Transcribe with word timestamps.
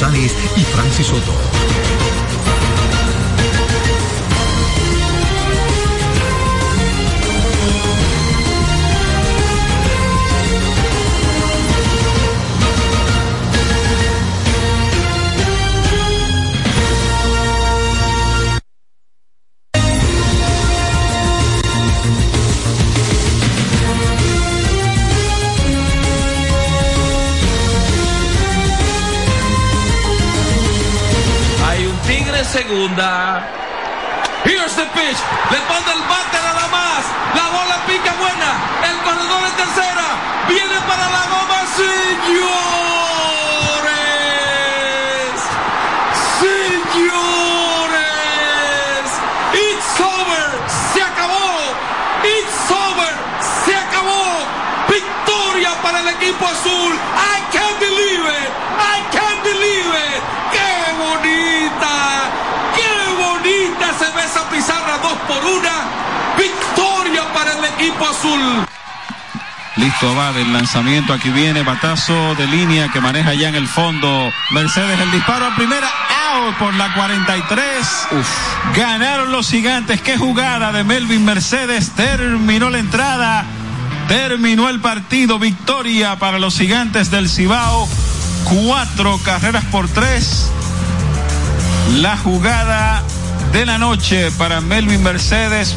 González 0.00 0.32
y 0.56 0.62
Francis 0.62 1.08
Soto. 1.08 1.57
Del 70.34 70.52
lanzamiento. 70.52 71.14
Aquí 71.14 71.30
viene 71.30 71.62
batazo 71.62 72.34
de 72.34 72.46
línea 72.46 72.90
que 72.92 73.00
maneja 73.00 73.32
ya 73.32 73.48
en 73.48 73.54
el 73.54 73.66
fondo. 73.66 74.30
Mercedes 74.50 75.00
el 75.00 75.10
disparo 75.10 75.46
a 75.46 75.56
primera. 75.56 75.88
Out 76.34 76.54
por 76.58 76.74
la 76.74 76.92
43. 76.92 78.08
Ganaron 78.76 79.32
los 79.32 79.48
gigantes. 79.48 80.02
Qué 80.02 80.18
jugada 80.18 80.70
de 80.70 80.84
Melvin 80.84 81.24
Mercedes. 81.24 81.92
Terminó 81.92 82.68
la 82.68 82.78
entrada. 82.78 83.46
Terminó 84.06 84.68
el 84.68 84.80
partido. 84.80 85.38
Victoria 85.38 86.16
para 86.16 86.38
los 86.38 86.58
gigantes 86.58 87.10
del 87.10 87.30
Cibao. 87.30 87.88
Cuatro 88.44 89.18
carreras 89.24 89.64
por 89.66 89.88
tres. 89.88 90.50
La 91.94 92.18
jugada 92.18 93.02
de 93.52 93.64
la 93.64 93.78
noche 93.78 94.30
para 94.32 94.60
Melvin 94.60 95.02
Mercedes. 95.02 95.74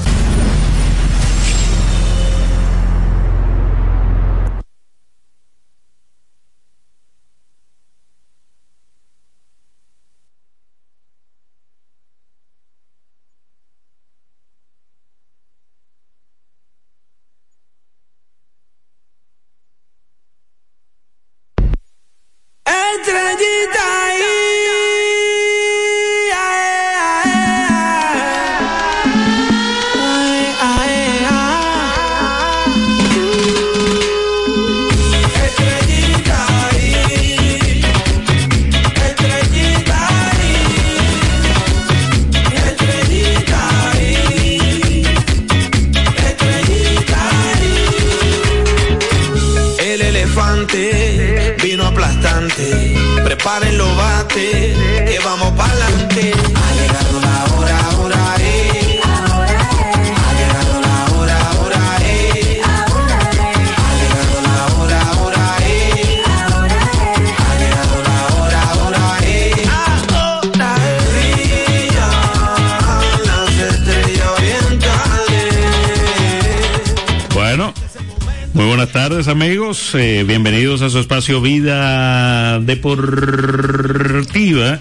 Vida 81.41 82.59
Deportiva 82.59 84.79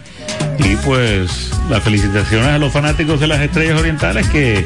y 0.59 0.77
pues 0.85 1.51
las 1.69 1.83
felicitaciones 1.83 2.49
a 2.49 2.59
los 2.59 2.73
fanáticos 2.73 3.21
de 3.21 3.27
las 3.27 3.41
Estrellas 3.41 3.79
Orientales 3.79 4.27
que 4.29 4.65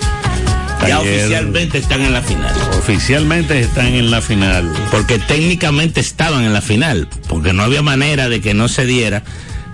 Ya 0.87 1.01
oficialmente 1.01 1.79
están 1.79 2.03
en 2.03 2.13
la 2.13 2.23
final. 2.23 2.53
oficialmente 2.79 3.61
están 3.61 3.87
en 3.89 4.11
la 4.11 4.21
final. 4.21 4.71
Porque 4.91 5.19
técnicamente 5.19 6.01
estaban 6.01 6.45
en 6.45 6.53
la 6.53 6.61
final. 6.61 7.09
Porque 7.29 7.53
no 7.53 7.63
había 7.65 7.83
manera 7.83 8.29
de 8.29 8.41
que 8.41 8.55
no 8.55 8.69
se 8.69 8.87
diera. 8.87 9.23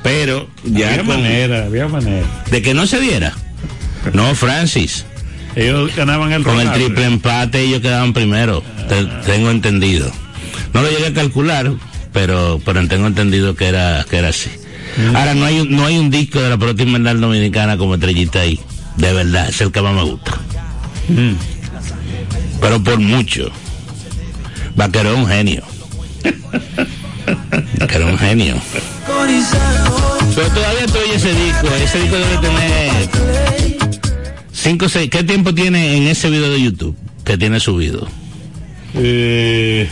Pero 0.02 0.48
ya 0.64 0.88
había 0.88 0.98
con- 1.04 1.22
manera, 1.22 1.64
había 1.66 1.88
manera. 1.88 2.26
de 2.50 2.62
que 2.62 2.72
no 2.74 2.86
se 2.86 3.00
diera. 3.00 3.32
No, 4.14 4.34
Francis. 4.34 5.04
Ellos 5.56 5.94
ganaban 5.96 6.32
el 6.32 6.42
Con 6.44 6.58
el 6.60 6.70
triple 6.72 7.04
empate 7.04 7.60
ellos 7.60 7.80
quedaban 7.80 8.12
primero. 8.14 8.62
Te- 8.88 9.04
tengo 9.30 9.50
entendido. 9.50 10.10
No 10.72 10.80
lo 10.82 10.88
llegué 10.90 11.08
a 11.08 11.12
calcular, 11.12 11.70
pero, 12.12 12.60
pero 12.64 12.86
tengo 12.88 13.06
entendido 13.06 13.54
que 13.54 13.66
era, 13.66 14.04
que 14.08 14.16
era 14.18 14.28
así. 14.28 14.50
Ahora 15.14 15.34
no 15.34 15.44
hay, 15.46 15.60
un- 15.60 15.70
no 15.70 15.86
hay 15.86 15.98
un 15.98 16.10
disco 16.10 16.40
de 16.40 16.48
la 16.50 16.58
pelota 16.58 16.82
invernal 16.82 17.20
dominicana 17.20 17.76
como 17.76 17.94
estrellita 17.94 18.40
ahí. 18.40 18.58
De 18.96 19.12
verdad, 19.12 19.48
es 19.48 19.60
el 19.60 19.70
que 19.72 19.80
más 19.80 19.94
me 19.94 20.02
gusta. 20.02 20.32
Mm. 21.08 21.32
Pero 22.60 22.82
por 22.82 22.98
mucho. 22.98 23.50
Vaquero 24.76 25.12
es 25.12 25.18
un 25.18 25.26
genio. 25.28 25.62
Vaquero 27.78 28.06
es 28.08 28.12
un 28.12 28.18
genio. 28.18 28.56
Pero 30.34 30.48
todavía 30.48 30.84
estoy 30.84 31.10
ese 31.14 31.34
disco. 31.34 31.66
Ese 31.82 32.00
disco 32.00 32.16
debe 32.16 32.36
tener 32.38 32.90
5 34.52 34.88
6. 34.88 35.10
¿Qué 35.10 35.24
tiempo 35.24 35.54
tiene 35.54 35.96
en 35.96 36.08
ese 36.08 36.28
video 36.30 36.50
de 36.50 36.60
YouTube 36.62 36.96
que 37.24 37.38
tiene 37.38 37.60
subido? 37.60 38.06
Eh, 38.94 39.88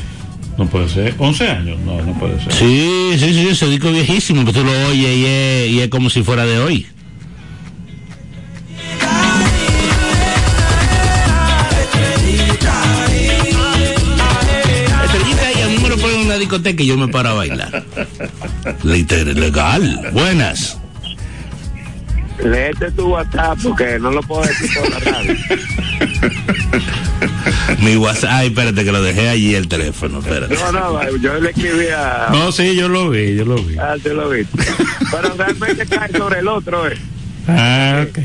no 0.58 0.66
puede 0.66 0.88
ser, 0.88 1.14
11 1.18 1.48
años, 1.48 1.78
no, 1.80 2.02
no 2.02 2.12
puede 2.18 2.38
ser. 2.42 2.52
Sí, 2.52 3.12
sí, 3.18 3.32
sí, 3.32 3.48
ese 3.48 3.68
disco 3.68 3.88
es 3.88 3.94
viejísimo, 3.94 4.44
pero 4.44 4.60
tú 4.60 4.64
lo 4.64 4.72
oyes 4.88 5.16
y 5.16 5.24
es, 5.24 5.70
y 5.70 5.80
es 5.80 5.88
como 5.88 6.10
si 6.10 6.22
fuera 6.22 6.44
de 6.44 6.58
hoy. 6.58 6.86
Y 15.56 15.62
a 15.62 15.66
mí 15.68 15.78
me 15.82 15.88
lo 15.88 15.96
ponen 15.96 16.20
en 16.20 16.26
una 16.26 16.36
discoteca 16.36 16.82
y 16.82 16.86
yo 16.86 16.96
me 16.96 17.08
paro 17.08 17.30
a 17.30 17.34
bailar. 17.34 17.82
Liter- 18.84 19.34
Legal. 19.36 20.10
Buenas. 20.12 20.78
Léete 22.44 22.90
tu 22.92 23.08
WhatsApp 23.08 23.58
porque 23.62 23.98
no 23.98 24.10
lo 24.12 24.22
puedo 24.22 24.42
decir 24.42 24.70
por 24.74 24.90
la 24.90 24.98
radio. 25.12 25.34
Mi 27.82 27.96
WhatsApp. 27.96 28.30
Ay, 28.32 28.48
espérate 28.48 28.84
que 28.84 28.92
lo 28.92 29.02
dejé 29.02 29.28
allí 29.28 29.54
el 29.54 29.68
teléfono. 29.68 30.20
Espérate. 30.20 30.54
No, 30.54 30.72
no, 30.72 31.16
yo 31.16 31.38
le 31.38 31.50
escribí 31.50 31.88
a... 31.88 32.28
No, 32.30 32.50
sí, 32.52 32.74
yo 32.74 32.88
lo 32.88 33.10
vi, 33.10 33.36
yo 33.36 33.44
lo 33.44 33.56
vi. 33.56 33.76
Ah, 33.78 33.96
tú 34.02 34.14
lo 34.14 34.30
viste. 34.30 34.58
Pero 35.10 35.34
realmente 35.36 35.86
cae 35.86 36.10
sobre 36.12 36.40
el 36.40 36.48
otro, 36.48 36.88
eh. 36.88 36.96
Ah, 37.46 38.06
ok. 38.08 38.18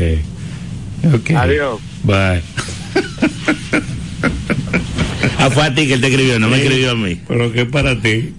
Ok. 1.16 1.32
Adiós. 1.32 1.82
Bye. 2.04 2.42
Ah, 5.44 5.50
fue 5.50 5.64
a 5.64 5.76
ti 5.76 5.88
que 5.88 5.96
él 5.96 6.00
te 6.00 6.08
escribió, 6.08 6.40
no 6.40 6.48
me 6.48 6.56
escribió 6.56 6.92
a 6.92 6.96
mí. 6.96 7.20
Pero 7.28 7.52
que 7.52 7.66
para 7.66 8.00
ti. 8.00 8.34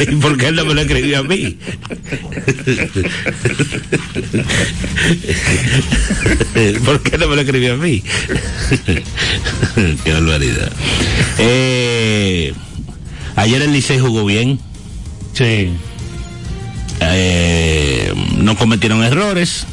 ¿Y 0.00 0.16
por 0.16 0.36
qué 0.36 0.48
él 0.48 0.56
no 0.56 0.66
me 0.66 0.74
lo 0.74 0.82
escribió 0.82 1.20
a 1.20 1.22
mí? 1.22 1.56
¿Por 6.84 7.02
qué 7.02 7.16
no 7.16 7.26
me 7.26 7.36
lo 7.36 7.40
escribió 7.40 7.72
a 7.72 7.78
mí? 7.78 8.02
qué 10.04 10.12
barbaridad. 10.12 10.70
Eh, 11.38 12.52
ayer 13.36 13.62
el 13.62 13.72
Licey 13.72 13.98
jugó 13.98 14.26
bien. 14.26 14.60
Sí. 15.32 15.70
Eh, 17.00 18.12
no 18.36 18.58
cometieron 18.58 19.02
errores. 19.02 19.64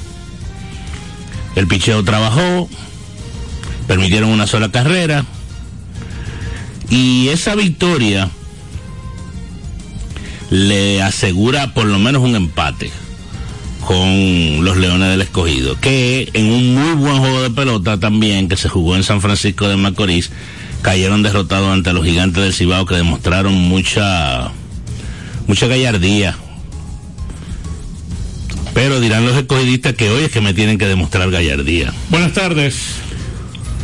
El 1.57 1.67
picheo 1.67 2.05
trabajó. 2.05 2.69
Permitieron 3.85 4.29
una 4.29 4.47
sola 4.47 4.71
carrera. 4.71 5.25
Y 6.91 7.29
esa 7.29 7.55
victoria 7.55 8.29
le 10.51 11.01
asegura 11.01 11.73
por 11.73 11.85
lo 11.85 11.97
menos 11.97 12.21
un 12.21 12.35
empate 12.35 12.91
con 13.87 14.63
los 14.63 14.77
Leones 14.77 15.09
del 15.09 15.21
Escogido, 15.21 15.79
que 15.79 16.29
en 16.33 16.51
un 16.51 16.75
muy 16.75 16.93
buen 16.93 17.17
juego 17.17 17.41
de 17.41 17.49
pelota 17.49 17.97
también 17.97 18.49
que 18.49 18.57
se 18.57 18.69
jugó 18.69 18.97
en 18.97 19.03
San 19.03 19.21
Francisco 19.21 19.67
de 19.69 19.77
Macorís, 19.77 20.31
cayeron 20.81 21.23
derrotados 21.23 21.71
ante 21.71 21.93
los 21.93 22.05
gigantes 22.05 22.43
del 22.43 22.53
Cibao 22.53 22.85
que 22.85 22.95
demostraron 22.95 23.53
mucha 23.53 24.51
mucha 25.47 25.67
gallardía. 25.67 26.35
Pero 28.73 28.99
dirán 28.99 29.25
los 29.25 29.35
escogidistas 29.35 29.95
que 29.95 30.09
hoy 30.09 30.23
es 30.23 30.31
que 30.31 30.41
me 30.41 30.53
tienen 30.53 30.77
que 30.77 30.87
demostrar 30.87 31.31
gallardía. 31.31 31.93
Buenas 32.09 32.33
tardes. 32.33 33.00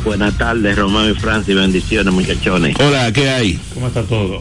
Buenas 0.03 0.37
tardes, 0.37 0.77
Romeo 0.77 1.09
y 1.09 1.15
Francis. 1.15 1.55
Bendiciones, 1.55 2.13
muchachones. 2.13 2.75
Hola, 2.79 3.11
¿qué 3.11 3.29
hay? 3.29 3.59
¿Cómo 3.73 3.87
está 3.87 4.03
todo? 4.03 4.39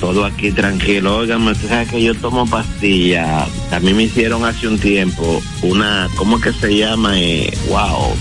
Todo 0.00 0.24
aquí 0.24 0.50
tranquilo. 0.52 1.18
Óigame, 1.18 1.54
tú 1.54 1.66
sabes 1.68 1.88
que 1.90 2.02
yo 2.02 2.14
tomo 2.14 2.46
pastillas. 2.48 3.48
También 3.70 3.96
me 3.96 4.04
hicieron 4.04 4.44
hace 4.44 4.68
un 4.68 4.78
tiempo 4.78 5.42
una, 5.62 6.08
¿cómo 6.16 6.40
que 6.40 6.52
se 6.52 6.76
llama? 6.76 7.18
Eh, 7.20 7.52
wow. 7.68 8.14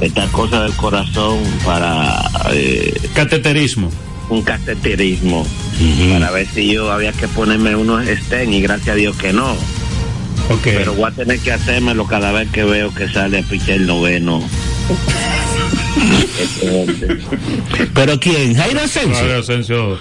Esta 0.00 0.26
cosa 0.28 0.62
del 0.62 0.72
corazón 0.76 1.38
para 1.64 2.22
eh, 2.52 2.94
Cateterismo. 3.14 3.90
un 4.30 4.42
cateterismo. 4.42 5.46
para 6.12 6.30
ver 6.30 6.46
si 6.48 6.72
yo 6.72 6.90
había 6.90 7.12
que 7.12 7.28
ponerme 7.28 7.76
unos 7.76 8.06
estén 8.08 8.54
y 8.54 8.62
gracias 8.62 8.88
a 8.88 8.94
Dios 8.96 9.16
que 9.16 9.32
no. 9.34 9.54
Pero 10.64 10.94
voy 10.94 11.04
a 11.04 11.10
tener 11.14 11.38
que 11.40 11.52
hacérmelo 11.52 12.06
cada 12.06 12.32
vez 12.32 12.50
que 12.50 12.64
veo 12.64 12.92
que 12.94 13.08
sale 13.08 13.38
a 13.40 13.42
pichar 13.42 13.76
el 13.76 13.86
noveno. 13.86 14.40
¿Pero 17.94 18.18
quién? 18.20 18.54
¿Jairo 18.54 18.80
Asensio? 18.80 19.14
Jairo 19.14 19.38
Asensio. 19.40 19.98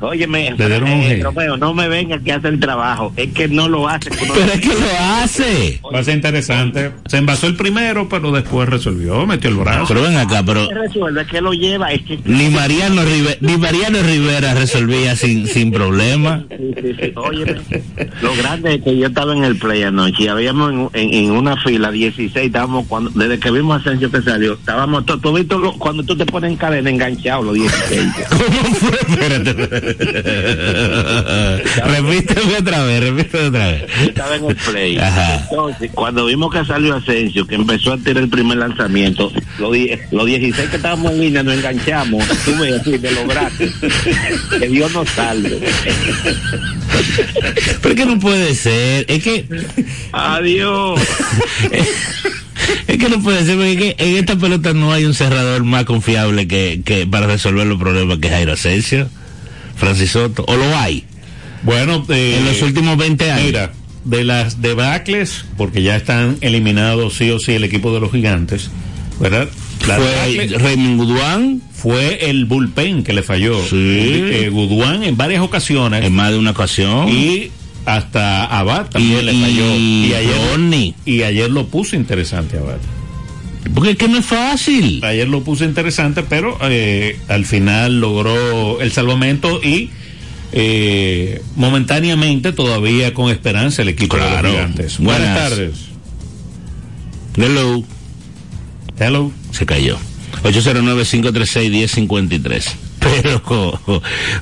Óyeme, 0.00 0.54
Le 0.56 0.66
dieron 0.68 0.90
un 0.90 1.00
eh, 1.00 1.14
hit. 1.16 1.24
Romeo, 1.24 1.56
no 1.56 1.74
me 1.74 1.88
venga 1.88 2.18
que 2.18 2.32
hace 2.32 2.48
el 2.48 2.60
trabajo. 2.60 3.12
Es 3.16 3.32
que 3.32 3.48
no 3.48 3.68
lo 3.68 3.88
hace. 3.88 4.10
Pero 4.10 4.52
es 4.52 4.60
que 4.60 4.68
lo 4.68 4.98
hace. 5.00 5.80
Va 5.94 5.98
a 6.00 6.04
ser 6.04 6.14
interesante. 6.16 6.92
Se 7.06 7.16
envasó 7.18 7.46
el 7.46 7.56
primero, 7.56 8.08
pero 8.08 8.30
después 8.32 8.68
resolvió, 8.68 9.26
metió 9.26 9.50
el 9.50 9.56
brazo. 9.56 9.86
Pero 9.88 10.02
ven 10.02 10.16
acá, 10.16 10.42
pero 10.44 10.68
¿Qué 10.68 10.74
resuelve? 10.74 11.26
¿Qué 11.26 11.40
lo 11.40 11.52
lleva? 11.52 11.92
Es 11.92 12.02
que 12.02 12.18
ni 12.24 12.48
Mariano 12.50 13.02
Rivera, 13.04 13.36
ni 13.40 13.56
Mariano 13.56 13.98
Rivera 14.02 14.54
resolvía 14.54 15.16
sin, 15.16 15.46
sin 15.46 15.70
problema. 15.72 16.44
Sí, 16.50 16.74
sí, 16.82 16.94
sí. 17.00 17.12
Óyeme, 17.14 17.56
lo 18.22 18.34
grande 18.36 18.74
es 18.74 18.82
que 18.82 18.96
yo 18.96 19.06
estaba 19.08 19.34
en 19.36 19.44
el 19.44 19.56
play 19.56 19.82
anoche 19.82 20.24
y 20.24 20.28
habíamos 20.28 20.72
en, 20.72 20.88
en- 20.94 21.14
en 21.14 21.30
una 21.32 21.56
fila 21.62 21.90
16, 21.90 22.34
estábamos 22.46 22.86
cuando, 22.86 23.10
desde 23.10 23.38
que 23.38 23.50
vimos 23.50 23.76
a 23.76 23.80
Asensio 23.80 24.10
que 24.10 24.22
salió, 24.22 24.54
estábamos 24.54 25.04
todos, 25.06 25.20
cuando 25.78 26.02
tú 26.04 26.16
te 26.16 26.26
pones 26.26 26.50
en 26.50 26.56
cadena 26.56 26.90
enganchado 26.90 27.42
los 27.42 27.54
16. 27.54 28.02
¿Cómo 28.30 28.74
fue? 28.74 28.98
Espérate. 29.08 29.65
repíteme 31.84 32.56
otra 32.58 32.84
vez, 32.84 33.00
repíteme 33.00 33.48
otra 33.48 33.66
vez. 33.68 33.84
estaba 34.06 34.36
en 34.36 34.44
el 34.44 34.56
play. 34.56 34.98
Ajá. 34.98 35.46
Entonces, 35.50 35.90
cuando 35.94 36.26
vimos 36.26 36.52
que 36.52 36.64
salió 36.64 36.96
Asensio, 36.96 37.46
que 37.46 37.56
empezó 37.56 37.92
a 37.92 37.98
tirar 37.98 38.24
el 38.24 38.28
primer 38.28 38.58
lanzamiento, 38.58 39.32
los, 39.58 39.76
los 40.10 40.26
16 40.26 40.70
que 40.70 40.76
estábamos 40.76 41.12
en 41.12 41.20
línea 41.20 41.42
nos 41.42 41.54
enganchamos, 41.54 42.24
tú 42.44 42.56
ves 42.58 42.80
así, 42.80 42.98
de 42.98 43.12
los 43.12 43.26
brazos. 43.26 43.56
Que 44.58 44.68
Dios 44.68 44.92
nos 44.92 45.08
salve. 45.10 45.58
Pero 47.82 47.94
es 47.94 48.00
que 48.00 48.06
no 48.06 48.18
puede 48.18 48.54
ser. 48.54 49.04
Es 49.08 49.22
que 49.22 49.46
Adiós. 50.12 51.00
es 52.86 52.98
que 52.98 53.08
no 53.08 53.22
puede 53.22 53.44
ser, 53.44 53.56
porque 53.56 53.72
es 53.72 53.78
que 53.78 53.96
en 53.98 54.16
esta 54.16 54.36
pelota 54.36 54.72
no 54.72 54.92
hay 54.92 55.04
un 55.04 55.14
cerrador 55.14 55.64
más 55.64 55.84
confiable 55.84 56.48
que, 56.48 56.80
que 56.84 57.06
para 57.06 57.26
resolver 57.26 57.66
los 57.66 57.78
problemas 57.78 58.18
que 58.18 58.28
Jairo 58.28 58.52
Asensio, 58.52 59.08
Francis 59.76 60.10
Soto, 60.12 60.44
o 60.48 60.56
lo 60.56 60.76
hay 60.78 61.04
Bueno, 61.62 62.04
eh, 62.08 62.36
en 62.38 62.44
los 62.46 62.60
últimos 62.62 62.96
20 62.96 63.30
años. 63.30 63.46
Mira, 63.46 63.72
de 64.04 64.24
las 64.24 64.62
debacles, 64.62 65.44
porque 65.56 65.82
ya 65.82 65.96
están 65.96 66.36
eliminados 66.40 67.14
sí 67.14 67.30
o 67.30 67.38
sí 67.38 67.52
el 67.52 67.64
equipo 67.64 67.92
de 67.92 68.00
los 68.00 68.12
gigantes, 68.12 68.70
¿verdad? 69.20 69.48
La 69.86 69.96
fue 69.96 70.48
Raymond 70.58 70.96
Guduán 71.00 71.62
fue 71.74 72.30
el 72.30 72.46
bullpen 72.46 73.02
que 73.04 73.12
le 73.12 73.22
falló. 73.22 73.60
Sí. 73.68 73.76
Eh, 73.76 74.48
Guduán 74.50 75.02
en 75.02 75.16
varias 75.16 75.42
ocasiones 75.42 76.04
en 76.04 76.14
más 76.14 76.30
de 76.30 76.38
una 76.38 76.52
ocasión. 76.52 77.08
y 77.08 77.50
hasta 77.84 78.44
Abad 78.46 78.86
también 78.86 79.20
Y- 79.20 79.22
le 79.24 79.32
falló. 79.32 79.74
y 79.76 80.06
Y 80.06 80.14
ayer, 80.14 80.34
Ronnie. 80.52 80.94
y 81.04 81.22
ayer 81.22 81.50
lo 81.50 81.66
puso 81.66 81.94
interesante 81.96 82.58
Abad. 82.58 82.78
Porque 83.74 83.90
es 83.92 83.96
que 83.96 84.08
no 84.08 84.18
es 84.18 84.26
fácil. 84.26 85.02
Ayer 85.04 85.28
lo 85.28 85.42
puso 85.42 85.64
interesante, 85.64 86.22
pero 86.22 86.56
eh, 86.62 87.18
al 87.28 87.44
final 87.44 88.00
logró 88.00 88.80
el 88.80 88.92
salvamento 88.92 89.60
y 89.62 89.90
eh, 90.52 91.42
momentáneamente 91.56 92.52
todavía 92.52 93.12
con 93.14 93.30
esperanza 93.30 93.82
el 93.82 93.88
equipo 93.88 94.16
de 94.16 94.22
Claro. 94.22 94.42
los 94.42 94.52
gigantes. 94.52 94.98
Buenas. 94.98 95.20
Buenas 95.20 95.48
tardes. 95.50 95.74
Hello. 97.36 97.84
Hello. 98.98 99.30
Se 99.50 99.66
cayó. 99.66 99.98
809-536-1053. 100.44 102.64
Pero, 103.22 103.40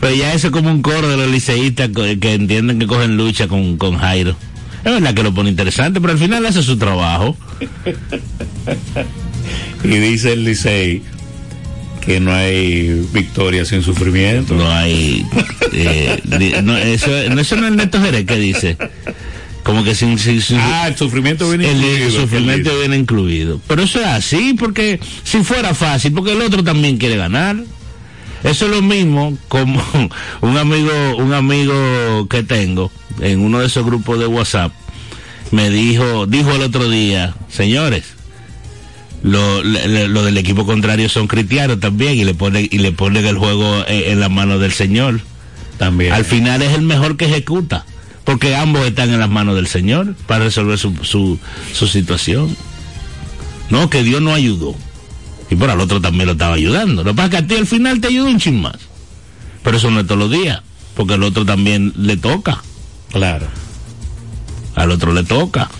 pero 0.01 0.15
ya 0.15 0.33
eso 0.33 0.47
es 0.47 0.53
como 0.53 0.71
un 0.71 0.81
coro 0.81 1.07
de 1.07 1.19
los 1.19 1.31
liceístas 1.31 1.91
que 2.19 2.33
entienden 2.33 2.79
que 2.79 2.87
cogen 2.87 3.15
lucha 3.19 3.47
con, 3.47 3.77
con 3.77 3.99
Jairo. 3.99 4.35
Es 4.85 4.93
verdad 4.93 5.15
que 5.15 5.23
lo 5.23 5.33
pone 5.35 5.51
interesante, 5.51 6.01
pero 6.01 6.13
al 6.13 6.19
final 6.19 6.45
hace 6.47 6.63
su 6.63 6.77
trabajo. 6.77 7.37
Y 9.83 9.89
dice 9.89 10.33
el 10.33 10.45
Licey 10.45 11.03
que 12.05 12.21
no 12.21 12.33
hay 12.33 13.07
victoria 13.13 13.65
sin 13.65 13.83
sufrimiento. 13.83 14.55
No 14.55 14.71
hay. 14.71 15.25
eh, 15.73 16.21
no, 16.63 16.77
eso, 16.77 17.11
no, 17.31 17.41
eso 17.41 17.57
no 17.57 17.67
es 17.67 17.73
Neto 17.75 18.01
Jerez 18.01 18.25
que 18.27 18.37
dice. 18.37 18.77
Como 19.63 19.85
que 19.85 19.95
sin. 19.95 20.19
sin- 20.19 20.41
sin- 20.43 20.59
Ah, 20.59 20.89
el 20.89 20.97
sufrimiento 20.97 21.49
viene 21.49 21.71
el, 21.71 21.77
incluido, 21.77 22.11
sufrimiento 22.23 22.71
que 22.71 22.75
él 22.77 22.81
viene 22.81 22.97
incluido. 22.97 23.61
Pero 23.67 23.83
eso 23.83 24.01
es 24.01 24.07
así, 24.07 24.55
porque 24.59 25.01
si 25.23 25.43
fuera 25.43 25.75
fácil, 25.75 26.13
porque 26.13 26.33
el 26.33 26.41
otro 26.43 26.63
también 26.65 26.97
quiere 26.99 27.17
ganar. 27.17 27.57
Eso 28.43 28.67
es 28.67 28.71
lo 28.71 28.83
mismo 28.83 29.37
como 29.49 29.83
un 30.43 30.57
amigo, 30.59 31.17
un 31.19 31.33
amigo 31.33 32.27
que 32.29 32.43
tengo 32.43 32.91
en 33.21 33.41
uno 33.41 33.61
de 33.61 33.67
esos 33.67 33.85
grupos 33.85 34.19
de 34.19 34.27
WhatsApp 34.27 34.73
me 35.51 35.71
dijo, 35.71 36.27
dijo 36.27 36.53
el 36.53 36.63
otro 36.63 36.89
día, 36.89 37.35
señores, 37.49 38.05
lo, 39.23 39.63
lo 39.63 40.23
del 40.25 40.37
equipo 40.37 40.67
contrario 40.67 41.09
son 41.09 41.27
cristianos 41.27 41.81
también 41.81 42.19
y 42.19 42.25
le 42.25 42.35
ponen 42.35 42.69
y 42.71 42.79
le 42.79 42.93
ponen 42.93 43.25
el 43.25 43.39
juego 43.39 43.85
en, 43.87 44.13
en 44.13 44.21
la 44.21 44.29
mano 44.29 44.59
del 44.59 44.73
Señor. 44.73 45.21
También. 45.79 46.13
Al 46.13 46.25
final 46.25 46.63
es 46.63 46.73
el 46.75 46.83
mejor 46.83 47.17
que 47.17 47.25
ejecuta, 47.25 47.85
porque 48.25 48.55
ambos 48.55 48.85
están 48.87 49.11
en 49.11 49.21
las 49.21 49.31
manos 49.31 49.55
del 49.57 49.67
Señor 49.67 50.15
para 50.27 50.45
resolver 50.45 50.79
su, 50.79 50.95
su, 51.03 51.39
su 51.73 51.87
situación. 51.87 52.57
No, 53.71 53.89
que 53.91 54.03
Dios 54.03 54.21
no 54.21 54.35
ayudó. 54.35 54.75
Y 55.51 55.57
por 55.57 55.71
al 55.71 55.81
otro 55.81 56.01
también 56.01 56.27
lo 56.27 56.33
estaba 56.33 56.55
ayudando. 56.55 57.03
Lo 57.03 57.11
que 57.11 57.17
pasa 57.17 57.27
es 57.27 57.31
que 57.31 57.37
a 57.39 57.47
ti 57.47 57.55
al 57.57 57.67
final 57.67 58.01
te 58.01 58.09
ayuda 58.09 58.31
un 58.31 58.39
chin 58.39 58.61
más. 58.61 58.77
Pero 59.63 59.79
eso 59.79 59.91
no 59.91 60.01
es 60.01 60.07
todos 60.07 60.19
los 60.19 60.31
días, 60.31 60.63
porque 60.95 61.15
al 61.15 61.23
otro 61.23 61.45
también 61.45 61.93
le 61.97 62.17
toca. 62.17 62.63
Claro. 63.15 63.47
Al 64.75 64.91
otro 64.91 65.13
le 65.13 65.23
toca. 65.23 65.71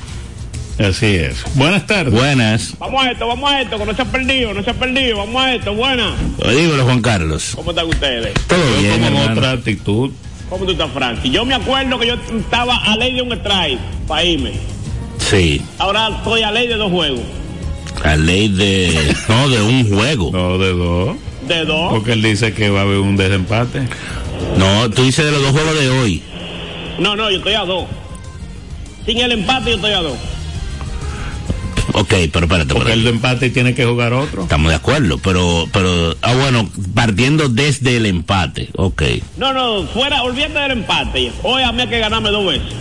Así 0.79 1.07
es. 1.17 1.43
Buenas 1.55 1.85
tardes. 1.85 2.15
Buenas. 2.15 2.79
Vamos 2.79 3.05
a 3.05 3.11
esto, 3.11 3.27
vamos 3.27 3.51
a 3.51 3.61
esto, 3.61 3.77
que 3.77 3.85
no 3.87 3.95
se 3.95 4.03
ha 4.03 4.05
perdido, 4.05 4.55
no 4.55 4.63
se 4.63 4.71
ha 4.71 4.75
perdido, 4.75 5.19
vamos 5.19 5.43
a 5.43 5.55
esto, 5.57 5.75
buena. 5.75 6.15
Dígalo, 6.39 6.85
Juan 6.85 7.03
Carlos. 7.03 7.53
¿Cómo 7.57 7.71
están 7.73 7.89
ustedes? 7.89 8.35
Todo 8.47 8.59
Yo 8.77 8.81
bien, 8.83 9.03
como 9.03 9.21
otra 9.25 9.51
actitud. 9.51 10.13
¿Cómo 10.49 10.65
tú 10.65 10.71
estás, 10.71 10.91
Frankie? 10.93 11.31
Yo 11.31 11.45
me 11.45 11.55
acuerdo 11.55 11.99
que 11.99 12.07
yo 12.07 12.15
estaba 12.39 12.77
a 12.77 12.97
ley 12.97 13.15
de 13.17 13.23
un 13.23 13.33
strike 13.33 13.81
para 14.07 14.23
irme. 14.25 14.53
Sí, 15.19 15.61
Ahora 15.79 16.11
estoy 16.19 16.43
a 16.43 16.53
ley 16.53 16.69
de 16.69 16.77
dos 16.77 16.93
juegos. 16.93 17.21
la 18.05 18.17
ley 18.17 18.47
de... 18.49 19.17
No, 19.29 19.49
de 19.49 19.61
un 19.61 19.89
juego. 19.93 20.31
No 20.33 20.57
de 20.59 20.73
dos. 20.73 21.17
De 21.49 21.65
dos. 21.65 21.93
Porque 21.93 22.13
él 22.13 22.23
dice 22.23 22.53
que 22.55 22.71
va 22.71 22.81
a 22.81 22.83
haber 22.83 22.99
un 22.99 23.17
desempate. 23.17 23.89
No, 24.57 24.89
tú 24.91 25.03
dices 25.03 25.25
de 25.25 25.33
los 25.33 25.43
dos 25.43 25.51
juegos 25.51 25.77
de 25.81 25.89
hoy. 25.91 26.23
No, 26.99 27.17
no, 27.17 27.31
yo 27.31 27.39
estoy 27.39 27.55
a 27.55 27.65
dos. 27.65 27.87
Sin 29.07 29.19
el 29.19 29.33
empate 29.33 29.71
yo 29.71 29.77
estoy 29.77 29.93
a 29.93 30.01
dos. 30.01 30.17
Ok, 31.97 32.09
pero 32.33 32.47
espérate, 32.47 32.75
Porque 32.75 32.91
espérate. 32.91 32.93
el 32.95 33.05
de 33.05 33.11
empate 33.11 33.51
tiene 33.51 33.75
que 33.75 33.85
jugar 33.85 34.13
otro. 34.15 34.43
Estamos 34.43 34.71
de 34.71 34.77
acuerdo, 34.77 35.19
pero, 35.19 35.69
pero, 35.73 36.17
ah, 36.23 36.35
bueno, 36.35 36.69
partiendo 36.95 37.49
desde 37.49 37.97
el 37.99 38.07
empate, 38.07 38.69
ok. 38.75 39.03
No, 39.37 39.53
no, 39.53 39.85
fuera, 39.87 40.23
olvídate 40.23 40.59
del 40.59 40.73
empate. 40.73 41.31
Hoy 41.45 41.63
a 41.63 41.71
mí 41.73 41.83
hay 41.83 41.89
que 41.89 41.99
ganarme 42.01 42.31
dos 42.31 42.47
veces. 42.47 42.73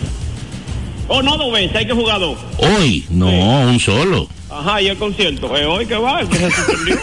O 1.06 1.22
no 1.22 1.36
dos 1.36 1.52
veces, 1.52 1.76
hay 1.76 1.86
que 1.86 1.92
jugar 1.92 2.18
dos. 2.18 2.38
Hoy, 2.58 3.04
no, 3.10 3.28
un 3.28 3.78
solo. 3.78 4.28
Ajá, 4.54 4.80
y 4.80 4.86
el 4.86 4.96
concierto. 4.96 5.56
Eh, 5.56 5.66
hoy 5.66 5.84
que 5.84 5.96
va, 5.96 6.20
que 6.28 6.36
se 6.38 6.50
suspendió. 6.50 6.96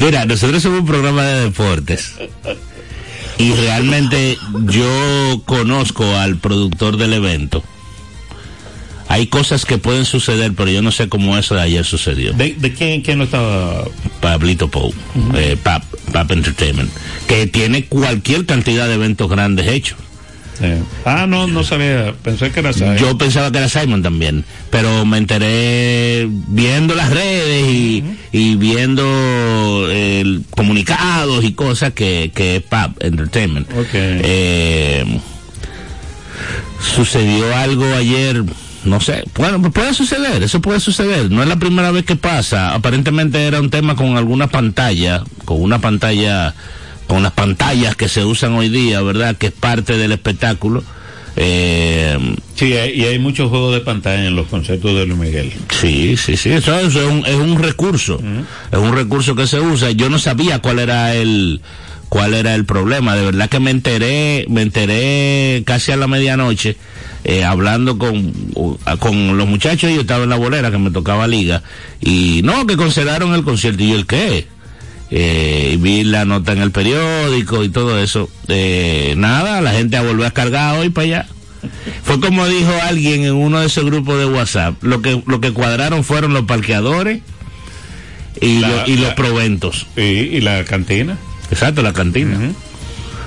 Mira, 0.00 0.24
nosotros 0.24 0.62
somos 0.62 0.80
un 0.80 0.86
programa 0.86 1.22
de 1.22 1.44
deportes. 1.44 2.14
Y 3.38 3.52
realmente 3.52 4.36
yo 4.64 5.42
conozco 5.44 6.04
al 6.16 6.38
productor 6.38 6.96
del 6.96 7.12
evento. 7.12 7.62
Hay 9.08 9.28
cosas 9.28 9.64
que 9.64 9.78
pueden 9.78 10.04
suceder, 10.04 10.54
pero 10.56 10.70
yo 10.70 10.82
no 10.82 10.90
sé 10.90 11.08
cómo 11.08 11.38
eso 11.38 11.54
de 11.54 11.60
ayer 11.60 11.84
sucedió. 11.84 12.32
¿De, 12.32 12.54
de 12.54 12.74
quién, 12.74 13.02
quién 13.02 13.18
no 13.18 13.24
estaba? 13.24 13.84
Pablito 14.20 14.68
Pou, 14.68 14.92
eh, 15.36 15.56
Pap, 15.62 15.84
Pap 16.12 16.32
Entertainment, 16.32 16.90
que 17.28 17.46
tiene 17.46 17.84
cualquier 17.84 18.44
cantidad 18.46 18.88
de 18.88 18.94
eventos 18.94 19.30
grandes 19.30 19.68
hechos. 19.68 19.98
Eh, 20.62 20.80
Ah, 21.04 21.26
no, 21.28 21.46
no 21.46 21.62
sabía. 21.64 22.14
Pensé 22.22 22.50
que 22.50 22.60
era 22.60 22.72
Sai. 22.72 22.98
Yo 22.98 23.16
pensaba 23.18 23.50
que 23.52 23.58
era 23.58 23.68
Simon 23.68 24.02
también, 24.02 24.44
pero 24.70 25.04
me 25.04 25.18
enteré 25.18 26.26
viendo 26.30 26.94
las 26.94 27.10
redes 27.10 27.66
y, 27.68 28.04
y 28.32 28.56
viendo 28.56 29.04
eh, 29.90 30.40
comunicados 30.50 31.44
y 31.44 31.52
cosas 31.52 31.92
que, 31.92 32.32
que 32.34 32.56
es 32.56 32.62
Pap 32.62 33.02
Entertainment. 33.02 33.68
Ok. 33.72 33.88
Eh, 33.92 35.20
sucedió 36.80 37.54
algo 37.56 37.84
ayer, 37.94 38.42
no 38.84 39.00
sé, 39.00 39.24
bueno, 39.36 39.60
puede 39.72 39.94
suceder, 39.94 40.42
eso 40.42 40.60
puede 40.60 40.80
suceder, 40.80 41.30
no 41.30 41.42
es 41.42 41.48
la 41.48 41.56
primera 41.56 41.90
vez 41.90 42.04
que 42.04 42.16
pasa, 42.16 42.74
aparentemente 42.74 43.46
era 43.46 43.60
un 43.60 43.70
tema 43.70 43.96
con 43.96 44.16
alguna 44.16 44.46
pantalla, 44.48 45.22
con 45.44 45.60
una 45.62 45.80
pantalla, 45.80 46.54
con 47.06 47.22
las 47.22 47.32
pantallas 47.32 47.94
que 47.96 48.08
se 48.08 48.24
usan 48.24 48.54
hoy 48.54 48.68
día, 48.68 49.00
¿verdad? 49.02 49.36
Que 49.36 49.46
es 49.48 49.52
parte 49.52 49.96
del 49.96 50.12
espectáculo, 50.12 50.82
Eh, 51.38 52.16
Sí, 52.54 52.72
hay- 52.72 52.92
y 52.98 53.04
hay 53.04 53.18
muchos 53.18 53.50
juegos 53.50 53.74
de 53.74 53.80
pantalla 53.80 54.24
en 54.24 54.34
los 54.34 54.46
conciertos 54.46 54.94
de 54.96 55.04
Luis 55.04 55.18
Miguel. 55.20 55.52
Sí, 55.68 56.16
sí, 56.16 56.34
sí, 56.38 56.48
eso, 56.50 56.74
eso 56.80 57.00
es, 57.02 57.06
un, 57.12 57.26
es 57.26 57.34
un 57.34 57.58
recurso, 57.62 58.18
es 58.72 58.78
un 58.78 58.94
recurso 58.94 59.34
que 59.36 59.46
se 59.46 59.60
usa. 59.60 59.90
Yo 59.90 60.08
no 60.08 60.18
sabía 60.18 60.60
cuál 60.60 60.78
era 60.78 61.14
el 61.14 61.60
cuál 62.08 62.32
era 62.32 62.54
el 62.54 62.64
problema. 62.64 63.14
De 63.16 63.22
verdad 63.26 63.50
que 63.50 63.60
me 63.60 63.70
enteré, 63.70 64.46
me 64.48 64.62
enteré 64.62 65.62
casi 65.66 65.92
a 65.92 65.96
la 65.96 66.06
medianoche 66.06 66.76
eh, 67.24 67.44
hablando 67.44 67.98
con 67.98 68.32
con 68.98 69.36
los 69.36 69.46
muchachos. 69.46 69.90
Yo 69.92 70.00
estaba 70.00 70.24
en 70.24 70.30
la 70.30 70.36
bolera 70.36 70.70
que 70.70 70.78
me 70.78 70.90
tocaba 70.90 71.26
liga 71.28 71.62
y 72.00 72.40
no 72.44 72.66
que 72.66 72.78
cancelaron 72.78 73.34
el 73.34 73.42
concierto 73.44 73.82
y 73.82 73.90
yo 73.90 73.96
el 73.96 74.06
qué. 74.06 74.46
Eh, 75.10 75.70
y 75.74 75.76
vi 75.76 76.02
la 76.04 76.24
nota 76.24 76.52
en 76.52 76.58
el 76.58 76.70
periódico 76.72 77.62
y 77.62 77.68
todo 77.68 77.98
eso. 78.02 78.28
Eh, 78.48 79.14
nada, 79.16 79.60
la 79.60 79.72
gente 79.72 79.96
a 79.96 80.02
volver 80.02 80.26
a 80.26 80.30
cargar 80.32 80.78
hoy 80.78 80.88
para 80.90 81.04
allá. 81.04 81.26
Fue 82.02 82.20
como 82.20 82.46
dijo 82.46 82.72
alguien 82.82 83.24
en 83.24 83.34
uno 83.34 83.60
de 83.60 83.66
esos 83.66 83.84
grupos 83.84 84.18
de 84.18 84.26
WhatsApp. 84.26 84.82
Lo 84.82 85.02
que, 85.02 85.22
lo 85.26 85.40
que 85.40 85.52
cuadraron 85.52 86.04
fueron 86.04 86.32
los 86.34 86.44
parqueadores 86.44 87.20
y, 88.40 88.58
La- 88.60 88.68
lo- 88.68 88.86
y 88.88 88.96
los 88.96 89.14
proventos. 89.14 89.86
Y, 89.96 90.00
y 90.00 90.40
la 90.40 90.64
cantina. 90.64 91.16
Exacto, 91.50 91.82
la 91.82 91.92
cantina. 91.92 92.38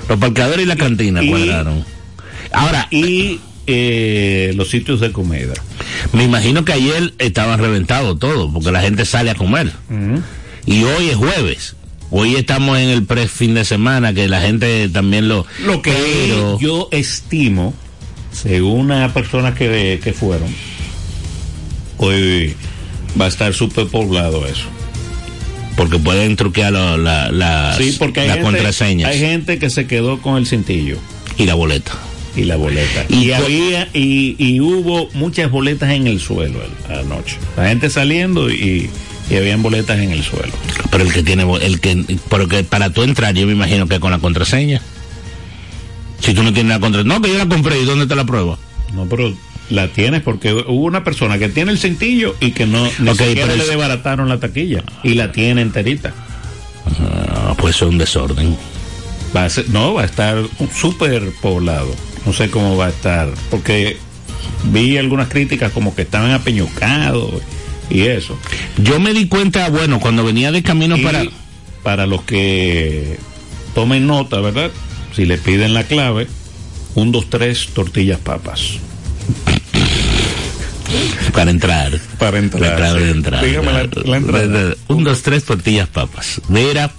Los 0.08 0.18
parqueadores 0.18 0.64
y 0.64 0.66
la 0.68 0.76
cantina 0.76 1.22
Y- 1.22 1.30
cuadraron. 1.30 1.84
Ahora, 2.52 2.88
Y 2.90 3.40
eh, 3.66 4.52
los 4.56 4.68
sitios 4.70 5.00
de 5.00 5.12
comida. 5.12 5.54
me 6.12 6.24
imagino 6.24 6.64
que 6.64 6.72
ayer 6.72 7.14
estaban 7.18 7.58
reventados 7.60 8.18
todos, 8.18 8.50
porque 8.52 8.70
la 8.72 8.80
gente 8.82 9.04
sale 9.04 9.30
a 9.30 9.34
comer. 9.34 9.72
Y 10.66 10.84
hoy 10.84 11.08
es 11.10 11.16
jueves. 11.16 11.76
Hoy 12.10 12.34
estamos 12.34 12.78
en 12.78 12.88
el 12.88 13.04
pre-fin 13.04 13.54
de 13.54 13.64
semana, 13.64 14.12
que 14.12 14.26
la 14.28 14.40
gente 14.40 14.88
también 14.88 15.28
lo... 15.28 15.46
Lo 15.64 15.80
que 15.80 15.92
pero- 15.92 16.58
yo 16.58 16.88
estimo, 16.90 17.72
según 18.32 18.80
una 18.90 19.12
persona 19.14 19.54
que, 19.54 20.00
que 20.02 20.12
fueron, 20.12 20.48
hoy 21.98 22.54
va 23.20 23.26
a 23.26 23.28
estar 23.28 23.54
súper 23.54 23.86
poblado 23.86 24.44
eso. 24.46 24.66
Porque 25.76 25.98
pueden 25.98 26.34
truquear 26.36 26.72
la, 26.72 27.30
la, 27.30 27.74
Sí, 27.78 27.94
porque 27.98 28.20
hay 28.20 28.26
las 28.28 28.36
gente, 28.38 28.50
contraseñas 28.52 29.10
hay 29.10 29.18
gente 29.20 29.58
que 29.58 29.70
se 29.70 29.86
quedó 29.86 30.20
con 30.20 30.36
el 30.36 30.46
cintillo 30.46 30.98
y 31.38 31.46
la 31.46 31.54
boleta. 31.54 31.92
y 32.36 32.42
la 32.44 32.56
boleta. 32.56 33.06
Y 33.08 33.28
Y, 33.28 33.32
había 33.32 33.88
y, 33.94 34.34
y 34.36 34.60
hubo 34.60 35.08
muchas 35.14 35.50
boletas 35.50 35.90
en 35.92 36.06
el 36.08 36.20
suelo 36.20 36.58
el- 36.88 36.96
anoche. 36.98 37.36
La 37.56 37.68
gente 37.68 37.88
saliendo 37.88 38.50
y, 38.50 38.90
y 39.30 39.36
habían 39.36 39.62
boletas 39.62 39.98
en 39.98 40.10
el 40.10 40.22
suelo. 40.24 40.52
Pero 40.90 41.04
el 41.04 41.12
que 41.12 41.22
tiene, 41.22 41.44
el 41.62 41.80
que, 41.80 42.18
porque 42.28 42.64
para 42.64 42.90
tú 42.90 43.02
entrar, 43.02 43.34
yo 43.34 43.46
me 43.46 43.52
imagino 43.52 43.86
que 43.86 44.00
con 44.00 44.10
la 44.10 44.18
contraseña. 44.18 44.80
Si 46.20 46.34
tú 46.34 46.42
no 46.42 46.52
tienes 46.52 46.70
la 46.70 46.80
contraseña, 46.80 47.14
no, 47.14 47.22
que 47.22 47.32
yo 47.32 47.38
la 47.38 47.48
compré, 47.48 47.80
¿y 47.80 47.84
dónde 47.84 48.02
está 48.04 48.14
la 48.16 48.24
prueba? 48.26 48.58
No, 48.92 49.06
pero 49.06 49.32
la 49.70 49.88
tienes 49.88 50.22
porque 50.22 50.52
hubo 50.52 50.84
una 50.84 51.04
persona 51.04 51.38
que 51.38 51.48
tiene 51.48 51.70
el 51.70 51.78
cintillo 51.78 52.34
y 52.40 52.50
que 52.50 52.66
no 52.66 52.84
ni 52.98 53.08
Ok, 53.10 53.18
siquiera 53.18 53.42
pero 53.46 53.56
le 53.56 53.62
es- 53.62 53.68
desbarataron 53.68 54.28
la 54.28 54.38
taquilla 54.40 54.82
y 55.04 55.14
la 55.14 55.30
tiene 55.32 55.62
enterita. 55.62 56.12
Ah, 57.00 57.54
pues 57.56 57.76
es 57.76 57.82
un 57.82 57.98
desorden. 57.98 58.56
Va 59.34 59.44
a 59.44 59.50
ser- 59.50 59.68
no, 59.70 59.94
va 59.94 60.02
a 60.02 60.06
estar 60.06 60.42
súper 60.74 61.30
poblado. 61.40 61.94
No 62.26 62.32
sé 62.32 62.50
cómo 62.50 62.76
va 62.76 62.86
a 62.86 62.90
estar, 62.90 63.28
porque 63.50 63.96
vi 64.64 64.98
algunas 64.98 65.28
críticas 65.28 65.72
como 65.72 65.94
que 65.94 66.02
estaban 66.02 66.32
apeñucados 66.32 67.30
y 67.90 68.02
eso. 68.02 68.38
Yo 68.78 68.98
me 69.00 69.12
di 69.12 69.26
cuenta, 69.28 69.68
bueno, 69.68 70.00
cuando 70.00 70.24
venía 70.24 70.52
de 70.52 70.62
camino 70.62 70.96
Y 70.96 71.02
para... 71.02 71.24
para 71.82 72.06
los 72.06 72.22
que 72.22 73.18
tomen 73.74 74.06
nota, 74.06 74.40
¿verdad? 74.40 74.70
Si 75.14 75.26
le 75.26 75.36
piden 75.38 75.74
la 75.74 75.84
clave, 75.84 76.28
un, 76.94 77.12
dos, 77.12 77.28
tres 77.30 77.68
tortillas 77.74 78.18
papas. 78.20 78.78
Para 81.32 81.50
entrar. 81.50 81.98
Para 82.18 82.38
entrar, 82.38 82.76
clave 82.76 83.00
sí. 83.00 83.04
de 83.06 83.10
entrar. 83.12 83.44
Dígame 83.44 83.72
la- 83.72 83.88
la 84.04 84.16
entrada. 84.16 84.74
Un, 84.88 85.04
dos, 85.04 85.22
tres 85.22 85.44
tortillas 85.44 85.88
papas. 85.88 86.40
Mira, 86.48 86.92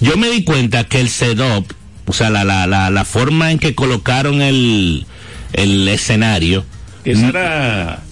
yo 0.00 0.16
me 0.16 0.28
di 0.30 0.44
cuenta 0.44 0.84
que 0.84 1.00
el 1.00 1.08
setup, 1.08 1.72
o 2.06 2.12
sea, 2.12 2.30
la, 2.30 2.44
la, 2.44 2.66
la, 2.66 2.90
la 2.90 3.04
forma 3.04 3.50
en 3.50 3.58
que 3.58 3.74
colocaron 3.74 4.40
el, 4.42 5.06
el 5.52 5.88
escenario, 5.88 6.64
Esa 7.04 7.28
era. 7.28 8.02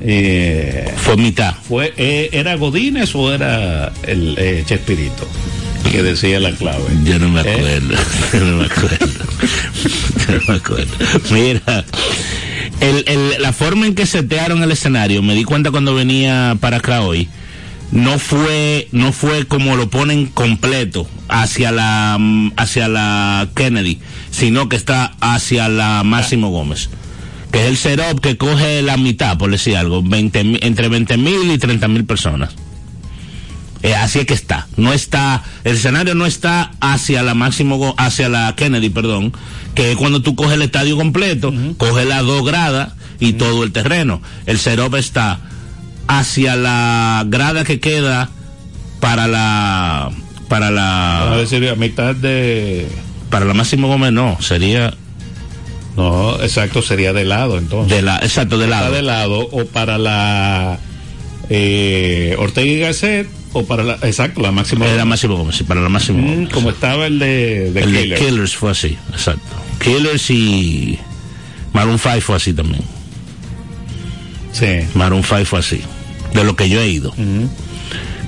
Eh, 0.00 0.92
fue 0.96 1.16
mitad. 1.16 1.54
fue, 1.68 1.92
eh, 1.96 2.30
¿Era 2.32 2.54
Godínez 2.56 3.14
o 3.14 3.32
era 3.32 3.92
el 4.06 4.34
eh, 4.38 4.62
Chespirito 4.66 5.26
que 5.90 6.02
decía 6.02 6.38
la 6.40 6.52
clave? 6.52 6.84
Yo 7.04 7.18
no 7.18 7.28
me 7.28 7.40
¿Eh? 7.42 7.54
acuerdo, 7.54 7.94
yo 8.32 8.40
no 8.40 8.56
me 8.58 8.64
acuerdo, 8.66 9.06
yo 10.28 10.34
no 10.34 10.40
me 10.48 10.54
acuerdo. 10.54 10.94
Mira, 11.30 11.84
el, 12.80 13.04
el- 13.06 13.42
la 13.42 13.52
forma 13.52 13.86
en 13.86 13.94
que 13.94 14.06
setearon 14.06 14.62
el 14.62 14.70
escenario, 14.72 15.22
me 15.22 15.34
di 15.34 15.44
cuenta 15.44 15.70
cuando 15.70 15.94
venía 15.94 16.56
para 16.60 16.78
acá 16.78 17.02
hoy, 17.02 17.28
no 17.92 18.18
fue, 18.18 18.88
no 18.92 19.12
fue 19.12 19.46
como 19.46 19.74
lo 19.76 19.90
ponen 19.90 20.26
completo 20.26 21.08
hacia 21.28 21.72
la, 21.72 22.16
mm, 22.20 22.52
hacia 22.56 22.86
la 22.88 23.48
Kennedy, 23.56 23.98
sino 24.30 24.68
que 24.68 24.76
está 24.76 25.14
hacia 25.20 25.68
la 25.68 26.02
Máximo 26.04 26.50
Gómez. 26.50 26.88
Que 27.52 27.62
es 27.62 27.66
el 27.68 27.76
setup 27.76 28.20
que 28.20 28.36
coge 28.36 28.80
la 28.82 28.96
mitad, 28.96 29.36
por 29.38 29.50
decir 29.50 29.76
algo, 29.76 30.02
20 30.02 30.44
mi- 30.44 30.58
entre 30.62 30.88
20 30.88 31.16
mil 31.16 31.50
y 31.50 31.58
30 31.58 31.88
mil 31.88 32.04
personas. 32.04 32.50
Eh, 33.82 33.94
así 33.94 34.18
es 34.20 34.26
que 34.26 34.34
está. 34.34 34.66
No 34.76 34.92
está, 34.92 35.42
el 35.64 35.76
escenario 35.76 36.14
no 36.14 36.26
está 36.26 36.72
hacia 36.80 37.22
la 37.22 37.34
máximo, 37.34 37.94
hacia 37.96 38.28
la 38.28 38.54
Kennedy, 38.54 38.90
perdón, 38.90 39.32
que 39.74 39.92
es 39.92 39.96
cuando 39.96 40.20
tú 40.22 40.34
coges 40.36 40.52
el 40.54 40.62
estadio 40.62 40.96
completo, 40.96 41.52
coges 41.78 42.06
las 42.06 42.22
dos 42.22 42.44
gradas 42.44 42.92
y 43.18 43.32
todo 43.34 43.64
el 43.64 43.72
terreno. 43.72 44.20
El 44.46 44.58
setup 44.58 44.94
está 44.96 45.40
hacia 46.08 46.56
la 46.56 47.24
grada 47.26 47.64
que 47.64 47.80
queda 47.80 48.28
para 49.00 49.26
la, 49.26 50.10
para 50.48 50.70
Vamos 50.70 51.28
a 51.28 51.30
la, 51.30 51.36
decir, 51.38 51.66
a 51.68 51.74
mitad 51.74 52.14
de. 52.14 52.86
para 53.30 53.46
la 53.46 53.54
máximo 53.54 53.88
Gómez 53.88 54.12
no, 54.12 54.36
sería 54.42 54.92
No, 55.96 56.40
exacto, 56.42 56.82
sería 56.82 57.12
de 57.12 57.24
lado 57.24 57.58
entonces. 57.58 57.94
de 57.96 58.02
la, 58.02 58.18
exacto, 58.18 58.58
de 58.58 58.64
Está 58.66 58.80
lado. 58.80 58.92
de 58.94 59.02
lado 59.02 59.40
o 59.50 59.64
para 59.66 59.98
la 59.98 60.78
eh, 61.48 62.36
Ortega 62.38 62.70
y 62.70 62.78
Gasset 62.78 63.28
o 63.52 63.64
para 63.64 63.82
la. 63.82 63.94
Exacto, 64.02 64.40
la 64.40 64.52
máxima. 64.52 64.86
Era 64.86 65.04
máximo 65.04 65.36
Gómez, 65.36 65.62
para 65.66 65.80
la 65.80 65.88
máximo 65.88 66.18
Mm, 66.22 66.34
Gómez. 66.34 66.48
como 66.50 66.70
estaba 66.70 67.06
el 67.06 67.18
de, 67.18 67.72
de 67.72 67.80
el 67.80 67.86
Killer. 67.86 68.18
de 68.20 68.24
Killers 68.26 68.54
fue 68.56 68.70
así, 68.70 68.96
exacto. 69.12 69.42
Killers 69.82 70.30
y 70.30 70.98
Maroon 71.72 71.98
5 71.98 72.20
fue 72.20 72.36
así 72.36 72.52
también. 72.52 72.82
Sí. 74.52 74.66
Maroon 74.94 75.22
5 75.24 75.44
fue 75.44 75.58
así, 75.60 75.80
de 76.34 76.44
lo 76.44 76.54
que 76.56 76.68
yo 76.68 76.80
he 76.80 76.88
ido. 76.88 77.12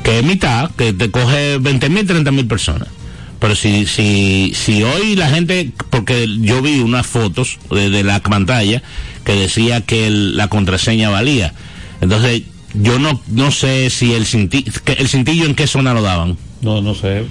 Que 0.03 0.18
es 0.18 0.25
mitad, 0.25 0.70
que 0.77 0.92
te 0.92 1.11
coge 1.11 1.59
20 1.59 1.88
mil, 1.90 2.07
30 2.07 2.31
mil 2.33 2.46
personas. 2.46 2.88
Pero 3.42 3.55
si, 3.57 3.85
si, 3.87 4.52
si 4.55 4.83
hoy 4.85 5.16
la 5.16 5.28
gente, 5.28 5.70
porque 5.90 6.26
yo 6.40 6.62
vi 6.62 6.78
unas 6.78 7.07
fotos 7.07 7.59
de, 7.70 7.90
de 7.90 8.05
la 8.05 8.20
pantalla 8.22 8.83
que 9.24 9.33
decía 9.33 9.81
que 9.83 10.07
el- 10.07 10.37
la 10.37 10.46
contraseña 10.48 11.11
valía. 11.11 11.52
Entonces, 12.00 12.42
yo 12.74 12.98
no, 12.98 13.20
no 13.28 13.50
sé 13.50 13.90
si 13.90 14.12
el 14.14 14.24
cintillo, 14.26 14.72
el 14.96 15.09
cintillo 15.09 15.44
en 15.44 15.55
qué 15.57 15.66
zona 15.66 15.92
lo 15.92 16.02
daban. 16.02 16.38
No, 16.62 16.81
no 16.81 16.94
sé. 16.94 17.24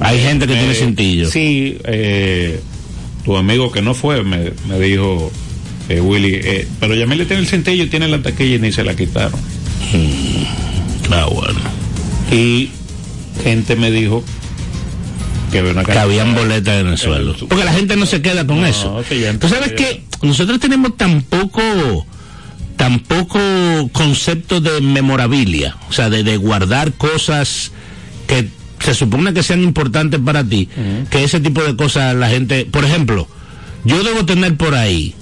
Hay 0.00 0.18
gente 0.20 0.46
que 0.48 0.54
Eh, 0.54 0.58
tiene 0.58 0.74
cintillo. 0.74 1.30
Sí, 1.30 1.78
eh, 1.84 2.60
tu 3.24 3.36
amigo 3.36 3.70
que 3.70 3.82
no 3.82 3.94
fue 3.94 4.24
me, 4.24 4.52
me 4.68 4.80
dijo, 4.80 5.30
eh, 5.88 6.00
Willy, 6.00 6.34
eh, 6.42 6.66
pero 6.80 6.94
Yamile 6.96 7.24
tiene 7.24 7.42
el 7.42 7.48
cintillo 7.48 7.84
y 7.84 7.86
tiene 7.86 8.08
la 8.08 8.20
taquilla 8.20 8.56
y 8.56 8.58
ni 8.58 8.72
se 8.72 8.82
la 8.82 8.96
quitaron. 8.96 9.38
Ah, 11.10 11.26
bueno. 11.32 11.60
Y 12.32 12.70
gente 13.44 13.76
me 13.76 13.90
dijo 13.92 14.24
que 15.52 15.58
había 15.60 15.84
que 15.84 15.98
habían 15.98 16.34
boletas 16.34 16.80
en 16.80 16.88
el 16.88 16.98
suelo. 16.98 17.36
su- 17.36 17.46
Porque 17.48 17.64
la 17.64 17.72
gente 17.72 17.94
no 17.96 18.06
se 18.06 18.20
queda 18.22 18.46
con 18.46 18.60
No, 18.62 18.66
eso. 18.66 19.02
Tú 19.40 19.48
sabes 19.48 19.72
que 19.72 20.02
nosotros 20.22 20.58
tenemos 20.58 20.96
tan 20.96 21.22
poco, 21.22 22.06
tan 22.76 22.98
poco 23.00 23.38
concepto 23.92 24.60
de 24.60 24.80
memorabilia, 24.80 25.76
o 25.88 25.92
sea, 25.92 26.10
de, 26.10 26.24
de 26.24 26.36
guardar 26.36 26.92
cosas 26.94 27.70
que 28.26 28.48
se 28.80 28.94
supone 28.94 29.32
que 29.32 29.42
sean 29.44 29.62
importantes 29.62 30.18
para 30.24 30.42
ti, 30.42 30.68
que 31.10 31.22
ese 31.22 31.38
tipo 31.40 31.62
de 31.62 31.76
cosas 31.76 32.14
la 32.16 32.28
gente, 32.28 32.64
por 32.64 32.84
ejemplo, 32.84 33.28
yo 33.84 34.02
debo 34.02 34.24
tener 34.24 34.56
por 34.56 34.74
ahí, 34.74 35.14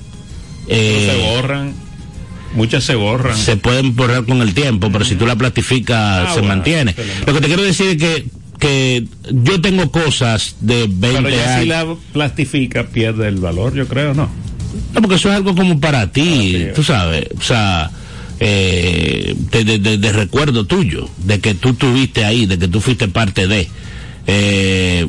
eh, 0.68 1.10
se 1.10 1.30
borran, 1.30 1.74
muchas 2.54 2.84
se 2.84 2.94
borran. 2.94 3.36
se 3.36 3.56
pueden 3.56 3.94
borrar 3.96 4.24
con 4.24 4.40
el 4.40 4.54
tiempo, 4.54 4.90
pero 4.92 5.04
si 5.04 5.14
tú 5.16 5.26
la 5.26 5.36
plastificas 5.36 5.98
Ah, 5.98 6.34
se 6.34 6.40
bueno, 6.40 6.48
mantiene. 6.54 6.94
Lo 7.26 7.34
que 7.34 7.40
te 7.40 7.46
quiero 7.48 7.62
decir 7.62 7.88
es 7.88 7.96
que, 7.98 8.26
que 8.60 9.06
yo 9.32 9.60
tengo 9.60 9.90
cosas 9.90 10.54
de 10.60 10.86
20 10.88 11.22
pero 11.22 11.28
ya 11.30 11.54
años. 11.56 11.62
si 11.62 11.68
la 11.68 11.86
plastifica 12.12 12.84
pierde 12.86 13.26
el 13.26 13.36
valor, 13.36 13.74
yo 13.74 13.88
creo, 13.88 14.14
¿no? 14.14 14.28
No, 14.94 15.00
porque 15.00 15.16
eso 15.16 15.28
es 15.30 15.34
algo 15.36 15.54
como 15.56 15.80
para 15.80 16.12
ti, 16.12 16.66
Ah, 16.68 16.72
tú 16.74 16.84
sabes, 16.84 17.26
o 17.36 17.42
sea, 17.42 17.90
eh, 18.38 19.34
de, 19.50 19.64
de- 19.64 19.78
de- 19.78 19.98
de 19.98 20.12
recuerdo 20.12 20.64
tuyo, 20.66 21.08
de 21.24 21.40
que 21.40 21.54
tú 21.54 21.70
estuviste 21.70 22.24
ahí, 22.24 22.46
de 22.46 22.58
que 22.58 22.68
tú 22.68 22.80
fuiste 22.80 23.08
parte 23.08 23.46
de. 23.48 23.68
Eh, 24.26 25.08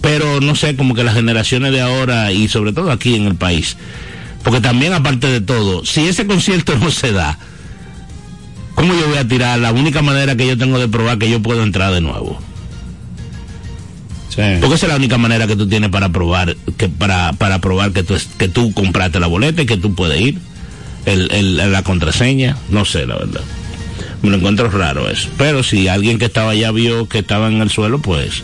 pero 0.00 0.40
no 0.40 0.54
sé, 0.54 0.76
como 0.76 0.94
que 0.94 1.04
las 1.04 1.14
generaciones 1.14 1.72
de 1.72 1.80
ahora 1.82 2.32
y 2.32 2.48
sobre 2.48 2.72
todo 2.72 2.90
aquí 2.90 3.14
en 3.16 3.26
el 3.26 3.34
país, 3.34 3.76
porque 4.42 4.60
también 4.60 4.92
aparte 4.94 5.26
de 5.26 5.40
todo, 5.42 5.84
si 5.84 6.06
ese 6.08 6.26
concierto 6.26 6.74
no 6.80 6.90
se 6.90 7.12
da, 7.12 7.38
¿cómo 8.74 8.94
yo 8.94 9.08
voy 9.08 9.18
a 9.18 9.28
tirar 9.28 9.58
la 9.58 9.72
única 9.72 10.00
manera 10.02 10.36
que 10.36 10.46
yo 10.46 10.56
tengo 10.56 10.78
de 10.78 10.88
probar 10.88 11.18
que 11.18 11.28
yo 11.30 11.42
puedo 11.42 11.62
entrar 11.62 11.92
de 11.92 12.00
nuevo? 12.00 12.40
Sí. 14.40 14.58
Porque 14.60 14.74
esa 14.76 14.86
es 14.86 14.90
la 14.92 14.96
única 14.96 15.18
manera 15.18 15.46
que 15.46 15.56
tú 15.56 15.68
tienes 15.68 15.90
para 15.90 16.08
probar 16.08 16.56
que 16.76 16.88
para, 16.88 17.32
para 17.34 17.58
probar 17.60 17.92
que 17.92 18.02
tú 18.02 18.16
que 18.38 18.48
tú 18.48 18.72
compraste 18.72 19.20
la 19.20 19.26
boleta 19.26 19.62
y 19.62 19.66
que 19.66 19.76
tú 19.76 19.94
puedes 19.94 20.20
ir. 20.20 20.38
El, 21.06 21.30
el- 21.32 21.72
la 21.72 21.82
contraseña, 21.82 22.56
no 22.70 22.84
sé, 22.84 23.06
la 23.06 23.16
verdad. 23.16 23.40
Me 24.22 24.28
lo 24.30 24.36
encuentro 24.36 24.70
raro 24.70 25.08
eso. 25.08 25.28
Pero 25.38 25.62
si 25.62 25.88
alguien 25.88 26.18
que 26.18 26.26
estaba 26.26 26.50
allá 26.50 26.70
vio 26.72 27.08
que 27.08 27.20
estaba 27.20 27.48
en 27.48 27.60
el 27.62 27.70
suelo, 27.70 28.00
pues 28.00 28.42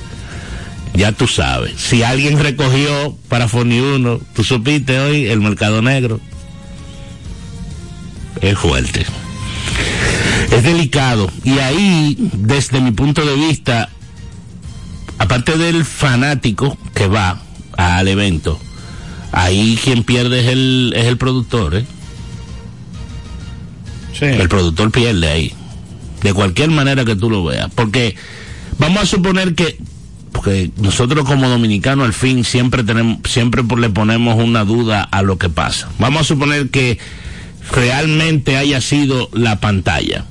ya 0.94 1.12
tú 1.12 1.26
sabes. 1.28 1.72
Si 1.76 2.02
alguien 2.02 2.38
recogió 2.38 3.14
para 3.28 3.46
Foni 3.48 3.78
1, 3.80 4.20
tú 4.34 4.42
supiste 4.42 4.98
hoy 4.98 5.26
el 5.26 5.40
mercado 5.40 5.82
negro. 5.82 6.18
Es 8.40 8.58
fuerte. 8.58 9.04
Es 10.50 10.62
delicado. 10.62 11.30
Y 11.44 11.58
ahí, 11.58 12.16
desde 12.34 12.80
mi 12.80 12.92
punto 12.92 13.24
de 13.24 13.34
vista, 13.34 13.90
aparte 15.18 15.56
del 15.58 15.84
fanático 15.84 16.76
que 16.94 17.06
va 17.06 17.40
al 17.76 18.08
evento, 18.08 18.58
ahí 19.32 19.78
quien 19.82 20.04
pierde 20.04 20.40
es 20.40 20.46
el, 20.46 20.92
es 20.96 21.06
el 21.06 21.16
productor, 21.16 21.74
¿eh? 21.74 21.86
Sí. 24.18 24.24
El 24.24 24.48
productor 24.48 24.90
pierde 24.90 25.28
ahí. 25.28 25.52
De 26.22 26.32
cualquier 26.32 26.70
manera 26.70 27.04
que 27.04 27.16
tú 27.16 27.28
lo 27.28 27.44
veas. 27.44 27.70
Porque 27.74 28.16
vamos 28.78 29.02
a 29.02 29.06
suponer 29.06 29.54
que 29.54 29.78
porque 30.32 30.70
nosotros 30.76 31.24
como 31.24 31.48
dominicanos 31.48 32.04
al 32.06 32.12
fin 32.12 32.44
siempre 32.44 32.84
tenemos 32.84 33.18
siempre 33.24 33.62
le 33.78 33.88
ponemos 33.88 34.36
una 34.36 34.64
duda 34.64 35.02
a 35.02 35.22
lo 35.22 35.38
que 35.38 35.48
pasa. 35.48 35.88
Vamos 35.98 36.22
a 36.22 36.24
suponer 36.24 36.70
que 36.70 36.98
realmente 37.72 38.56
haya 38.56 38.80
sido 38.80 39.28
la 39.32 39.60
pantalla, 39.60 40.24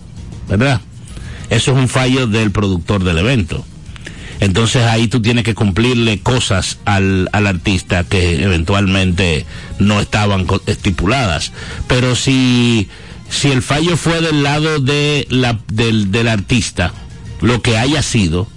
¿verdad? 0.48 0.82
Eso 1.50 1.72
es 1.72 1.78
un 1.78 1.88
fallo 1.88 2.28
del 2.28 2.52
productor 2.52 3.04
del 3.04 3.18
evento. 3.18 3.66
Entonces 4.40 4.84
ahí 4.84 5.08
tú 5.08 5.22
tienes 5.22 5.44
que 5.44 5.56
cumplirle 5.56 6.20
cosas 6.20 6.80
al, 6.86 7.30
al 7.32 7.48
artista 7.48 8.04
que 8.04 8.44
eventualmente 8.44 9.46
no 9.80 10.02
estaban 10.02 10.46
estipuladas. 10.68 11.52
Pero 11.88 12.16
si, 12.16 12.90
si 13.30 13.52
el 13.52 13.62
fallo 13.62 13.98
fue 13.98 14.22
del 14.22 14.44
lado 14.44 14.80
de 14.80 15.26
la, 15.30 15.60
del, 15.68 16.12
del 16.12 16.28
artista, 16.28 16.94
lo 17.42 17.62
que 17.62 17.78
haya 17.78 18.02
sido, 18.02 18.48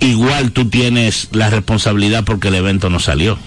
igual 0.00 0.52
tú 0.52 0.68
tienes 0.68 1.28
la 1.32 1.48
responsabilidad 1.48 2.24
porque 2.24 2.48
el 2.48 2.56
evento 2.56 2.90
no 2.90 3.00
salió. 3.00 3.38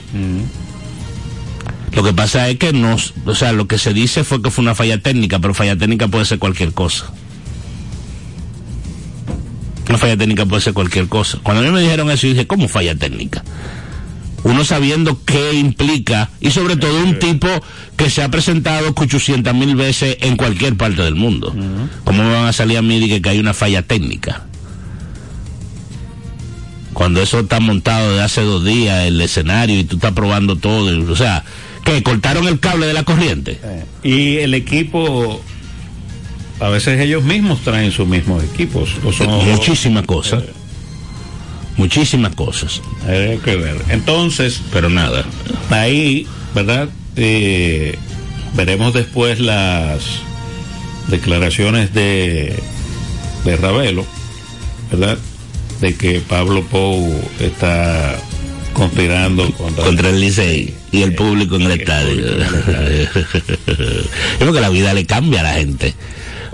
Lo 1.94 2.04
que 2.04 2.14
pasa 2.14 2.50
es 2.50 2.58
que 2.58 2.74
no, 2.74 2.98
o 3.26 3.36
sea, 3.36 3.54
lo 3.54 3.68
que 3.68 3.78
se 3.78 3.94
dice 3.94 4.24
fue 4.24 4.42
que 4.42 4.52
fue 4.52 4.64
una 4.64 4.76
falla 4.76 4.98
técnica, 4.98 5.40
pero 5.40 5.54
falla 5.54 5.78
técnica 5.78 6.08
puede 6.08 6.26
ser 6.26 6.40
cualquier 6.40 6.74
cosa. 6.74 7.12
Una 9.88 9.98
falla 9.98 10.18
técnica 10.18 10.46
puede 10.46 10.62
ser 10.62 10.74
cualquier 10.74 11.08
cosa. 11.08 11.40
Cuando 11.44 11.62
a 11.62 11.66
mí 11.66 11.72
me 11.72 11.82
dijeron 11.82 12.10
eso, 12.10 12.28
yo 12.28 12.34
dije, 12.34 12.48
¿cómo 12.48 12.68
falla 12.68 12.96
técnica? 12.96 13.44
Uno 14.44 14.64
sabiendo 14.64 15.20
qué 15.26 15.54
implica, 15.54 16.30
y 16.40 16.52
sobre 16.52 16.76
todo 16.76 17.04
un 17.04 17.18
tipo 17.18 17.48
que 17.98 18.12
se 18.12 18.22
ha 18.22 18.30
presentado 18.30 18.94
800 18.96 19.54
mil 19.56 19.76
veces 19.76 20.18
en 20.22 20.38
cualquier 20.38 20.76
parte 20.78 21.02
del 21.02 21.16
mundo. 21.16 21.56
¿Cómo 22.04 22.24
me 22.24 22.32
van 22.32 22.46
a 22.46 22.54
salir 22.54 22.78
a 22.78 22.84
mí 22.84 23.08
de 23.08 23.22
que, 23.22 23.30
hay 23.30 23.40
una 23.40 23.56
falla 23.56 23.82
técnica? 23.82 24.44
Cuando 26.94 27.22
eso 27.22 27.40
está 27.40 27.60
montado 27.60 28.14
de 28.14 28.22
hace 28.22 28.42
dos 28.42 28.64
días, 28.64 29.06
el 29.06 29.20
escenario, 29.20 29.80
y 29.80 29.84
tú 29.84 29.96
estás 29.96 30.14
probando 30.14 30.56
todo, 30.56 31.12
o 31.12 31.16
sea, 31.16 31.44
que 31.84 32.04
cortaron 32.04 32.48
el 32.48 32.60
cable 32.60 32.86
de 32.86 32.94
la 32.94 33.04
corriente. 33.04 33.60
Y 34.04 34.38
el 34.38 34.54
equipo, 34.54 35.42
a 36.60 36.70
veces 36.70 37.00
ellos 37.02 37.24
mismos 37.24 37.62
traen 37.62 37.92
sus 37.92 38.08
mismos 38.08 38.44
equipos. 38.44 38.90
O 39.04 39.12
son, 39.12 39.28
Muchísimas 39.46 40.06
cosas. 40.06 40.44
Muchísimas 41.78 42.34
cosas. 42.36 42.82
Hay 43.08 43.38
que 43.40 43.56
ver. 43.58 43.78
Entonces, 43.90 44.62
Pero 44.72 44.90
nada. 44.90 45.26
ahí, 45.70 46.26
¿verdad? 46.54 46.90
Eh, 47.18 47.98
veremos 48.56 48.94
después 48.94 49.40
las 49.40 50.02
declaraciones 51.08 51.94
de, 51.94 52.58
de 53.44 53.58
Ravelo, 53.58 54.06
¿verdad? 54.92 55.18
De 55.82 55.96
que 55.96 56.22
Pablo 56.22 56.64
Pou 56.64 57.14
está 57.40 58.18
conspirando 58.74 59.52
contra, 59.54 59.84
contra 59.84 60.10
el 60.10 60.20
Licey 60.22 60.74
y 60.92 61.02
el 61.02 61.16
público 61.16 61.56
en 61.58 61.64
el 61.64 61.72
el 61.72 61.82
estadio. 61.82 62.26
el 62.26 62.42
Es 64.40 64.46
porque 64.46 64.62
la 64.62 64.70
vida 64.70 64.94
le 64.94 65.06
cambia 65.06 65.42
a 65.42 65.44
la 65.44 65.54
gente. 65.54 65.94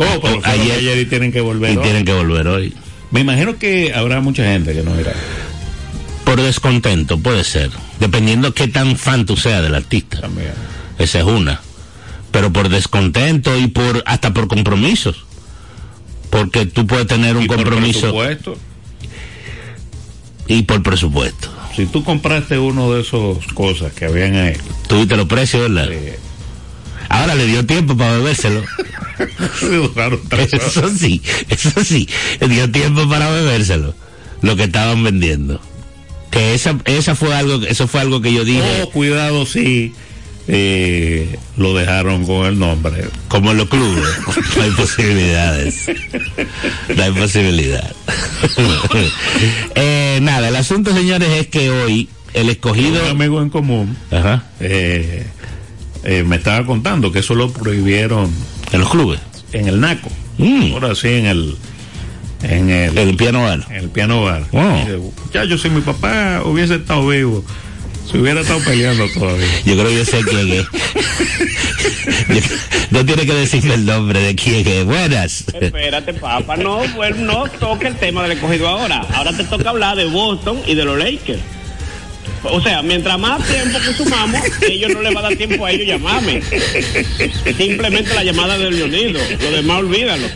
Oh, 0.03 0.19
pero 0.21 0.41
fueron 0.41 0.45
ayer, 0.61 0.77
ayer 0.77 0.97
y 0.99 1.05
tienen 1.05 1.31
que 1.31 1.41
volver. 1.41 1.73
y 1.73 1.77
hoy. 1.77 1.83
tienen 1.83 2.05
que 2.05 2.13
volver 2.13 2.47
hoy. 2.47 2.73
Me 3.11 3.19
imagino 3.21 3.57
que 3.57 3.93
habrá 3.93 4.19
mucha 4.21 4.43
gente 4.43 4.73
que 4.73 4.83
no 4.83 4.99
irá. 4.99 5.13
Por 6.23 6.41
descontento, 6.41 7.17
puede 7.19 7.43
ser. 7.43 7.69
Dependiendo 7.99 8.53
qué 8.53 8.67
tan 8.67 8.95
fan 8.97 9.25
tú 9.25 9.35
seas 9.37 9.61
del 9.61 9.75
artista. 9.75 10.21
También. 10.21 10.51
Esa 10.97 11.19
es 11.19 11.25
una. 11.25 11.61
Pero 12.31 12.53
por 12.53 12.69
descontento 12.69 13.57
y 13.57 13.67
por 13.67 14.03
hasta 14.05 14.33
por 14.33 14.47
compromisos. 14.47 15.25
Porque 16.29 16.65
tú 16.65 16.87
puedes 16.87 17.07
tener 17.07 17.35
un 17.35 17.43
Y 17.43 17.47
por 17.47 17.57
compromiso 17.57 17.99
presupuesto, 18.13 18.57
y 20.47 20.61
por 20.63 20.81
presupuesto. 20.81 21.49
si 21.75 21.85
tú 21.85 22.03
compraste 22.05 22.57
uno 22.57 22.93
de 22.93 23.01
esos 23.01 23.45
cosas 23.53 23.91
que 23.93 24.05
habían 24.05 24.35
ahí, 24.35 24.53
Tuviste 24.87 25.17
los 25.17 25.27
precios, 25.27 25.69
¿verdad? 25.69 25.91
eh, 25.91 26.17
Ahora 27.09 27.35
le 27.35 27.45
dio 27.47 27.65
tiempo 27.65 27.97
para 27.97 28.13
bebérselo. 28.13 28.63
duraron 29.61 30.21
tres 30.27 30.53
horas. 30.53 30.77
Eso 30.77 30.89
sí, 30.89 31.21
eso 31.49 31.83
sí, 31.83 32.07
dio 32.47 32.71
tiempo 32.71 33.07
para 33.09 33.29
bebérselo, 33.31 33.95
lo 34.41 34.55
que 34.55 34.63
estaban 34.63 35.03
vendiendo. 35.03 35.61
Que 36.29 36.53
esa, 36.53 36.77
esa 36.85 37.15
fue 37.15 37.33
algo, 37.35 37.61
eso 37.65 37.87
fue 37.87 38.01
algo 38.01 38.21
que 38.21 38.33
yo 38.33 38.45
dije, 38.45 38.83
Oh, 38.83 38.89
cuidado 38.89 39.45
si 39.45 39.93
eh, 40.47 41.37
lo 41.57 41.73
dejaron 41.75 42.25
con 42.25 42.45
el 42.45 42.57
nombre. 42.57 43.05
como 43.27 43.51
en 43.51 43.57
los 43.57 43.69
clubes, 43.69 44.03
no 44.57 44.63
hay 44.63 44.71
posibilidades. 44.71 45.85
No 46.95 47.03
hay 47.03 47.11
posibilidad. 47.11 47.93
Eh, 49.75 50.19
nada, 50.21 50.49
el 50.49 50.55
asunto, 50.55 50.93
señores, 50.93 51.29
es 51.29 51.47
que 51.47 51.69
hoy 51.69 52.09
el 52.33 52.49
escogido. 52.49 53.03
Un 53.03 53.09
amigo 53.09 53.41
en 53.41 53.49
común 53.49 53.95
Ajá, 54.11 54.43
eh, 54.59 55.25
eh, 56.03 56.23
me 56.23 56.35
estaba 56.37 56.65
contando 56.65 57.11
que 57.11 57.19
eso 57.19 57.35
lo 57.35 57.51
prohibieron 57.51 58.31
en 58.71 58.79
los 58.79 58.89
clubes. 58.89 59.19
en 59.53 59.67
el 59.67 59.79
NACO. 59.79 60.09
Mm. 60.37 60.73
Ahora 60.73 60.95
sí, 60.95 61.07
en 61.09 61.25
el 61.25 61.55
en 62.43 62.69
el, 62.71 62.97
El 62.97 63.15
piano 63.15 63.43
bar. 63.43 63.65
en 63.69 63.75
el 63.75 63.89
piano 63.89 64.23
bar. 64.23 64.43
Wow. 64.51 64.77
Dice, 64.79 64.97
Muchacho, 64.97 65.57
si 65.57 65.69
mi 65.69 65.81
papá 65.81 66.41
hubiese 66.43 66.75
estado 66.75 67.07
vivo, 67.07 67.43
se 68.09 68.17
hubiera 68.17 68.41
estado 68.41 68.59
peleando 68.63 69.07
todavía. 69.13 69.45
Yo 69.65 69.73
creo 69.75 69.87
que 69.89 69.97
yo 69.97 70.05
sé 70.05 70.21
quién 70.23 70.49
es. 70.51 70.65
Yo- 72.29 72.55
no 72.89 73.05
tiene 73.05 73.25
que 73.25 73.33
decirme 73.33 73.75
el 73.75 73.85
nombre 73.85 74.19
de 74.21 74.35
quién 74.35 74.67
es. 74.67 74.85
Buenas. 74.85 75.45
Espérate, 75.53 76.13
papá, 76.15 76.57
no, 76.57 76.81
pues 76.95 77.15
no 77.17 77.43
toca 77.59 77.87
el 77.87 77.95
tema 77.97 78.23
del 78.23 78.33
escogido 78.33 78.67
ahora. 78.67 79.05
Ahora 79.13 79.35
te 79.35 79.43
toca 79.43 79.69
hablar 79.69 79.95
de 79.97 80.05
Boston 80.05 80.59
y 80.65 80.75
de 80.75 80.83
los 80.85 80.97
Lakers. 80.97 81.39
O 82.43 82.59
sea, 82.61 82.81
mientras 82.81 83.19
más 83.19 83.45
tiempo 83.47 83.77
que 83.79 83.93
sumamos, 83.93 84.41
ellos 84.61 84.91
no 84.93 85.01
les 85.01 85.15
va 85.15 85.19
a 85.19 85.23
dar 85.23 85.35
tiempo 85.35 85.65
a 85.65 85.71
ellos 85.71 85.87
llamarme. 85.87 86.41
Simplemente 87.57 88.13
la 88.15 88.23
llamada 88.23 88.57
de 88.57 88.71
Leonido. 88.71 89.19
Lo 89.41 89.51
demás, 89.51 89.77
olvídalo. 89.79 90.27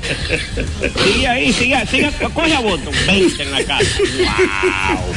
Sigue 1.04 1.28
ahí, 1.28 1.52
sigue, 1.52 1.86
sigue, 1.88 2.12
coge 2.34 2.54
a 2.54 2.60
Boston. 2.60 2.94
20 3.08 3.44
en 3.44 3.52
la 3.52 3.64
casa. 3.64 3.90
¡Wow! 4.20 5.14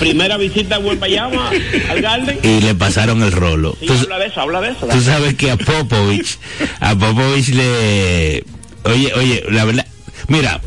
Primera 0.00 0.36
visita 0.36 0.76
a 0.76 0.78
Bayama 0.78 1.50
al 1.90 2.00
Garden. 2.02 2.38
Y 2.42 2.60
le 2.60 2.74
pasaron 2.74 3.22
el 3.22 3.32
rolo. 3.32 3.76
Sí, 3.80 3.86
Tú- 3.86 3.94
habla 3.94 4.18
de 4.18 4.26
eso, 4.26 4.40
habla 4.40 4.60
de 4.60 4.70
eso. 4.70 4.86
Tú 4.88 5.00
sabes 5.00 5.34
que 5.34 5.50
a 5.50 5.56
Popovich, 5.56 6.38
a 6.80 6.94
Popovich 6.96 7.48
le... 7.50 8.44
Oye, 8.84 9.12
oye, 9.14 9.44
la 9.50 9.64
verdad... 9.64 9.86
Mira, 10.28 10.60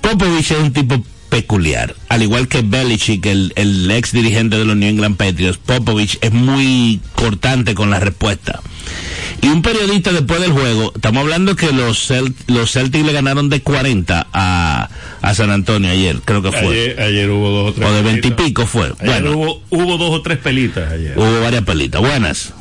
Popovich 0.00 0.50
es 0.50 0.58
un 0.58 0.72
tipo 0.72 1.02
peculiar. 1.28 1.94
Al 2.08 2.22
igual 2.22 2.48
que 2.48 2.62
Belichick, 2.62 3.24
el, 3.26 3.52
el 3.56 3.90
ex 3.90 4.12
dirigente 4.12 4.56
de 4.58 4.64
los 4.64 4.76
New 4.76 4.88
England 4.88 5.16
Patriots, 5.16 5.58
Popovich 5.58 6.18
es 6.20 6.32
muy 6.32 7.00
cortante 7.14 7.74
con 7.74 7.90
la 7.90 8.00
respuesta. 8.00 8.60
Y 9.42 9.48
un 9.48 9.60
periodista 9.62 10.12
después 10.12 10.40
del 10.40 10.52
juego, 10.52 10.92
estamos 10.94 11.20
hablando 11.22 11.56
que 11.56 11.70
los, 11.72 12.10
Celt- 12.10 12.34
los 12.46 12.72
Celtics 12.72 13.04
le 13.04 13.12
ganaron 13.12 13.48
de 13.50 13.60
40 13.60 14.26
a, 14.32 14.88
a 15.20 15.34
San 15.34 15.50
Antonio 15.50 15.90
ayer, 15.90 16.20
creo 16.24 16.40
que 16.42 16.52
fue. 16.52 16.60
Ayer, 16.68 17.00
ayer 17.00 17.30
hubo 17.30 17.50
dos 17.50 17.70
o 17.70 17.74
tres. 17.74 17.88
o 17.88 17.92
de 17.92 18.02
20 18.02 18.18
y 18.18 18.30
pelitas. 18.30 18.46
pico 18.46 18.66
fue. 18.66 18.86
Ayer 18.86 19.22
Bueno, 19.22 19.32
hubo, 19.36 19.62
hubo 19.70 19.98
dos 19.98 20.10
o 20.10 20.22
tres 20.22 20.38
pelitas 20.38 20.90
ayer. 20.90 21.12
hubo 21.18 21.40
varias 21.42 21.64
pelitas. 21.64 22.00
Buenas. 22.00 22.52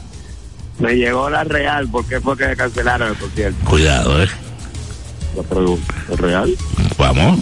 Me 0.80 0.94
llegó 0.96 1.30
la 1.30 1.44
real, 1.46 1.88
¿por 1.88 2.06
qué 2.06 2.20
fue 2.20 2.36
que 2.38 2.54
cancelaron 2.58 3.10
el 3.12 3.16
concierto? 3.16 3.64
Cuidado, 3.64 4.22
eh. 4.22 4.28
La 5.38 5.44
pregunta, 5.44 5.94
¿es 6.12 6.20
real? 6.20 6.54
Vamos. 6.98 7.40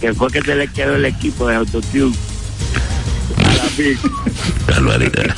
Que 0.00 0.14
fue 0.14 0.30
que 0.30 0.40
se 0.42 0.54
le 0.54 0.68
quedó 0.68 0.96
el 0.96 1.04
equipo 1.04 1.48
de 1.48 1.56
Autotune. 1.56 2.14
A 3.44 3.54
la 3.54 3.64
Big. 3.76 3.98
Qué 4.00 4.72
barbaridad. 4.72 5.36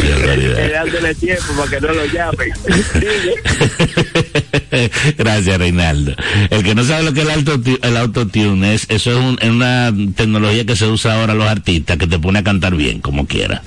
Qué 0.00 0.10
barbaridad. 0.12 0.70
dándole 0.72 1.14
tiempo 1.14 1.52
para 1.56 1.70
que 1.70 1.80
no 1.80 1.92
lo 1.92 2.04
llamen. 2.06 2.52
Gracias, 5.18 5.58
Reinaldo. 5.58 6.14
El 6.50 6.62
que 6.62 6.74
no 6.74 6.84
sabe 6.84 7.04
lo 7.04 7.12
que 7.12 7.22
es 7.22 7.28
el, 7.28 7.44
autotu- 7.44 7.78
el 7.82 7.96
autotune 7.96 8.74
es, 8.74 8.86
eso 8.88 9.10
es, 9.12 9.16
un- 9.16 9.38
es 9.40 9.50
una 9.50 9.92
tecnología 10.16 10.64
que 10.64 10.76
se 10.76 10.86
usa 10.86 11.20
ahora 11.20 11.34
los 11.34 11.48
artistas 11.48 11.96
que 11.96 12.06
te 12.06 12.18
pone 12.18 12.40
a 12.40 12.44
cantar 12.44 12.74
bien, 12.74 13.00
como 13.00 13.26
quiera. 13.26 13.62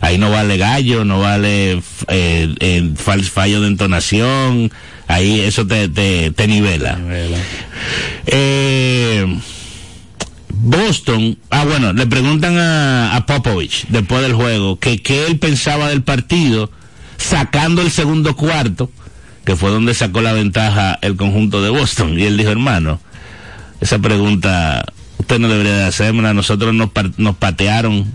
Ahí 0.00 0.16
no 0.18 0.30
vale 0.30 0.56
gallo, 0.58 1.04
no 1.04 1.20
vale 1.20 1.72
eh, 2.08 2.54
eh, 2.60 2.90
fal- 3.04 3.24
fallo 3.24 3.60
de 3.60 3.68
entonación, 3.68 4.70
ahí 5.08 5.40
eso 5.40 5.66
te, 5.66 5.88
te, 5.88 6.30
te 6.30 6.46
nivela. 6.46 6.98
Eh, 8.26 9.38
Boston, 10.50 11.38
ah 11.50 11.64
bueno, 11.64 11.92
le 11.92 12.06
preguntan 12.06 12.56
a, 12.58 13.16
a 13.16 13.26
Popovich 13.26 13.86
después 13.88 14.22
del 14.22 14.34
juego 14.34 14.78
que 14.78 15.02
qué 15.02 15.26
él 15.26 15.38
pensaba 15.38 15.88
del 15.88 16.02
partido 16.02 16.70
sacando 17.16 17.82
el 17.82 17.90
segundo 17.90 18.36
cuarto, 18.36 18.90
que 19.44 19.56
fue 19.56 19.70
donde 19.70 19.94
sacó 19.94 20.20
la 20.20 20.32
ventaja 20.32 20.98
el 21.02 21.16
conjunto 21.16 21.62
de 21.62 21.70
Boston. 21.70 22.18
Y 22.18 22.24
él 22.24 22.36
dijo, 22.36 22.50
hermano, 22.50 23.00
esa 23.80 23.98
pregunta 23.98 24.84
usted 25.18 25.38
no 25.38 25.48
debería 25.48 25.76
de 25.76 25.84
hacérmela, 25.84 26.32
nosotros 26.32 26.74
nos, 26.74 26.90
nos 27.16 27.36
patearon 27.36 28.10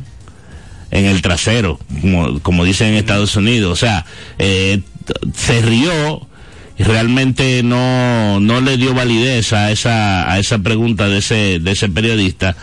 en 0.91 1.05
el 1.05 1.21
trasero, 1.21 1.79
como, 2.01 2.39
como 2.39 2.63
dicen 2.63 2.89
en 2.89 2.95
Estados 2.95 3.35
Unidos. 3.35 3.71
O 3.71 3.75
sea, 3.75 4.05
eh, 4.37 4.81
se 5.35 5.61
rió 5.61 6.27
y 6.77 6.83
realmente 6.83 7.61
no, 7.63 8.39
no 8.39 8.61
le 8.61 8.77
dio 8.77 8.93
validez 8.93 9.53
a 9.53 9.71
esa, 9.71 10.31
a 10.31 10.39
esa 10.39 10.59
pregunta 10.59 11.07
de 11.07 11.19
ese, 11.19 11.59
de 11.59 11.71
ese 11.71 11.89
periodista. 11.89 12.55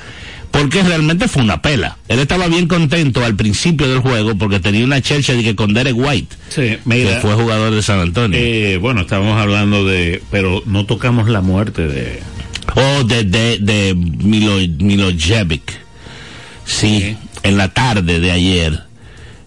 Porque 0.50 0.82
realmente 0.82 1.28
fue 1.28 1.42
una 1.44 1.62
pela. 1.62 1.96
Él 2.08 2.18
estaba 2.18 2.48
bien 2.48 2.66
contento 2.66 3.24
al 3.24 3.36
principio 3.36 3.88
del 3.88 4.00
juego 4.00 4.34
porque 4.36 4.58
tenía 4.58 4.84
una 4.84 5.00
chelcha 5.00 5.32
de 5.32 5.44
que 5.44 5.54
con 5.54 5.72
Derek 5.72 5.94
White, 5.96 6.34
Sí, 6.48 6.76
que 6.88 7.18
fue 7.22 7.34
jugador 7.34 7.72
de 7.72 7.82
San 7.82 8.00
Antonio. 8.00 8.36
eh, 8.42 8.76
bueno, 8.78 9.02
estábamos 9.02 9.40
hablando 9.40 9.84
de, 9.84 10.20
pero 10.32 10.60
no 10.66 10.86
tocamos 10.86 11.28
la 11.28 11.40
muerte 11.40 11.86
de, 11.86 12.18
o 12.74 13.04
de, 13.04 13.22
de, 13.22 13.58
de 13.60 13.94
Milo, 13.94 14.56
Milojevic. 14.84 15.78
Sí, 16.64 17.16
en 17.44 17.56
la 17.56 17.68
tarde 17.68 18.18
de 18.18 18.32
ayer. 18.32 18.80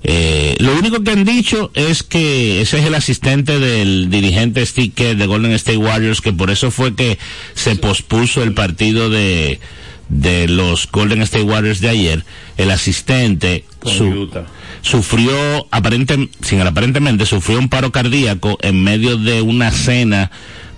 Eh, 0.05 0.55
lo 0.59 0.77
único 0.77 1.01
que 1.03 1.11
han 1.11 1.23
dicho 1.23 1.71
es 1.75 2.03
que 2.03 2.61
ese 2.61 2.79
es 2.79 2.85
el 2.85 2.95
asistente 2.95 3.57
del 3.59 4.09
dirigente 4.09 4.65
Steve 4.65 4.91
Kerr 4.93 5.15
de 5.15 5.25
Golden 5.27 5.53
State 5.53 5.77
Warriors, 5.77 6.19
que 6.21 6.33
por 6.33 6.49
eso 6.51 6.71
fue 6.71 6.93
que 6.95 7.17
se 7.53 7.75
pospuso 7.77 8.43
el 8.43 8.53
partido 8.53 9.09
de, 9.09 9.59
de 10.09 10.47
los 10.49 10.89
Golden 10.91 11.21
State 11.21 11.45
Warriors 11.45 11.79
de 11.79 11.89
ayer. 11.89 12.25
El 12.57 12.71
asistente 12.71 13.63
su- 13.83 14.29
sufrió 14.81 15.67
aparente, 15.71 16.29
sin 16.41 16.59
aparentemente 16.61 17.25
sufrió 17.25 17.57
un 17.57 17.69
paro 17.69 17.91
cardíaco 17.93 18.57
en 18.61 18.83
medio 18.83 19.17
de 19.17 19.41
una 19.41 19.71
cena 19.71 20.31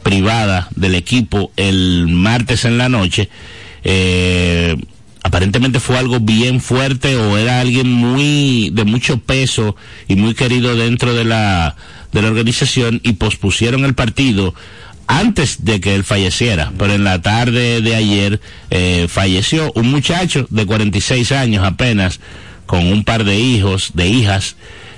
privada 0.04 0.70
del 0.76 0.94
equipo 0.94 1.52
el 1.58 2.06
martes 2.10 2.64
en 2.66 2.78
la 2.78 2.90
noche. 2.90 3.30
Eh, 3.84 4.76
aparentemente 5.26 5.80
fue 5.80 5.98
algo 5.98 6.20
bien 6.20 6.62
fuerte 6.62 7.16
o 7.18 7.36
era 7.36 7.60
alguien 7.60 7.92
muy 7.92 8.70
de 8.72 8.86
mucho 8.86 9.18
peso 9.18 9.76
y 10.08 10.16
muy 10.16 10.36
querido 10.36 10.76
dentro 10.76 11.16
de 11.16 11.26
la 11.26 11.76
de 12.12 12.22
la 12.22 12.28
organización 12.28 13.02
y 13.04 13.14
pospusieron 13.14 13.86
el 13.86 13.96
partido 13.96 14.54
antes 15.08 15.66
de 15.66 15.82
que 15.82 15.96
él 15.96 16.04
falleciera, 16.04 16.72
pero 16.78 16.94
en 16.94 17.04
la 17.04 17.24
tarde 17.24 17.82
de 17.82 17.96
ayer 17.96 18.40
eh, 18.70 19.08
falleció 19.10 19.72
un 19.74 19.90
muchacho 19.90 20.46
de 20.52 20.68
46 20.68 21.32
años 21.32 21.66
apenas, 21.66 22.20
con 22.68 22.86
un 22.86 23.04
par 23.04 23.24
de 23.24 23.40
hijos, 23.40 23.92
de 23.96 24.08
hijas, 24.08 24.56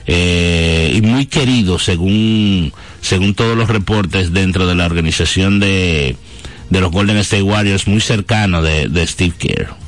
eh, 0.08 0.92
y 0.94 1.02
muy 1.02 1.26
querido 1.26 1.80
según, 1.80 2.74
según 3.02 3.34
todos 3.34 3.58
los 3.58 3.70
reportes 3.70 4.34
dentro 4.34 4.68
de 4.68 4.76
la 4.76 4.86
organización 4.86 5.62
de, 5.62 6.18
de 6.70 6.82
los 6.82 6.92
Golden 6.92 7.18
State 7.18 7.44
Warriors, 7.44 7.88
muy 7.88 8.02
cercano 8.02 8.62
de, 8.62 8.90
de 8.90 9.08
Steve 9.08 9.34
Kerr. 9.38 9.87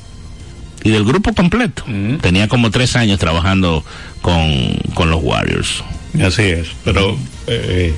Y 0.82 0.90
del 0.90 1.04
grupo 1.04 1.34
completo. 1.34 1.84
Tenía 2.22 2.48
como 2.48 2.70
tres 2.70 2.96
años 2.96 3.18
trabajando 3.18 3.84
con, 4.22 4.74
con 4.94 5.10
los 5.10 5.22
Warriors. 5.22 5.82
Así 6.24 6.42
es, 6.42 6.68
pero 6.84 7.16
eh, 7.46 7.94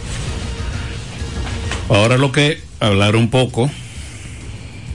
ahora 1.88 2.18
lo 2.18 2.32
que 2.32 2.60
hablar 2.80 3.16
un 3.16 3.30
poco, 3.30 3.70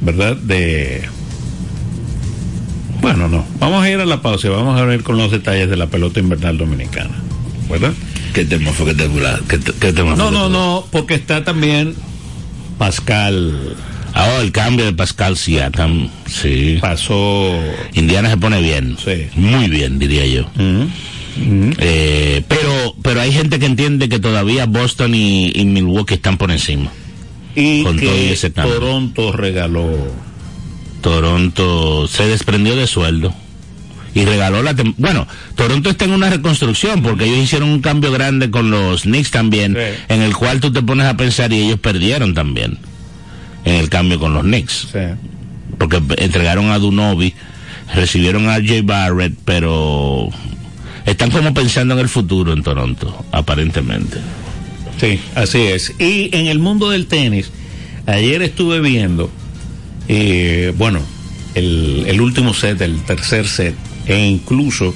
¿verdad? 0.02 0.36
De 0.36 1.08
bueno, 3.02 3.28
no, 3.30 3.46
vamos 3.60 3.84
a 3.84 3.90
ir 3.90 4.00
a 4.00 4.06
la 4.06 4.22
pausa 4.22 4.48
y 4.48 4.50
vamos 4.50 4.80
a 4.80 4.84
ver 4.84 5.04
con 5.04 5.18
los 5.18 5.32
detalles 5.32 5.70
de 5.70 5.78
la 5.78 5.88
pelota 5.88 6.20
invernal 6.20 6.58
dominicana, 6.58 7.16
¿verdad? 7.70 7.94
¿Qué 8.34 8.44
tema 8.46 8.72
fue 8.72 8.88
que 8.88 8.94
te 8.96 9.10
¿Qué, 9.48 9.58
te- 9.60 9.74
qué 9.74 9.94
tema 9.94 10.16
No, 10.16 10.30
no, 10.32 10.50
no, 10.50 10.86
porque 10.92 11.16
está 11.16 11.44
también 11.44 11.96
Pascal 12.78 13.76
Ah, 14.14 14.28
oh, 14.38 14.42
el 14.42 14.52
cambio 14.52 14.86
de 14.86 14.94
Pascal 14.94 15.38
Siakam, 15.38 16.10
sí. 16.28 16.78
pasó 16.82 17.60
Indiana 17.94 18.30
se 18.30 18.38
pone 18.38 18.62
bien. 18.62 18.98
Sí. 19.04 19.28
Muy 19.36 19.68
bien, 19.70 20.00
diría 20.00 20.26
yo. 20.26 20.46
Eh, 21.80 22.44
pero, 22.48 22.96
pero 23.04 23.22
hay 23.22 23.32
gente 23.32 23.60
que 23.60 23.68
entiende 23.68 24.10
que 24.10 24.20
todavía 24.20 24.66
Boston 24.66 25.14
y, 25.14 25.52
y 25.54 25.66
Milwaukee 25.66 26.16
están 26.16 26.38
por 26.38 26.50
encima. 26.52 26.92
y 27.56 27.84
Con 27.84 27.98
todo 27.98 28.06
y 28.06 28.10
que 28.10 28.34
ese. 28.34 28.50
Toronto 28.50 29.32
regaló 29.34 30.12
Toronto 31.02 32.08
se 32.08 32.26
desprendió 32.28 32.76
de 32.76 32.88
sueldo 32.88 33.34
y 34.16 34.26
regaló 34.26 34.64
la 34.64 34.76
bueno 34.98 35.28
Toronto 35.56 35.92
está 35.92 36.06
en 36.06 36.12
una 36.12 36.30
reconstrucción 36.30 37.04
porque 37.04 37.26
ellos 37.26 37.38
hicieron 37.38 37.70
un 37.70 37.82
cambio 37.82 38.12
grande 38.12 38.50
con 38.50 38.72
los 38.72 39.04
Knicks 39.04 39.30
también 39.30 39.76
Sí. 39.76 40.04
en 40.10 40.22
el 40.24 40.36
cual 40.36 40.60
tú 40.60 40.74
te 40.74 40.82
pones 40.82 41.06
a 41.06 41.16
pensar 41.16 41.54
y 41.54 41.60
ellos 41.60 41.80
perdieron 41.80 42.34
también 42.34 42.80
en 43.68 43.76
el 43.76 43.90
cambio 43.90 44.20
con 44.20 44.34
los 44.34 44.44
Knicks 44.44 44.88
sí. 44.92 45.00
porque 45.78 46.02
entregaron 46.18 46.72
a 46.72 46.80
Dunobi 46.80 47.34
recibieron 47.94 48.50
a 48.50 48.54
Jay 48.54 48.82
Barrett 48.82 49.34
pero 49.46 50.30
están 51.06 51.32
como 51.32 51.54
pensando 51.54 51.94
en 51.94 52.02
el 52.02 52.10
futuro 52.10 52.54
en 52.54 52.64
Toronto 52.64 53.26
aparentemente 53.32 54.18
Sí, 55.00 55.20
así 55.36 55.60
es. 55.60 55.94
Y 56.00 56.36
en 56.36 56.48
el 56.48 56.60
mundo 56.60 56.90
del 56.90 57.06
tenis, 57.06 57.52
ayer 58.06 58.42
estuve 58.42 58.80
viendo, 58.80 59.30
eh, 60.08 60.74
bueno, 60.76 61.00
el, 61.54 62.06
el 62.08 62.20
último 62.20 62.54
set, 62.54 62.82
el 62.82 63.02
tercer 63.04 63.48
set, 63.48 63.76
e 64.08 64.28
incluso 64.28 64.94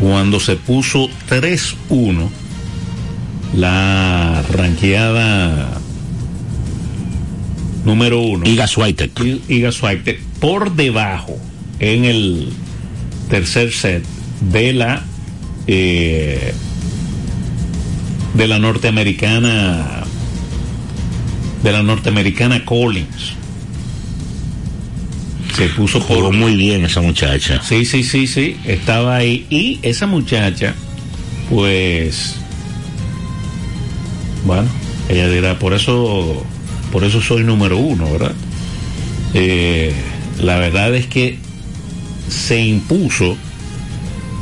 cuando 0.00 0.38
se 0.38 0.56
puso 0.56 1.08
3-1, 1.30 2.28
la 3.54 4.44
ranqueada 4.52 5.80
número 7.86 8.20
uno. 8.20 8.44
Iga 8.44 8.66
Swiatek. 8.66 9.12
Iga 9.48 9.70
Swiatek 9.70 10.20
por 10.40 10.74
debajo 10.74 11.38
en 11.78 12.04
el 12.04 12.48
tercer 13.30 13.72
set 13.72 14.04
de 14.40 14.72
la 14.72 15.02
eh, 15.66 16.52
de 18.34 18.46
la 18.48 18.58
norteamericana 18.58 20.04
de 21.62 21.72
la 21.72 21.82
norteamericana 21.82 22.64
Collins. 22.64 23.34
Se 25.56 25.68
puso 25.68 26.00
jugó 26.00 26.24
por 26.24 26.34
muy 26.34 26.54
bien 26.56 26.84
esa 26.84 27.00
muchacha. 27.00 27.62
Sí 27.62 27.84
sí 27.84 28.02
sí 28.02 28.26
sí 28.26 28.56
estaba 28.66 29.16
ahí. 29.16 29.46
Y 29.48 29.78
esa 29.82 30.06
muchacha 30.06 30.74
pues 31.48 32.34
bueno 34.44 34.68
ella 35.08 35.28
dirá 35.28 35.58
por 35.58 35.72
eso 35.72 36.44
por 36.96 37.04
eso 37.04 37.20
soy 37.20 37.44
número 37.44 37.76
uno 37.76 38.10
verdad 38.10 38.32
Eh, 39.34 39.92
la 40.40 40.56
verdad 40.56 40.94
es 40.94 41.06
que 41.06 41.38
se 42.26 42.58
impuso 42.64 43.36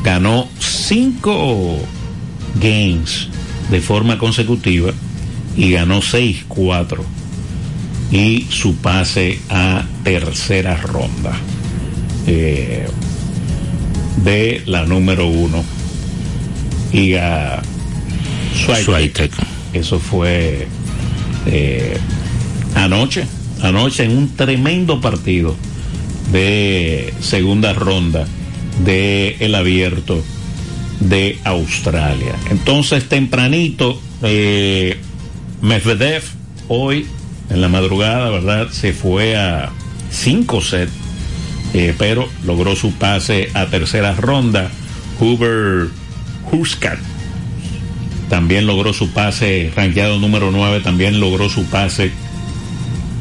ganó 0.05 0.49
cinco 0.61 1.81
games 2.55 3.27
de 3.73 3.81
forma 3.81 4.19
consecutiva 4.19 4.93
y 5.57 5.73
ganó 5.73 6.01
6-4 6.01 7.01
y 8.13 8.47
su 8.51 8.77
pase 8.77 9.41
a 9.51 9.85
tercera 10.05 10.77
ronda 10.77 11.33
eh, 12.29 12.87
de 14.19 14.63
la 14.67 14.87
número 14.87 15.27
uno 15.27 15.65
Iga 16.93 17.61
Swiatek. 18.65 18.85
Swiatek. 18.85 19.33
Eso 19.73 19.99
fue 19.99 20.69
eh, 21.47 21.99
anoche, 22.75 23.27
anoche 23.63 24.05
en 24.05 24.17
un 24.17 24.37
tremendo 24.37 25.01
partido 25.01 25.57
de 26.33 27.13
segunda 27.21 27.73
ronda 27.73 28.27
de 28.85 29.37
el 29.41 29.55
abierto 29.55 30.23
de 31.01 31.39
Australia. 31.45 32.35
Entonces 32.51 33.09
tempranito 33.09 34.01
eh, 34.23 34.99
Medvedev 35.61 36.23
hoy 36.69 37.07
en 37.51 37.61
la 37.61 37.69
madrugada, 37.69 38.31
¿verdad? 38.31 38.71
Se 38.71 38.93
fue 38.93 39.37
a 39.37 39.71
cinco 40.11 40.61
sets, 40.61 40.93
eh, 41.75 41.95
pero 41.99 42.29
logró 42.45 42.77
su 42.77 42.93
pase 42.93 43.51
a 43.55 43.67
tercera 43.67 44.15
ronda. 44.15 44.71
Hoover 45.21 45.89
Huskat 46.51 46.99
también 48.29 48.67
logró 48.67 48.93
su 48.93 49.11
pase, 49.11 49.71
rankeado 49.77 50.19
número 50.19 50.51
9, 50.51 50.81
también 50.81 51.21
logró 51.21 51.49
su 51.49 51.67
pase 51.67 52.11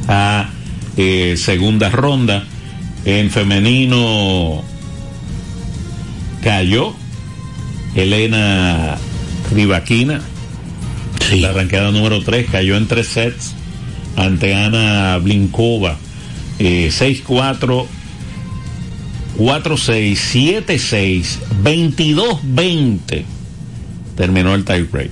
a 0.08 0.50
eh, 0.98 1.36
segunda 1.38 1.90
ronda. 1.90 2.46
En 3.06 3.30
femenino 3.30 4.64
cayó 6.42 6.94
Elena 7.96 8.98
Rivaquina, 9.52 10.22
la 11.34 11.52
ranqueada 11.52 11.92
número 11.92 12.24
3, 12.24 12.50
cayó 12.50 12.78
en 12.78 12.88
tres 12.88 13.08
sets 13.08 13.54
ante 14.16 14.56
Ana 14.56 15.18
Blinkova. 15.18 15.98
Eh, 16.60 16.92
6-4, 16.92 17.86
4-6, 19.38 20.66
7-6, 20.66 21.40
22-20. 21.64 23.24
Terminó 24.16 24.54
el 24.54 24.64
tie 24.64 24.84
break. 24.84 25.10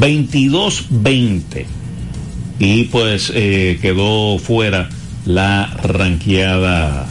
22-20. 0.00 1.66
Y 2.58 2.84
pues 2.84 3.32
eh, 3.34 3.78
quedó 3.82 4.38
fuera 4.38 4.88
la 5.26 5.76
ranqueada 5.82 7.06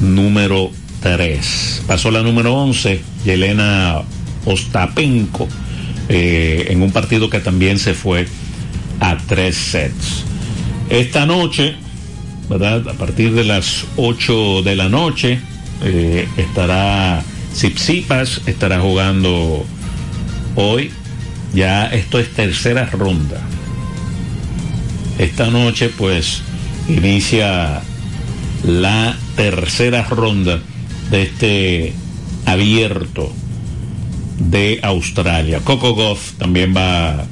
número 0.00 0.70
3. 1.02 1.84
Pasó 1.86 2.10
la 2.10 2.22
número 2.22 2.54
11, 2.54 3.00
Yelena 3.24 4.02
Ostapenko, 4.44 5.48
eh, 6.08 6.66
en 6.70 6.82
un 6.82 6.90
partido 6.90 7.30
que 7.30 7.40
también 7.40 7.78
se 7.78 7.94
fue 7.94 8.26
a 9.00 9.16
tres 9.16 9.56
sets. 9.56 10.24
Esta 10.88 11.26
noche, 11.26 11.74
¿verdad? 12.48 12.88
A 12.88 12.94
partir 12.94 13.32
de 13.32 13.44
las 13.44 13.84
8 13.96 14.62
de 14.62 14.76
la 14.76 14.88
noche, 14.88 15.40
eh, 15.82 16.28
estará 16.36 17.22
Sipsipas, 17.52 18.42
estará 18.46 18.80
jugando 18.80 19.64
hoy. 20.54 20.90
Ya 21.54 21.86
esto 21.86 22.18
es 22.18 22.30
tercera 22.30 22.86
ronda. 22.86 23.40
Esta 25.18 25.50
noche, 25.50 25.90
pues, 25.90 26.42
inicia 26.88 27.82
la 28.64 29.16
tercera 29.36 30.04
ronda 30.04 30.60
de 31.10 31.22
este 31.22 31.92
abierto 32.46 33.32
de 34.38 34.80
Australia. 34.82 35.60
Coco 35.62 35.94
Goff 35.94 36.32
también 36.32 36.74
va 36.76 37.24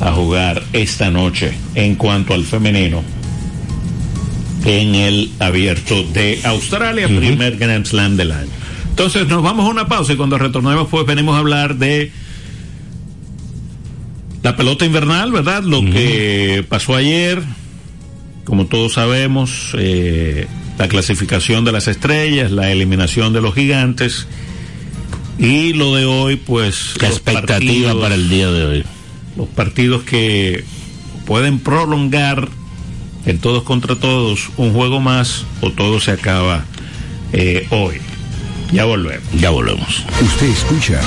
a 0.00 0.12
jugar 0.12 0.62
esta 0.72 1.10
noche 1.10 1.52
en 1.74 1.94
cuanto 1.94 2.34
al 2.34 2.44
femenino 2.44 3.02
en 4.64 4.94
el 4.94 5.30
abierto 5.40 6.02
de 6.04 6.40
Australia, 6.44 7.06
primer 7.06 7.56
Grand 7.56 7.86
Slam 7.86 8.16
del 8.16 8.32
año. 8.32 8.50
Entonces 8.88 9.28
nos 9.28 9.42
vamos 9.42 9.66
a 9.66 9.70
una 9.70 9.88
pausa 9.88 10.12
y 10.12 10.16
cuando 10.16 10.38
retornemos 10.38 10.88
pues 10.88 11.04
venimos 11.06 11.36
a 11.36 11.40
hablar 11.40 11.76
de 11.76 12.12
la 14.44 14.54
pelota 14.56 14.84
invernal, 14.84 15.32
¿verdad? 15.32 15.64
Lo 15.64 15.80
que 15.84 16.64
pasó 16.68 16.94
ayer, 16.94 17.42
como 18.44 18.66
todos 18.66 18.92
sabemos, 18.92 19.70
eh, 19.76 20.46
la 20.78 20.86
clasificación 20.86 21.64
de 21.64 21.72
las 21.72 21.88
estrellas, 21.88 22.52
la 22.52 22.70
eliminación 22.70 23.32
de 23.32 23.40
los 23.40 23.54
gigantes 23.54 24.28
y 25.38 25.72
lo 25.72 25.94
de 25.96 26.04
hoy, 26.04 26.36
pues... 26.36 26.94
La 27.00 27.08
expectativa 27.08 27.88
partidos- 27.88 28.00
para 28.02 28.14
el 28.14 28.28
día 28.28 28.50
de 28.50 28.64
hoy. 28.66 28.84
los 29.36 29.48
partidos 29.48 30.02
que 30.04 30.62
pueden 31.26 31.58
prolongar 31.58 32.48
en 33.26 33.38
todos 33.38 33.62
contra 33.62 33.96
todos 33.96 34.50
un 34.58 34.72
juego 34.74 35.00
más 35.00 35.46
o 35.62 35.70
todo 35.72 36.00
se 36.00 36.10
acaba 36.10 36.66
eh, 37.32 37.66
hoy. 37.70 37.96
Ya 38.72 38.84
volvemos. 38.84 39.24
Ya 39.40 39.50
volvemos. 39.50 40.04
Usted 40.20 40.46
escucha 40.48 41.00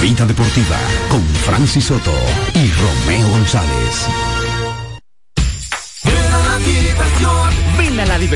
Vida 0.00 0.26
Deportiva 0.26 0.78
con 1.08 1.22
Francis 1.24 1.84
Soto 1.84 2.12
y 2.54 2.70
Romeo 2.70 3.28
González. 3.28 4.08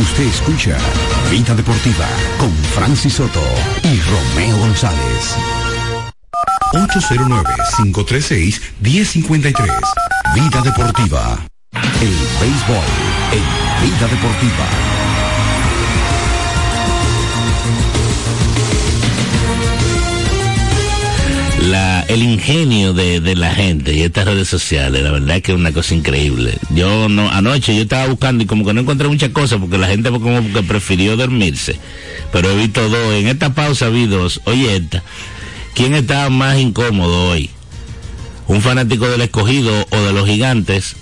Usted 0.00 0.24
escucha 0.24 0.76
Vida 1.30 1.54
Deportiva 1.54 2.08
con 2.38 2.50
Francis 2.74 3.12
Soto 3.14 3.42
y 3.82 4.00
Romeo 4.00 4.56
González. 4.56 5.36
809-536-1053. 6.72 9.68
Vida 10.34 10.62
Deportiva. 10.62 11.38
El 12.00 12.16
béisbol 12.40 12.84
en 13.32 13.44
Vida 13.84 14.08
Deportiva. 14.08 14.99
La, 21.60 22.00
el 22.08 22.22
ingenio 22.22 22.94
de, 22.94 23.20
de 23.20 23.36
la 23.36 23.54
gente 23.54 23.94
y 23.94 24.00
estas 24.02 24.24
redes 24.24 24.48
sociales, 24.48 25.02
la 25.02 25.10
verdad 25.10 25.42
que 25.42 25.52
es 25.52 25.58
una 25.58 25.72
cosa 25.72 25.94
increíble. 25.94 26.56
Yo 26.70 27.08
no, 27.08 27.28
anoche 27.28 27.76
yo 27.76 27.82
estaba 27.82 28.06
buscando 28.06 28.42
y 28.42 28.46
como 28.46 28.64
que 28.64 28.72
no 28.72 28.80
encontré 28.80 29.08
muchas 29.08 29.30
cosas 29.30 29.60
porque 29.60 29.76
la 29.76 29.86
gente 29.86 30.10
como 30.10 30.52
que 30.52 30.62
prefirió 30.62 31.16
dormirse. 31.16 31.78
Pero 32.32 32.50
he 32.50 32.56
visto 32.56 32.88
dos, 32.88 33.14
en 33.14 33.28
esta 33.28 33.52
pausa 33.52 33.88
vi 33.90 34.06
dos. 34.06 34.40
Oye, 34.44 34.74
esta, 34.74 35.02
¿quién 35.74 35.94
estaba 35.94 36.30
más 36.30 36.58
incómodo 36.58 37.28
hoy? 37.28 37.50
¿Un 38.46 38.62
fanático 38.62 39.08
del 39.08 39.20
escogido 39.20 39.86
o 39.90 39.96
de 39.96 40.12
los 40.12 40.26
gigantes? 40.26 40.96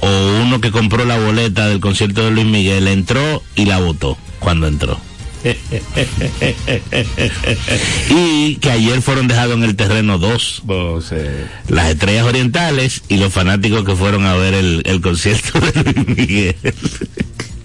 ¿O 0.00 0.08
uno 0.42 0.60
que 0.60 0.70
compró 0.70 1.04
la 1.04 1.18
boleta 1.18 1.68
del 1.68 1.80
concierto 1.80 2.24
de 2.24 2.30
Luis 2.30 2.46
Miguel, 2.46 2.88
entró 2.88 3.42
y 3.54 3.66
la 3.66 3.78
votó 3.78 4.16
cuando 4.40 4.66
entró? 4.66 4.98
Y 8.10 8.56
que 8.56 8.70
ayer 8.70 9.02
fueron 9.02 9.28
dejados 9.28 9.56
en 9.56 9.64
el 9.64 9.76
terreno 9.76 10.18
dos. 10.18 10.62
Las 11.68 11.90
estrellas 11.90 12.24
orientales 12.24 13.02
y 13.08 13.18
los 13.18 13.32
fanáticos 13.32 13.84
que 13.84 13.94
fueron 13.94 14.24
a 14.26 14.34
ver 14.34 14.54
el, 14.54 14.82
el 14.86 15.00
concierto 15.00 15.60
de 15.60 15.92
Luis 15.92 16.08
Miguel. 16.16 16.56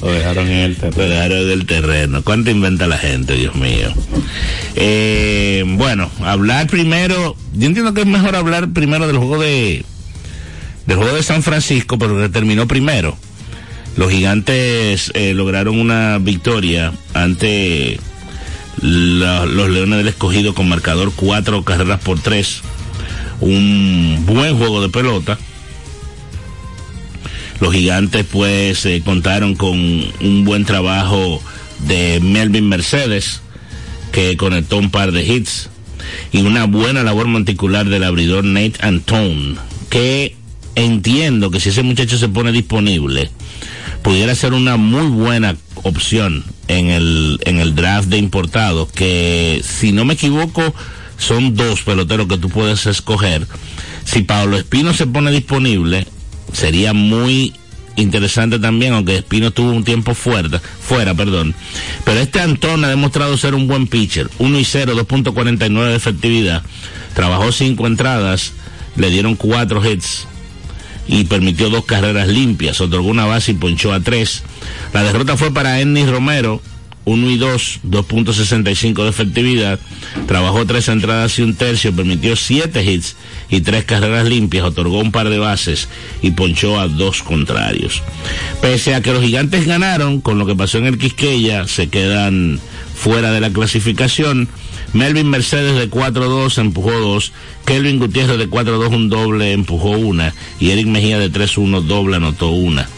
Lo 0.01 0.11
dejaron 0.11 0.47
en 0.47 0.59
el 0.59 0.75
terreno. 0.77 0.97
Lo 0.97 1.09
dejaron 1.09 1.38
en 1.39 1.49
el 1.51 1.65
terreno. 1.65 2.23
¿Cuánto 2.23 2.51
inventa 2.51 2.88
la 2.88 2.97
gente, 2.97 3.36
Dios 3.36 3.55
mío? 3.55 3.93
Eh, 4.75 5.63
bueno, 5.65 6.09
hablar 6.21 6.67
primero. 6.67 7.36
Yo 7.53 7.67
entiendo 7.67 7.93
que 7.93 8.01
es 8.01 8.07
mejor 8.07 8.36
hablar 8.36 8.71
primero 8.71 9.07
del 9.07 9.17
juego 9.17 9.39
de. 9.39 9.84
del 10.86 10.97
juego 10.97 11.15
de 11.15 11.23
San 11.23 11.43
Francisco, 11.43 11.97
pero 11.97 12.17
que 12.17 12.30
terminó 12.30 12.67
primero. 12.67 13.17
Los 13.95 14.11
gigantes 14.11 15.11
eh, 15.13 15.33
lograron 15.33 15.79
una 15.79 16.17
victoria 16.19 16.93
ante 17.13 17.99
los 18.81 19.69
Leones 19.69 19.97
del 19.97 20.07
Escogido 20.07 20.53
con 20.53 20.69
marcador 20.69 21.11
cuatro 21.15 21.63
carreras 21.63 21.99
por 21.99 22.19
tres. 22.19 22.61
Un 23.41 24.23
buen 24.25 24.57
juego 24.57 24.81
de 24.81 24.89
pelota. 24.89 25.37
Los 27.59 27.73
gigantes 27.73 28.25
pues 28.31 28.85
eh, 28.85 29.01
contaron 29.03 29.55
con 29.55 29.77
un 29.77 30.45
buen 30.45 30.63
trabajo 30.63 31.41
de 31.87 32.19
Melvin 32.21 32.69
Mercedes, 32.69 33.41
que 34.11 34.37
conectó 34.37 34.77
un 34.77 34.91
par 34.91 35.11
de 35.11 35.25
hits, 35.25 35.69
y 36.31 36.41
una 36.41 36.65
buena 36.65 37.03
labor 37.03 37.27
monticular 37.27 37.87
del 37.87 38.03
abridor 38.03 38.45
Nate 38.45 38.75
Antone, 38.79 39.55
que 39.89 40.35
entiendo 40.75 41.51
que 41.51 41.59
si 41.59 41.69
ese 41.69 41.83
muchacho 41.83 42.17
se 42.17 42.29
pone 42.29 42.51
disponible, 42.51 43.29
pudiera 44.10 44.34
ser 44.34 44.53
una 44.53 44.76
muy 44.76 45.05
buena 45.05 45.55
opción 45.84 46.43
en 46.68 46.88
el, 46.88 47.39
en 47.45 47.60
el 47.60 47.76
draft 47.76 48.07
de 48.07 48.18
importados, 48.18 48.91
que 48.91 49.62
si 49.64 49.91
no 49.91 50.03
me 50.03 50.16
equivoco, 50.16 50.74
son 51.20 51.53
dos 51.53 51.84
peloteros 51.84 52.28
que 52.28 52.39
tú 52.39 52.49
puedes 52.49 52.88
escoger. 52.88 53.45
Si 54.05 54.24
Pablo 54.24 54.57
Espino 54.57 54.95
se 54.95 55.05
pone 55.05 55.30
disponible, 55.30 56.07
sería 56.51 56.93
muy 56.93 57.53
interesante 57.97 58.57
también, 58.57 58.93
aunque 58.93 59.18
Espino 59.18 59.51
tuvo 59.51 59.74
un 59.74 59.84
tiempo 59.84 60.16
fuera, 60.16 60.60
fuera, 60.60 61.14
perdón. 61.14 61.53
Pero 62.03 62.20
este 62.20 62.41
Antón 62.41 62.84
ha 62.86 62.89
demostrado 62.89 63.38
ser 63.38 63.53
un 63.53 63.68
buen 63.68 63.86
pitcher. 63.86 64.28
1 64.39 64.57
y 64.57 64.66
0, 64.66 64.95
2.49 64.95 65.88
de 65.88 65.95
efectividad. 65.95 66.64
Trabajó 67.14 67.51
cinco 67.51 67.86
entradas, 67.86 68.53
le 68.95 69.12
dieron 69.12 69.36
cuatro 69.36 69.88
hits 69.88 70.26
y 71.10 71.24
permitió 71.24 71.70
dos 71.70 71.86
carreras 71.86 72.28
limpias. 72.28 72.80
Otorgó 72.80 73.07
una 73.07 73.26
base 73.26 73.51
y 73.51 73.55
ponchó 73.55 73.91
a 73.91 73.99
tres. 73.99 74.43
La 74.93 75.03
derrota 75.03 75.36
fue 75.36 75.51
para 75.51 75.82
Ennis 75.82 76.10
Romero. 76.10 76.62
1 77.05 77.30
y 77.32 77.38
2, 77.38 77.80
2.65 77.88 79.03
de 79.03 79.10
efectividad. 79.10 79.80
Trabajó 80.28 80.68
tres 80.68 80.89
entradas 80.89 81.39
y 81.39 81.41
un 81.41 81.55
tercio, 81.55 81.95
permitió 81.95 82.36
siete 82.36 82.84
hits 82.84 83.16
y 83.49 83.62
tres 83.62 83.86
carreras 83.86 84.28
limpias, 84.28 84.66
otorgó 84.66 84.99
un 84.99 85.12
par 85.12 85.30
de 85.30 85.39
bases 85.39 85.88
y 86.22 86.32
ponchó 86.32 86.80
a 86.80 86.88
dos 86.88 87.24
contrarios. 87.24 88.03
Pese 88.62 88.93
a 88.93 89.01
que 89.01 89.12
los 89.12 89.24
gigantes 89.24 89.66
ganaron, 89.66 90.22
con 90.22 90.38
lo 90.38 90.45
que 90.45 90.55
pasó 90.55 90.78
en 90.78 90.86
el 90.86 90.99
Quisqueya, 90.99 91.68
se 91.68 91.89
quedan 91.89 92.60
fuera 92.93 93.32
de 93.32 93.39
la 93.39 93.49
clasificación. 93.49 94.47
Melvin 94.93 95.29
Mercedes 95.29 95.75
de 95.75 95.89
4-2 95.89 96.57
empujó 96.59 96.91
dos, 96.91 97.31
Kelvin 97.65 97.99
Gutiérrez 97.99 98.37
de 98.37 98.49
4-2 98.49 98.95
un 98.95 99.09
doble 99.09 99.51
empujó 99.51 99.91
una 99.91 100.33
y 100.59 100.71
Eric 100.71 100.87
Mejía 100.87 101.19
de 101.19 101.31
3-1 101.31 101.81
doble 101.83 102.17
anotó 102.17 102.49
una. 102.49 102.89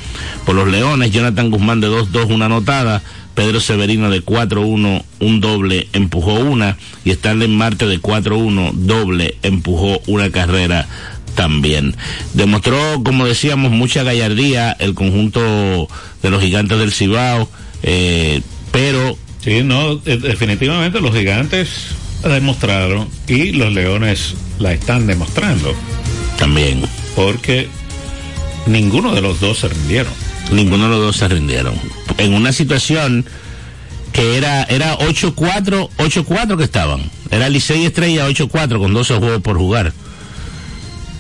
Por 0.46 0.56
los 0.56 0.68
Leones, 0.68 1.12
Jonathan 1.12 1.52
Guzmán 1.52 1.82
de 1.82 1.90
2-2 1.90 2.34
una 2.34 2.46
anotada, 2.46 3.02
Pedro 3.36 3.60
Severino 3.60 4.10
de 4.10 4.24
4-1 4.24 5.04
un 5.20 5.42
doble 5.42 5.88
empujó 5.94 6.34
una 6.34 6.78
y 7.04 7.12
Stanley 7.12 7.48
Marte 7.48 7.88
de 7.88 8.02
4-1 8.02 8.72
doble 8.74 9.36
empujó 9.44 10.02
una 10.08 10.30
carrera 10.32 10.88
también. 11.36 11.96
Demostró, 12.34 13.02
como 13.04 13.26
decíamos, 13.26 13.72
mucha 13.72 14.04
gallardía 14.04 14.72
el 14.80 14.94
conjunto 14.94 15.88
de 16.22 16.30
los 16.30 16.42
gigantes 16.42 16.78
del 16.78 16.92
Cibao, 16.92 17.50
eh, 17.84 18.42
pero 18.72 19.18
Sí, 19.44 19.64
no, 19.64 19.94
eh, 20.06 20.18
definitivamente 20.18 21.02
los 21.02 21.16
gigantes 21.16 21.96
demostraron 22.24 23.08
y 23.28 23.52
los 23.54 23.74
leones 23.74 24.36
la 24.60 24.74
están 24.74 25.08
demostrando. 25.08 25.74
También. 26.38 26.84
Porque 27.16 27.68
ninguno 28.68 29.14
de 29.14 29.22
los 29.22 29.40
dos 29.40 29.60
se 29.60 29.70
rindieron. 29.70 30.14
Ninguno 30.52 30.86
de 30.86 30.90
los 30.90 31.00
dos 31.00 31.18
se 31.18 31.28
rindieron. 31.28 31.74
En 32.18 32.34
una 32.34 32.52
situación 32.52 33.26
que 34.12 34.38
era 34.38 34.64
era 34.64 34.98
8-4, 35.00 35.90
8-4 35.98 36.58
que 36.58 36.64
estaban. 36.64 37.02
Era 37.30 37.50
Licey 37.50 37.86
Estrella 37.86 38.30
8-4 38.30 38.80
con 38.80 38.94
12 38.94 39.16
juegos 39.16 39.42
por 39.42 39.58
jugar. 39.58 39.94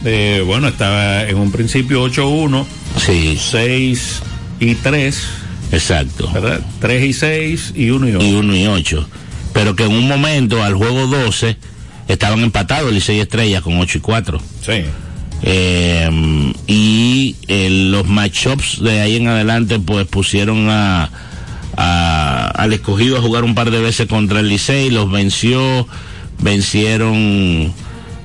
Eh, 0.04 0.44
bueno, 0.46 0.68
estaba 0.68 1.24
en 1.24 1.38
un 1.38 1.52
principio 1.52 2.06
8-1, 2.06 2.66
sí. 2.98 3.40
6 3.40 4.22
y 4.60 4.76
3. 4.76 5.28
Exacto. 5.72 6.30
¿Verdad? 6.34 6.62
3 6.80 7.04
y 7.06 7.14
6 7.14 7.74
y 7.76 7.90
1 7.92 8.10
y 8.10 8.16
8. 8.16 8.26
Y 8.26 8.34
1 8.34 8.56
y 8.56 8.68
8. 8.68 9.08
Pero 9.54 9.76
que 9.76 9.84
en 9.86 9.92
un 9.92 10.08
momento, 10.08 10.64
al 10.64 10.76
juego 10.76 11.08
12, 11.08 11.58
estaban 12.08 12.40
empatados 12.42 12.92
Licey 12.92 13.20
Estrella 13.20 13.62
con 13.62 13.78
8 13.80 13.98
y 13.98 14.02
4. 14.02 14.42
Sí. 14.66 14.72
Eh, 15.44 16.54
y 16.68 17.36
eh, 17.48 17.70
los 17.70 18.06
matchups 18.08 18.82
de 18.84 19.02
ahí 19.02 19.16
en 19.16 19.28
adelante 19.28 19.80
pues 19.80 20.06
pusieron 20.08 20.70
a, 20.70 21.10
a- 21.78 22.48
al 22.56 22.74
escogido 22.74 23.18
a 23.18 23.22
jugar 23.22 23.44
un 23.44 23.56
par 23.56 23.72
de 23.72 23.80
veces 23.80 24.08
contra 24.08 24.40
el 24.42 24.50
Licey, 24.50 24.92
los 24.92 25.10
venció, 25.12 25.88
vencieron 26.40 27.74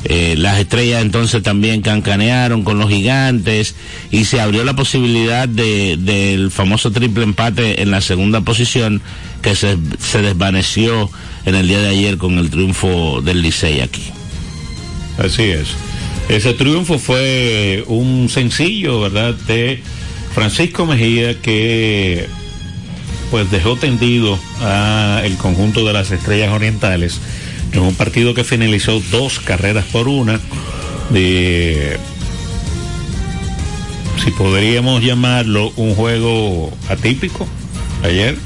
eh, 0.09 0.35
las 0.37 0.59
estrellas 0.59 1.03
entonces 1.03 1.43
también 1.43 1.83
cancanearon 1.83 2.63
con 2.63 2.79
los 2.79 2.89
gigantes 2.89 3.75
y 4.11 4.25
se 4.25 4.41
abrió 4.41 4.65
la 4.65 4.77
posibilidad 4.77 5.49
de, 5.49 5.97
del 5.97 6.51
famoso 6.51 6.93
triple 6.93 7.25
empate 7.25 7.83
en 7.83 7.91
la 7.91 8.01
segunda 8.01 8.41
posición 8.41 9.03
que 9.43 9.57
se, 9.57 9.77
se 9.99 10.23
desvaneció 10.23 11.11
en 11.45 11.55
el 11.57 11.67
día 11.67 11.81
de 11.81 11.89
ayer 11.89 12.19
con 12.19 12.39
el 12.39 12.51
triunfo 12.51 13.21
del 13.23 13.43
Licey 13.43 13.81
aquí. 13.81 14.05
Así 15.19 15.43
es. 15.43 15.69
Ese 16.29 16.55
triunfo 16.55 16.99
fue 16.99 17.85
un 17.87 18.29
sencillo, 18.29 19.01
¿verdad? 19.01 19.35
De 19.47 19.81
Francisco 20.35 20.87
Mejía 20.87 21.41
que 21.41 22.27
pues 23.31 23.51
dejó 23.51 23.77
tendido 23.77 24.39
a 24.61 25.23
el 25.25 25.37
conjunto 25.37 25.85
de 25.85 25.93
las 25.93 26.11
Estrellas 26.11 26.53
Orientales 26.53 27.21
en 27.73 27.81
un 27.81 27.95
partido 27.95 28.35
que 28.35 28.45
finalizó 28.45 29.01
dos 29.11 29.39
carreras 29.41 29.85
por 29.87 30.09
una 30.09 30.41
de 31.11 31.97
si 34.25 34.31
podríamos 34.33 35.03
llamarlo 35.03 35.73
un 35.77 35.95
juego 35.95 36.73
atípico 36.89 37.47
ayer 38.03 38.37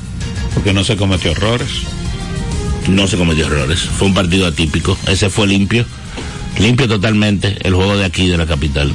porque 0.54 0.72
no 0.72 0.84
se 0.84 0.96
cometió 0.96 1.30
errores 1.30 1.68
no 2.88 3.06
se 3.06 3.16
cometió 3.16 3.46
errores 3.46 3.78
fue 3.80 4.08
un 4.08 4.14
partido 4.14 4.46
atípico 4.46 4.98
ese 5.06 5.30
fue 5.30 5.46
limpio 5.46 5.84
limpio 6.58 6.88
totalmente 6.88 7.56
el 7.62 7.74
juego 7.74 7.96
de 7.96 8.04
aquí 8.04 8.26
de 8.28 8.36
la 8.36 8.46
capital 8.46 8.92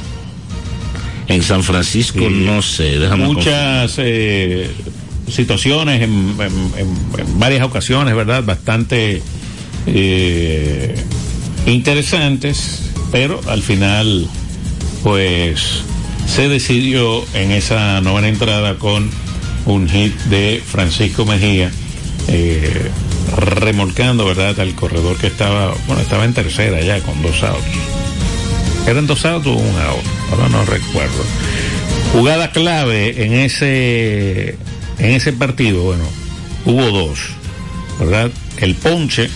en 1.28 1.42
San 1.42 1.62
Francisco 1.64 2.18
Sí. 2.20 2.28
no 2.44 2.62
sé 2.62 2.98
déjame 2.98 3.24
muchas 3.24 3.94
eh, 3.98 4.70
situaciones 5.28 6.02
en, 6.02 6.36
en- 6.38 6.72
en- 6.78 7.20
en 7.20 7.38
varias 7.40 7.64
ocasiones, 7.64 8.14
¿verdad? 8.14 8.44
Bastante 8.44 9.20
eh, 9.86 10.94
interesantes, 11.66 12.90
pero 13.12 13.40
al 13.48 13.62
final, 13.62 14.28
pues, 15.02 15.82
se 16.26 16.48
decidió 16.48 17.24
en 17.34 17.52
esa 17.52 18.00
novena 18.00 18.28
entrada 18.28 18.76
con 18.76 19.08
un 19.66 19.88
hit 19.88 20.14
de 20.24 20.62
Francisco 20.64 21.24
Mejía, 21.24 21.70
eh, 22.28 22.90
remolcando, 23.36 24.24
¿verdad?, 24.24 24.58
al 24.60 24.74
corredor 24.74 25.16
que 25.16 25.26
estaba, 25.26 25.74
bueno, 25.86 26.02
estaba 26.02 26.24
en 26.24 26.34
tercera 26.34 26.80
ya 26.80 27.00
con 27.00 27.22
dos 27.22 27.42
outs. 27.42 27.64
¿Eran 28.86 29.06
dos 29.06 29.24
outs 29.24 29.46
o 29.46 29.52
un 29.52 29.76
out? 29.80 30.04
Ahora 30.30 30.48
no 30.48 30.64
recuerdo. 30.64 31.24
Jugada 32.12 32.52
clave 32.52 33.24
en 33.24 33.32
ese, 33.32 34.56
en 34.98 35.10
ese 35.10 35.32
partido, 35.32 35.82
bueno, 35.82 36.04
hubo 36.64 36.90
dos, 36.90 37.18
¿verdad? 37.98 38.30
El 38.58 38.74
ponche, 38.76 39.28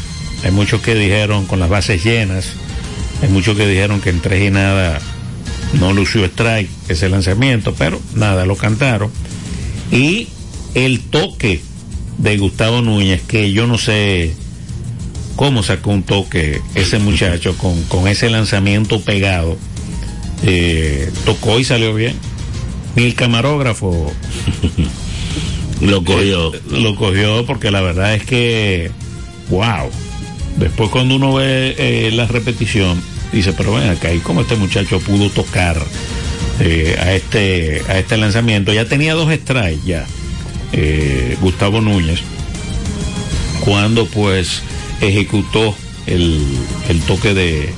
hay 0.44 0.50
muchos 0.50 0.80
que 0.80 0.94
dijeron 0.94 1.46
con 1.46 1.58
las 1.58 1.68
bases 1.68 2.02
llenas, 2.02 2.52
hay 3.22 3.28
muchos 3.28 3.56
que 3.56 3.66
dijeron 3.66 4.00
que 4.00 4.10
en 4.10 4.20
tres 4.20 4.48
y 4.48 4.50
nada 4.50 5.00
no 5.74 5.92
lució 5.92 6.24
strike 6.24 6.70
ese 6.88 7.08
lanzamiento, 7.08 7.74
pero 7.74 8.00
nada, 8.14 8.46
lo 8.46 8.56
cantaron. 8.56 9.10
Y 9.92 10.28
el 10.74 11.00
toque 11.00 11.60
de 12.18 12.38
Gustavo 12.38 12.82
Núñez, 12.82 13.22
que 13.22 13.52
yo 13.52 13.66
no 13.66 13.78
sé 13.78 14.34
cómo 15.36 15.62
sacó 15.62 15.90
un 15.90 16.02
toque 16.02 16.60
ese 16.74 16.98
muchacho 16.98 17.56
con, 17.56 17.82
con 17.84 18.08
ese 18.08 18.30
lanzamiento 18.30 19.00
pegado. 19.00 19.56
Eh, 20.42 21.10
tocó 21.24 21.58
y 21.58 21.64
salió 21.64 21.94
bien. 21.94 22.14
Ni 22.96 23.04
el 23.04 23.14
camarógrafo 23.14 24.12
Lo 25.80 26.04
cogió. 26.04 26.54
Eh, 26.54 26.60
lo 26.70 26.94
cogió 26.94 27.46
porque 27.46 27.70
la 27.70 27.80
verdad 27.80 28.14
es 28.14 28.24
que, 28.24 28.90
wow. 29.48 29.90
Después 30.56 30.90
cuando 30.90 31.16
uno 31.16 31.34
ve 31.34 31.74
eh, 31.78 32.10
la 32.12 32.26
repetición, 32.26 33.00
dice, 33.32 33.52
pero 33.52 33.74
ven 33.74 33.88
acá, 33.88 34.12
¿y 34.12 34.18
cómo 34.18 34.42
este 34.42 34.56
muchacho 34.56 35.00
pudo 35.00 35.30
tocar 35.30 35.76
eh, 36.60 36.96
a, 37.00 37.12
este, 37.12 37.82
a 37.88 37.98
este 37.98 38.16
lanzamiento? 38.16 38.72
Ya 38.72 38.84
tenía 38.84 39.14
dos 39.14 39.32
strikes 39.32 39.86
ya, 39.86 40.06
eh, 40.72 41.36
Gustavo 41.40 41.80
Núñez, 41.80 42.20
cuando 43.64 44.06
pues 44.06 44.62
ejecutó 45.00 45.74
el, 46.06 46.44
el 46.88 47.00
toque 47.02 47.34
de, 47.34 47.72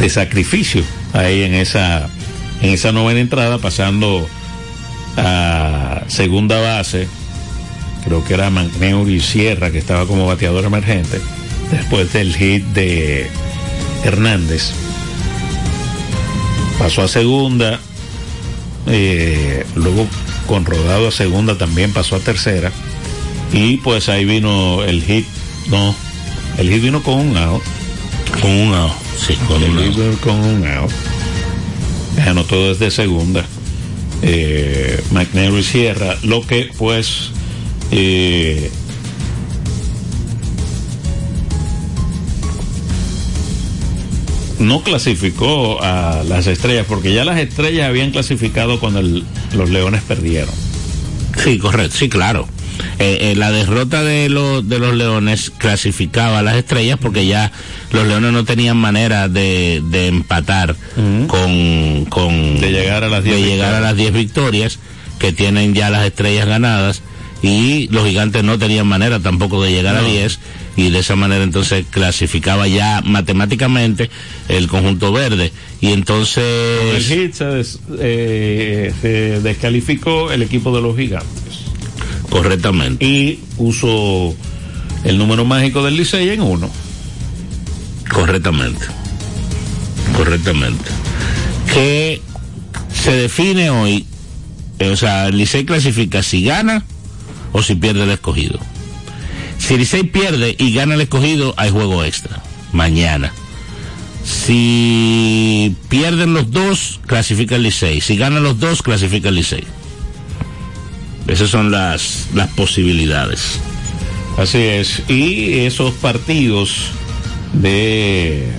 de 0.00 0.08
sacrificio 0.08 0.82
ahí 1.12 1.42
en 1.42 1.54
esa, 1.54 2.08
en 2.62 2.70
esa 2.70 2.92
novena 2.92 3.20
entrada, 3.20 3.58
pasando 3.58 4.28
a 5.16 6.02
segunda 6.08 6.60
base, 6.60 7.08
creo 8.04 8.24
que 8.24 8.34
era 8.34 8.50
Magneur 8.50 9.08
y 9.08 9.20
Sierra, 9.20 9.70
que 9.70 9.78
estaba 9.78 10.06
como 10.06 10.26
bateador 10.26 10.64
emergente, 10.64 11.20
después 11.70 12.12
del 12.12 12.34
hit 12.34 12.64
de 12.66 13.28
Hernández. 14.04 14.72
Pasó 16.78 17.02
a 17.02 17.08
segunda, 17.08 17.78
eh, 18.86 19.64
luego 19.74 20.06
con 20.46 20.64
rodado 20.64 21.08
a 21.08 21.12
segunda 21.12 21.58
también 21.58 21.92
pasó 21.92 22.16
a 22.16 22.20
tercera, 22.20 22.72
y 23.52 23.76
pues 23.78 24.08
ahí 24.08 24.24
vino 24.24 24.82
el 24.84 25.02
hit, 25.02 25.26
no, 25.68 25.94
el 26.58 26.70
hit 26.70 26.82
vino 26.82 27.02
con 27.02 27.14
un 27.14 27.36
out. 27.36 27.62
Con 28.40 28.50
un 28.50 28.74
out, 28.74 28.92
sí, 29.18 29.34
con 29.46 29.62
el 29.62 29.70
un 29.70 29.78
hit 29.78 29.96
vino 29.96 30.16
con 30.22 30.40
un 30.40 30.66
out. 30.66 30.90
Anotó 32.26 32.68
desde 32.68 32.90
segunda. 32.90 33.44
Eh, 34.22 35.02
McNair 35.12 35.52
y 35.54 35.62
Sierra, 35.62 36.16
lo 36.22 36.46
que 36.46 36.70
pues 36.76 37.30
eh, 37.90 38.70
no 44.60 44.82
clasificó 44.82 45.82
a 45.82 46.22
las 46.28 46.46
estrellas, 46.46 46.86
porque 46.88 47.12
ya 47.12 47.24
las 47.24 47.38
estrellas 47.38 47.88
habían 47.88 48.10
clasificado 48.12 48.78
cuando 48.78 49.00
el- 49.00 49.24
los 49.54 49.70
leones 49.70 50.02
perdieron. 50.02 50.54
Sí, 51.42 51.58
correcto, 51.58 51.96
sí, 51.98 52.08
claro. 52.08 52.46
Eh, 52.98 53.32
eh, 53.32 53.34
la 53.36 53.50
derrota 53.50 54.02
de 54.02 54.28
los 54.30 54.66
de 54.66 54.78
los 54.78 54.94
leones 54.94 55.50
clasificaba 55.50 56.38
a 56.38 56.42
las 56.42 56.56
estrellas 56.56 56.98
porque 57.00 57.26
ya 57.26 57.52
los 57.92 58.06
leones 58.06 58.32
no 58.32 58.44
tenían 58.44 58.76
manera 58.78 59.28
de, 59.28 59.82
de 59.90 60.06
empatar 60.08 60.76
con, 61.26 62.06
con 62.06 62.60
De 62.60 62.70
llegar 62.72 63.04
a 63.04 63.08
las 63.08 63.22
10 63.22 63.36
de 63.36 63.42
llegar 63.42 63.74
a 63.74 63.80
las 63.80 63.96
10 63.96 64.12
victorias 64.14 64.78
que 65.18 65.32
tienen 65.32 65.74
ya 65.74 65.90
las 65.90 66.06
estrellas 66.06 66.46
ganadas 66.46 67.02
y 67.42 67.88
los 67.88 68.06
gigantes 68.06 68.44
no 68.44 68.58
tenían 68.58 68.86
manera 68.86 69.20
tampoco 69.20 69.62
de 69.62 69.72
llegar 69.72 69.96
a 69.96 70.02
10 70.02 70.38
y 70.86 70.90
de 70.90 70.98
esa 71.00 71.16
manera 71.16 71.42
entonces 71.44 71.84
clasificaba 71.90 72.66
ya 72.68 73.02
matemáticamente 73.04 74.10
el 74.48 74.66
conjunto 74.68 75.12
verde 75.12 75.52
y 75.80 75.88
el 75.88 75.94
entonces 75.94 77.06
hit 77.06 77.34
se, 77.34 77.44
des- 77.44 77.78
eh, 77.98 78.92
se 79.02 79.40
descalificó 79.40 80.30
el 80.32 80.42
equipo 80.42 80.74
de 80.74 80.82
los 80.82 80.96
gigantes. 80.96 81.28
correctamente 82.30 83.04
Y 83.04 83.40
puso 83.56 84.34
el 85.04 85.18
número 85.18 85.44
mágico 85.44 85.82
del 85.84 85.96
Licey 85.96 86.28
en 86.30 86.40
uno. 86.42 86.70
Correctamente. 88.12 88.84
Correctamente. 90.16 90.84
Que 91.72 92.20
se 92.92 93.12
define 93.12 93.70
hoy, 93.70 94.06
eh, 94.78 94.90
o 94.90 94.96
sea, 94.96 95.28
el 95.28 95.36
Licey 95.38 95.64
clasifica 95.64 96.22
si 96.22 96.42
gana 96.44 96.84
o 97.52 97.62
si 97.62 97.74
pierde 97.76 98.02
el 98.04 98.10
escogido. 98.10 98.58
Si 99.70 99.76
Licey 99.76 100.02
pierde 100.02 100.56
y 100.58 100.74
gana 100.74 100.96
el 100.96 101.00
escogido, 101.00 101.54
hay 101.56 101.70
juego 101.70 102.02
extra. 102.02 102.42
Mañana. 102.72 103.32
Si 104.24 105.76
pierden 105.88 106.34
los 106.34 106.50
dos, 106.50 106.98
clasifica 107.06 107.54
el 107.54 107.62
Licey. 107.62 108.00
Si 108.00 108.16
ganan 108.16 108.42
los 108.42 108.58
dos, 108.58 108.82
clasifica 108.82 109.28
el 109.28 109.36
Licey. 109.36 109.62
Esas 111.28 111.50
son 111.50 111.70
las, 111.70 112.30
las 112.34 112.48
posibilidades. 112.48 113.60
Así 114.36 114.58
es. 114.58 115.04
Y 115.08 115.60
esos 115.60 115.92
partidos 115.92 116.86
de 117.52 118.50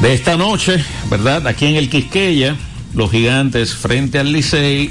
de 0.00 0.14
esta 0.14 0.36
noche, 0.36 0.76
¿verdad? 1.10 1.44
Aquí 1.48 1.66
en 1.66 1.74
el 1.74 1.90
Quisqueya, 1.90 2.54
los 2.94 3.10
gigantes 3.10 3.74
frente 3.74 4.20
al 4.20 4.32
Licey 4.32 4.90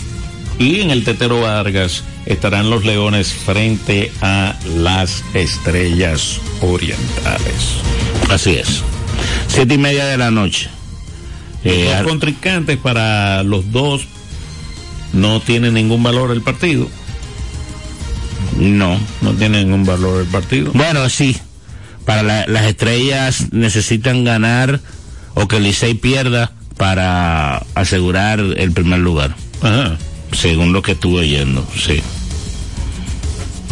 y 0.60 0.82
en 0.82 0.92
el 0.92 1.06
Tetero 1.06 1.40
Vargas 1.40 2.04
estarán 2.28 2.70
los 2.70 2.86
leones 2.86 3.34
frente 3.34 4.12
a 4.22 4.56
las 4.76 5.24
estrellas 5.34 6.40
orientales. 6.62 7.82
Así 8.30 8.52
es. 8.52 8.84
Siete 9.48 9.74
y 9.74 9.78
media 9.78 10.06
de 10.06 10.18
la 10.18 10.30
noche. 10.32 10.70
Eh, 11.64 11.86
los 11.86 11.96
ar- 11.96 12.06
contrincantes 12.06 12.78
para 12.78 13.42
los 13.44 13.72
dos 13.72 14.06
no 15.14 15.40
tienen 15.40 15.74
ningún 15.74 16.04
valor 16.04 16.32
el 16.32 16.42
partido. 16.42 16.88
no, 18.58 19.00
No 19.22 19.32
tienen 19.34 19.66
ningún 19.70 19.86
valor 19.86 20.22
el 20.22 20.28
partido. 20.28 20.72
Bueno, 20.74 21.08
sí. 21.10 21.38
Para 22.06 22.24
la- 22.24 22.46
las 22.48 22.66
estrellas 22.66 23.48
necesitan 23.52 24.24
ganar 24.24 24.80
o 25.34 25.48
que 25.48 25.60
Licey 25.60 25.94
pierda 25.94 26.52
para 26.78 27.58
asegurar 27.76 28.40
el 28.40 28.72
primer 28.72 29.00
lugar. 29.00 29.36
Ajá. 29.62 29.98
Según 30.34 30.74
lo 30.74 30.82
que 30.82 30.92
estuve 30.94 31.22
oyendo, 31.22 31.66
sí. 31.76 32.02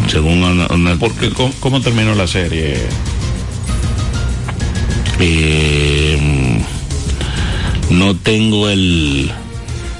Según 0.08 0.42
una, 0.42 0.66
una- 0.68 0.96
Porque 0.98 1.30
¿cómo, 1.30 1.52
cómo 1.60 1.80
terminó 1.80 2.14
la 2.14 2.26
serie? 2.26 2.76
eh, 5.18 6.60
no 7.90 8.14
tengo 8.16 8.68
el 8.68 9.30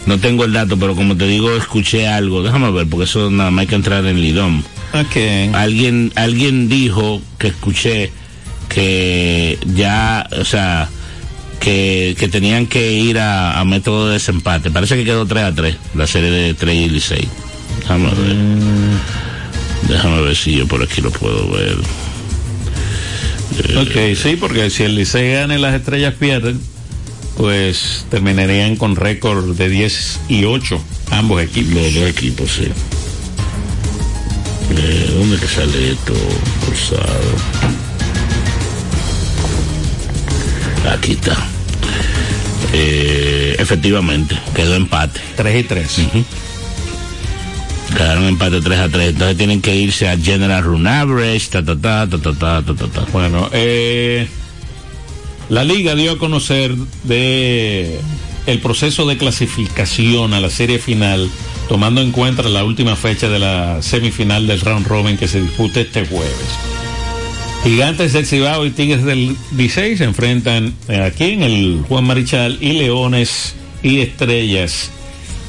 no 0.07 0.19
tengo 0.19 0.45
el 0.45 0.53
dato, 0.53 0.77
pero 0.79 0.95
como 0.95 1.17
te 1.17 1.27
digo, 1.27 1.51
escuché 1.57 2.07
algo. 2.07 2.43
Déjame 2.43 2.71
ver, 2.71 2.87
porque 2.89 3.05
eso 3.05 3.31
nada 3.31 3.51
más 3.51 3.63
hay 3.63 3.67
que 3.67 3.75
entrar 3.75 4.05
en 4.07 4.21
Lidom. 4.21 4.63
Okay. 5.09 5.51
alguien 5.53 6.13
alguien 6.15 6.69
dijo 6.69 7.21
que 7.39 7.49
escuché 7.49 8.13
que 8.69 9.59
ya 9.75 10.27
o 10.41 10.45
sea 10.45 10.89
que, 11.67 12.15
que 12.17 12.29
tenían 12.29 12.69
que 12.69 12.93
ir 12.93 13.19
a, 13.19 13.59
a 13.59 13.65
método 13.65 14.07
de 14.07 14.13
desempate. 14.13 14.71
Parece 14.71 14.95
que 14.95 15.05
quedó 15.05 15.27
3 15.27 15.43
a 15.43 15.53
3 15.53 15.77
la 15.97 16.07
serie 16.07 16.31
de 16.31 16.55
3 16.55 16.77
y 16.77 16.89
16 16.91 17.29
déjame 17.81 18.09
ver. 18.11 18.37
Déjame 19.89 20.23
ver 20.23 20.37
si 20.37 20.55
yo 20.55 20.69
por 20.69 20.81
aquí 20.81 21.01
lo 21.01 21.11
puedo 21.11 21.51
ver. 21.51 21.77
Ok, 23.79 24.17
sí, 24.17 24.37
porque 24.37 24.71
si 24.71 24.85
el 24.85 24.95
Licey 24.95 25.33
gana 25.33 25.57
y 25.57 25.61
las 25.61 25.75
estrellas 25.75 26.15
pierden, 26.15 26.61
pues 27.37 28.07
terminarían 28.11 28.77
con 28.77 28.95
récord 28.95 29.57
de 29.57 29.69
10 29.69 30.21
y 30.29 30.45
8, 30.45 30.81
ambos 31.11 31.43
equipos. 31.43 31.75
los 31.75 31.95
dos 31.95 32.09
equipos 32.09 32.49
sí. 32.49 32.69
Eh, 34.71 35.15
¿dónde 35.19 35.37
que 35.37 35.49
sale 35.49 35.91
esto 35.91 36.15
cruzado? 36.65 37.35
aquí 40.89 41.13
está 41.15 41.56
eh, 42.73 43.57
efectivamente, 43.59 44.39
quedó 44.55 44.75
empate. 44.75 45.21
3 45.37 45.61
y 45.61 45.63
3. 45.65 46.01
Quedaron 47.97 48.25
empate 48.25 48.61
3 48.61 48.79
a 48.79 48.89
3. 48.89 49.09
Entonces 49.11 49.37
tienen 49.37 49.61
que 49.61 49.75
irse 49.77 50.09
a 50.09 50.19
General 50.19 50.63
Run 50.63 50.87
Average, 50.87 51.49
ta 51.51 51.65
ta 51.65 51.77
ta, 51.77 52.09
ta 52.09 52.19
ta 52.19 52.33
ta, 52.35 52.63
ta 52.63 52.87
ta. 52.87 53.07
Bueno, 53.13 53.49
eh, 53.53 54.27
la 55.49 55.65
liga 55.65 55.95
dio 55.95 56.13
a 56.13 56.19
conocer 56.19 56.75
de 57.05 57.99
el 58.47 58.61
proceso 58.61 59.07
de 59.07 59.17
clasificación 59.17 60.35
a 60.35 60.41
la 60.41 60.51
serie 60.51 60.79
final, 60.79 61.29
tomando 61.69 62.01
en 62.01 62.13
cuenta 62.13 62.43
la 62.43 62.65
última 62.65 62.97
fecha 62.97 63.29
de 63.29 63.39
la 63.39 63.83
semifinal 63.83 64.47
del 64.47 64.61
round 64.61 64.87
robin 64.87 65.17
que 65.17 65.29
se 65.29 65.41
disputa 65.41 65.81
este 65.81 66.07
jueves. 66.07 66.86
Gigantes 67.67 68.13
del 68.13 68.27
Cibao 68.27 68.65
y 68.65 68.71
Tigres 68.71 69.03
del 69.03 69.37
Licey 69.57 69.97
se 69.97 70.05
enfrentan 70.05 70.73
aquí 71.05 71.33
en 71.33 71.43
el 71.43 71.85
Juan 71.89 72.05
Marichal 72.05 72.59
y 72.61 72.75
Leones 72.75 73.57
y 73.83 73.99
Estrellas 73.99 74.93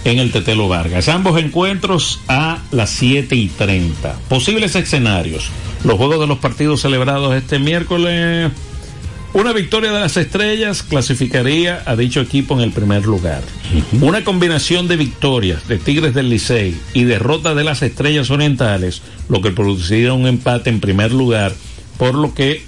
en 0.03 0.17
el 0.17 0.31
Tetelo 0.31 0.67
Vargas. 0.67 1.09
Ambos 1.09 1.39
encuentros 1.39 2.19
a 2.27 2.63
las 2.71 2.89
7 2.89 3.35
y 3.35 3.49
30. 3.49 4.17
Posibles 4.29 4.75
escenarios. 4.75 5.51
Los 5.83 5.97
juegos 5.97 6.19
de 6.19 6.25
los 6.25 6.39
partidos 6.39 6.81
celebrados 6.81 7.35
este 7.35 7.59
miércoles. 7.59 8.51
Una 9.33 9.53
victoria 9.53 9.91
de 9.91 9.99
las 9.99 10.17
estrellas 10.17 10.81
clasificaría 10.81 11.83
a 11.85 11.95
dicho 11.95 12.19
equipo 12.19 12.55
en 12.55 12.61
el 12.61 12.71
primer 12.71 13.05
lugar. 13.05 13.43
Una 14.01 14.23
combinación 14.23 14.87
de 14.87 14.97
victorias 14.97 15.67
de 15.67 15.77
Tigres 15.77 16.15
del 16.15 16.31
Licey 16.31 16.75
y 16.95 17.03
derrota 17.03 17.53
de 17.53 17.63
las 17.63 17.83
estrellas 17.83 18.31
orientales, 18.31 19.03
lo 19.29 19.41
que 19.41 19.51
produciría 19.51 20.13
un 20.13 20.25
empate 20.25 20.71
en 20.71 20.79
primer 20.79 21.11
lugar, 21.11 21.53
por 21.97 22.15
lo 22.15 22.33
que, 22.33 22.63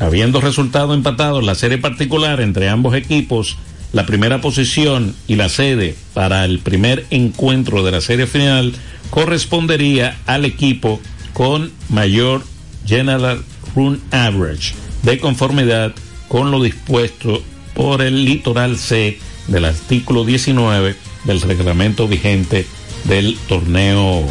habiendo 0.00 0.40
resultado 0.40 0.94
empatado 0.94 1.40
la 1.40 1.54
serie 1.54 1.78
particular 1.78 2.40
entre 2.40 2.68
ambos 2.68 2.94
equipos, 2.94 3.56
la 3.92 4.06
primera 4.06 4.40
posición 4.40 5.14
y 5.26 5.36
la 5.36 5.48
sede 5.48 5.96
para 6.14 6.44
el 6.44 6.58
primer 6.58 7.06
encuentro 7.10 7.82
de 7.82 7.90
la 7.90 8.00
serie 8.00 8.26
final 8.26 8.74
correspondería 9.10 10.18
al 10.26 10.44
equipo 10.44 11.00
con 11.32 11.72
mayor 11.88 12.44
General 12.86 13.42
Run 13.74 14.00
Average, 14.10 14.74
de 15.02 15.18
conformidad 15.18 15.94
con 16.28 16.50
lo 16.50 16.62
dispuesto 16.62 17.42
por 17.74 18.02
el 18.02 18.24
litoral 18.24 18.76
C 18.76 19.18
del 19.46 19.64
artículo 19.64 20.24
19 20.24 20.96
del 21.24 21.40
reglamento 21.40 22.06
vigente 22.06 22.66
del 23.04 23.38
torneo 23.48 24.26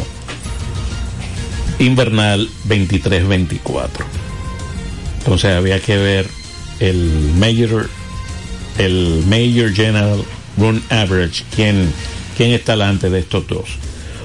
invernal 1.78 2.48
23-24. 2.68 3.88
Entonces 5.18 5.52
había 5.52 5.80
que 5.80 5.96
ver 5.96 6.26
el 6.80 7.32
Major, 7.38 7.88
el 8.78 9.24
Major 9.26 9.72
General 9.72 10.22
Run 10.56 10.82
Average, 10.90 11.44
quién, 11.54 11.92
quién 12.36 12.52
está 12.52 12.72
delante 12.72 13.10
de 13.10 13.20
estos 13.20 13.46
dos. 13.46 13.68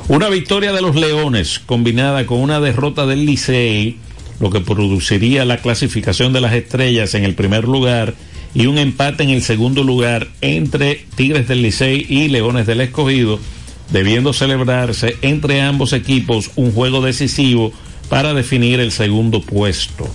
Una 0.08 0.30
victoria 0.30 0.74
de 0.74 0.82
los 0.82 0.96
Leones 0.96 1.60
combinada 1.66 2.26
con 2.26 2.40
una 2.40 2.60
derrota 2.60 3.06
del 3.06 3.26
Licey, 3.26 3.98
lo 4.40 4.50
que 4.50 4.60
produciría 4.60 5.46
la 5.46 5.58
clasificación 5.58 6.34
de 6.34 6.42
las 6.42 6.54
estrellas 6.54 7.14
en 7.16 7.24
el 7.24 7.36
primer 7.36 7.66
lugar 7.66 8.14
y 8.54 8.66
un 8.68 8.78
empate 8.78 9.24
en 9.24 9.30
el 9.30 9.42
segundo 9.42 9.84
lugar 9.84 10.28
entre 10.42 11.06
Tigres 11.16 11.48
del 11.48 11.62
Licey 11.62 12.06
y 12.08 12.28
Leones 12.28 12.68
del 12.68 12.82
Escogido, 12.82 13.40
debiendo 13.94 14.34
celebrarse 14.34 15.18
entre 15.22 15.62
ambos 15.62 15.94
equipos 15.94 16.52
un 16.56 16.74
juego 16.74 17.02
decisivo 17.02 17.72
para 18.10 18.34
definir 18.34 18.80
el 18.80 18.92
segundo 18.92 19.42
puesto, 19.42 20.10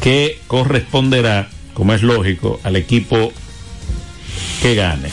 que 0.00 0.38
corresponderá, 0.46 1.48
como 1.72 1.94
es 1.94 2.02
lógico, 2.02 2.60
al 2.62 2.76
equipo 2.76 3.32
que 4.62 4.74
gane. 4.76 5.08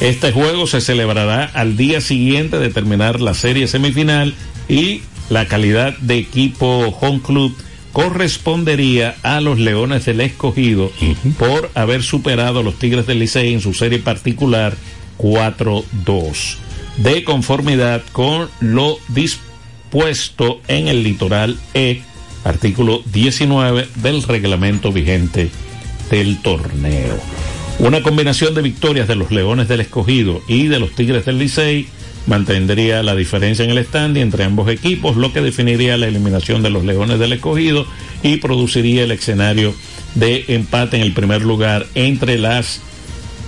Este 0.00 0.30
juego 0.30 0.66
se 0.66 0.80
celebrará 0.80 1.44
al 1.44 1.76
día 1.76 2.00
siguiente 2.00 2.58
de 2.58 2.70
terminar 2.70 3.20
la 3.20 3.34
serie 3.34 3.66
semifinal 3.66 4.34
y 4.68 5.02
la 5.28 5.46
calidad 5.48 5.98
de 5.98 6.18
equipo 6.18 6.96
home 7.00 7.20
club 7.20 7.56
correspondería 7.92 9.16
a 9.22 9.40
los 9.40 9.58
Leones 9.58 10.04
del 10.04 10.20
Escogido 10.20 10.92
por 11.38 11.70
haber 11.74 12.02
superado 12.02 12.60
a 12.60 12.62
los 12.62 12.78
Tigres 12.78 13.06
del 13.06 13.18
Licey 13.18 13.54
en 13.54 13.60
su 13.60 13.74
serie 13.74 13.98
particular 13.98 14.76
4-2, 15.18 16.58
de 16.96 17.24
conformidad 17.24 18.02
con 18.12 18.48
lo 18.60 18.98
dispuesto 19.08 20.60
en 20.68 20.88
el 20.88 21.02
litoral 21.02 21.58
E, 21.74 22.02
artículo 22.44 23.02
19 23.12 23.88
del 23.96 24.22
reglamento 24.22 24.92
vigente 24.92 25.50
del 26.10 26.40
torneo. 26.42 27.18
Una 27.78 28.02
combinación 28.02 28.54
de 28.54 28.62
victorias 28.62 29.08
de 29.08 29.16
los 29.16 29.30
Leones 29.30 29.68
del 29.68 29.80
Escogido 29.80 30.40
y 30.48 30.68
de 30.68 30.78
los 30.78 30.92
Tigres 30.92 31.26
del 31.26 31.38
Licey 31.38 31.88
mantendría 32.26 33.02
la 33.02 33.14
diferencia 33.14 33.64
en 33.64 33.70
el 33.70 33.78
stand 33.78 34.16
entre 34.16 34.44
ambos 34.44 34.68
equipos, 34.68 35.16
lo 35.16 35.32
que 35.32 35.42
definiría 35.42 35.96
la 35.96 36.08
eliminación 36.08 36.62
de 36.62 36.70
los 36.70 36.84
Leones 36.84 37.18
del 37.18 37.34
Escogido 37.34 37.86
y 38.22 38.38
produciría 38.38 39.04
el 39.04 39.12
escenario 39.12 39.74
de 40.14 40.44
empate 40.48 40.96
en 40.96 41.02
el 41.02 41.12
primer 41.12 41.42
lugar 41.42 41.86
entre 41.94 42.38
las 42.38 42.80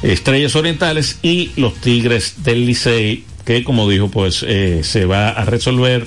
Estrellas 0.02 0.54
Orientales 0.54 1.18
y 1.22 1.50
los 1.56 1.74
Tigres 1.74 2.44
del 2.44 2.66
Licey, 2.66 3.24
que 3.48 3.64
como 3.64 3.88
dijo, 3.88 4.08
pues 4.08 4.44
eh, 4.46 4.80
se 4.84 5.06
va 5.06 5.30
a 5.30 5.46
resolver 5.46 6.06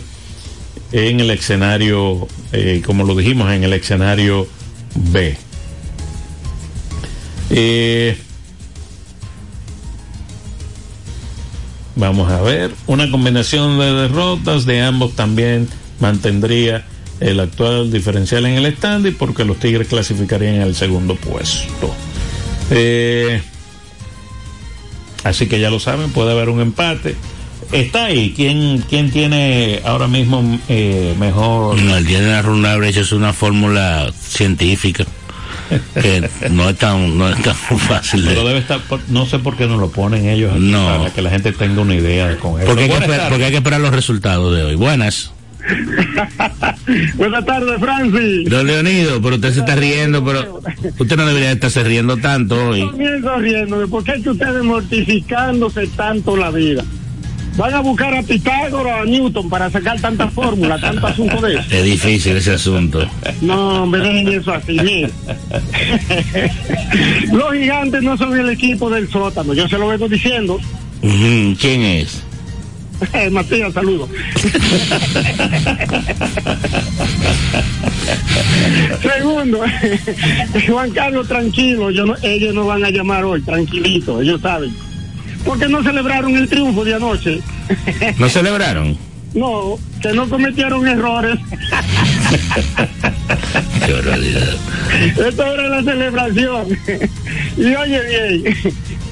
en 0.91 1.19
el 1.21 1.31
escenario, 1.31 2.27
eh, 2.51 2.83
como 2.85 3.03
lo 3.03 3.15
dijimos, 3.15 3.51
en 3.51 3.63
el 3.63 3.73
escenario 3.73 4.47
B. 4.93 5.35
Eh, 7.49 8.15
Vamos 11.95 12.31
a 12.31 12.41
ver, 12.41 12.71
una 12.85 13.09
combinación 13.09 13.79
de 13.79 13.91
derrotas 13.91 14.67
de 14.67 14.81
ambos 14.83 15.15
también 15.15 15.67
mantendría 15.99 16.85
el 17.19 17.39
actual 17.39 17.91
diferencial 17.91 18.45
en 18.45 18.63
el 18.63 18.75
standing 18.75 19.15
porque 19.15 19.45
los 19.45 19.57
Tigres 19.57 19.87
clasificarían 19.87 20.61
el 20.61 20.75
segundo 20.75 21.15
puesto. 21.15 21.91
Así 25.23 25.47
que 25.47 25.59
ya 25.59 25.69
lo 25.69 25.79
saben, 25.79 26.11
puede 26.11 26.31
haber 26.31 26.49
un 26.49 26.61
empate. 26.61 27.15
Está 27.71 28.05
ahí, 28.05 28.33
¿quién, 28.35 28.83
quién 28.89 29.11
tiene 29.11 29.81
ahora 29.85 30.07
mismo 30.07 30.59
eh, 30.67 31.15
mejor? 31.19 31.79
No, 31.81 31.95
el 31.95 32.05
General 32.05 32.43
Run 32.43 32.65
Average 32.65 32.99
es 33.01 33.11
una 33.13 33.31
fórmula 33.33 34.11
científica 34.19 35.05
que 35.93 36.27
no 36.49 36.69
es 36.69 36.77
tan, 36.77 37.17
no 37.17 37.29
es 37.29 37.41
tan 37.41 37.55
fácil. 37.87 38.23
De... 38.25 38.29
Pero 38.31 38.45
debe 38.45 38.59
estar, 38.59 38.79
por- 38.81 38.99
no 39.07 39.25
sé 39.25 39.39
por 39.39 39.55
qué 39.55 39.67
no 39.67 39.77
lo 39.77 39.89
ponen 39.89 40.27
ellos 40.27 40.51
aquí 40.51 40.61
No. 40.69 40.85
para 40.97 41.13
que 41.13 41.21
la 41.21 41.29
gente 41.29 41.53
tenga 41.53 41.81
una 41.81 41.95
idea 41.95 42.27
de 42.27 42.35
con 42.37 42.59
eso. 42.59 42.67
Porque 42.67 42.83
hay, 42.83 42.89
que 42.89 42.95
esperar, 42.95 43.17
tardes. 43.17 43.29
porque 43.29 43.45
hay 43.45 43.51
que 43.51 43.57
esperar 43.57 43.79
los 43.81 43.91
resultados 43.93 44.53
de 44.55 44.63
hoy. 44.63 44.75
Buenas. 44.75 45.31
Buenas 47.15 47.45
tardes, 47.45 47.79
Francis. 47.79 48.49
Don 48.49 48.65
Leonido, 48.67 49.21
pero 49.21 49.35
usted 49.35 49.53
se 49.53 49.59
está 49.61 49.75
riendo, 49.75 50.25
pero 50.25 50.59
usted 50.99 51.15
no 51.15 51.25
debería 51.25 51.51
estarse 51.51 51.83
riendo 51.83 52.17
tanto 52.17 52.69
hoy. 52.69 52.81
Comienzo 52.89 53.35
riéndome. 53.37 53.87
¿Por 53.87 54.03
qué 54.03 54.13
es 54.13 54.23
que 54.23 54.29
ustedes 54.31 54.63
mortificándose 54.63 55.87
tanto 55.87 56.35
la 56.35 56.49
vida? 56.51 56.83
Van 57.57 57.73
a 57.73 57.81
buscar 57.81 58.13
a 58.13 58.23
Pitágoras 58.23 58.99
o 58.99 59.01
a 59.01 59.05
Newton 59.05 59.49
para 59.49 59.69
sacar 59.69 59.99
tantas 59.99 60.31
fórmulas, 60.33 60.79
tanto 60.79 61.05
asunto 61.05 61.41
de 61.41 61.55
eso. 61.55 61.63
Es 61.69 61.83
difícil 61.83 62.37
ese 62.37 62.53
asunto. 62.53 63.05
No, 63.41 63.85
me 63.85 63.97
dejen 63.99 64.27
eso 64.29 64.53
así. 64.53 64.77
Los 67.31 67.53
gigantes 67.53 68.01
no 68.03 68.17
son 68.17 68.39
el 68.39 68.49
equipo 68.49 68.89
del 68.89 69.09
sótano, 69.09 69.53
yo 69.53 69.67
se 69.67 69.77
lo 69.77 69.89
vengo 69.89 70.07
diciendo. 70.07 70.59
¿Quién 71.01 71.81
es? 71.81 72.23
Matías, 73.31 73.73
saludos. 73.73 74.09
Segundo, 79.01 79.61
Juan 80.67 80.91
Carlos, 80.91 81.27
tranquilo, 81.27 81.89
yo 81.91 82.05
no- 82.05 82.15
ellos 82.21 82.53
no 82.53 82.65
van 82.67 82.83
a 82.85 82.89
llamar 82.89 83.23
hoy, 83.25 83.41
tranquilito, 83.41 84.21
ellos 84.21 84.41
saben. 84.41 84.73
Porque 85.45 85.67
no 85.67 85.83
celebraron 85.83 86.35
el 86.35 86.47
triunfo 86.47 86.83
de 86.83 86.95
anoche. 86.95 87.39
¿No 88.17 88.29
celebraron? 88.29 88.97
No, 89.33 89.77
que 90.01 90.11
no 90.13 90.29
cometieron 90.29 90.87
errores. 90.87 91.37
Qué 93.85 93.93
barbaridad. 93.93 94.55
Esto 95.27 95.45
era 95.45 95.69
la 95.69 95.83
celebración. 95.83 96.67
Y 97.57 97.75
oye 97.75 98.01
bien, 98.09 98.55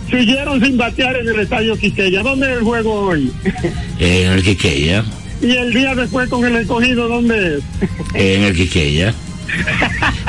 siguieron 0.10 0.64
sin 0.64 0.78
batear 0.78 1.16
en 1.18 1.30
el 1.30 1.40
estadio 1.40 1.78
Quiqueya. 1.78 2.22
¿Dónde 2.22 2.52
es 2.52 2.58
el 2.58 2.64
juego 2.64 2.94
hoy? 3.08 3.32
En 4.00 4.32
el 4.34 4.44
Quiqueya. 4.44 5.04
Y 5.42 5.52
el 5.52 5.74
día 5.74 5.96
después 5.96 6.30
con 6.30 6.46
el 6.46 6.56
escogido, 6.58 7.08
¿dónde 7.08 7.58
es? 7.58 7.64
En 8.14 8.44
el 8.44 8.54
Quiqueya. 8.54 9.14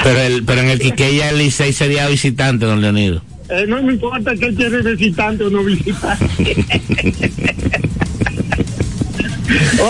Pero, 0.02 0.20
el, 0.20 0.44
pero 0.44 0.60
en 0.60 0.70
el 0.70 0.78
Quiqueya 0.78 1.30
el 1.30 1.38
Licey 1.38 1.72
sería 1.72 2.06
visitante, 2.06 2.64
don 2.64 2.80
Leonido. 2.80 3.22
Eh, 3.50 3.66
no 3.66 3.82
me 3.82 3.94
importa 3.94 4.34
que 4.34 4.54
quiere 4.54 4.80
visitante 4.82 5.44
o 5.44 5.50
no 5.50 5.64
visitante. 5.64 6.24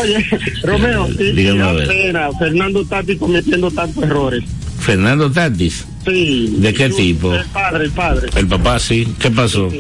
Oye, 0.02 0.26
Romeo, 0.62 1.08
y, 1.18 1.86
pena, 1.86 2.30
Fernando 2.38 2.84
Tati 2.84 3.16
cometiendo 3.16 3.70
tantos 3.70 4.04
errores. 4.04 4.44
Fernando 4.78 5.30
Tatis. 5.30 5.84
Sí. 6.06 6.54
¿De 6.58 6.72
qué 6.72 6.88
Su- 6.90 6.96
tipo? 6.96 7.34
El 7.34 7.44
padre, 7.46 7.84
el 7.84 7.90
padre. 7.90 8.30
El 8.36 8.46
papá, 8.46 8.78
sí. 8.78 9.06
¿Qué 9.18 9.30
pasó? 9.30 9.70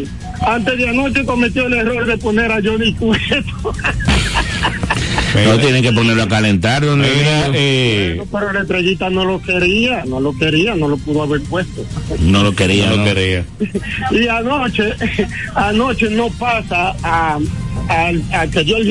Antes 0.46 0.76
de 0.78 0.88
anoche 0.88 1.24
cometió 1.24 1.66
el 1.66 1.74
error 1.74 2.06
de 2.06 2.18
poner 2.18 2.50
a 2.52 2.60
Johnny 2.62 2.94
Cueto. 2.94 3.72
No 5.46 5.58
tienen 5.58 5.82
que 5.82 5.92
ponerlo 5.92 6.22
a 6.24 6.28
calentar, 6.28 6.84
don 6.84 7.00
Leonido. 7.02 7.52
eh, 7.54 8.22
Pero 8.32 8.52
la 8.52 8.60
estrellita 8.62 9.10
no 9.10 9.24
lo 9.24 9.40
quería, 9.40 10.04
no 10.06 10.20
lo 10.20 10.36
quería, 10.36 10.74
no 10.74 10.88
lo 10.88 10.96
pudo 10.98 11.22
haber 11.22 11.40
puesto. 11.42 11.84
No 12.20 12.42
lo 12.42 12.54
quería, 12.54 12.90
no 12.90 12.96
lo 12.96 13.04
quería. 13.04 13.44
Y 14.10 14.26
anoche, 14.28 14.92
anoche 15.54 16.10
no 16.10 16.28
pasa 16.30 16.94
a, 17.02 17.38
a, 17.88 18.10
a 18.40 18.46
que 18.48 18.64
yo 18.64 18.76
el 18.78 18.86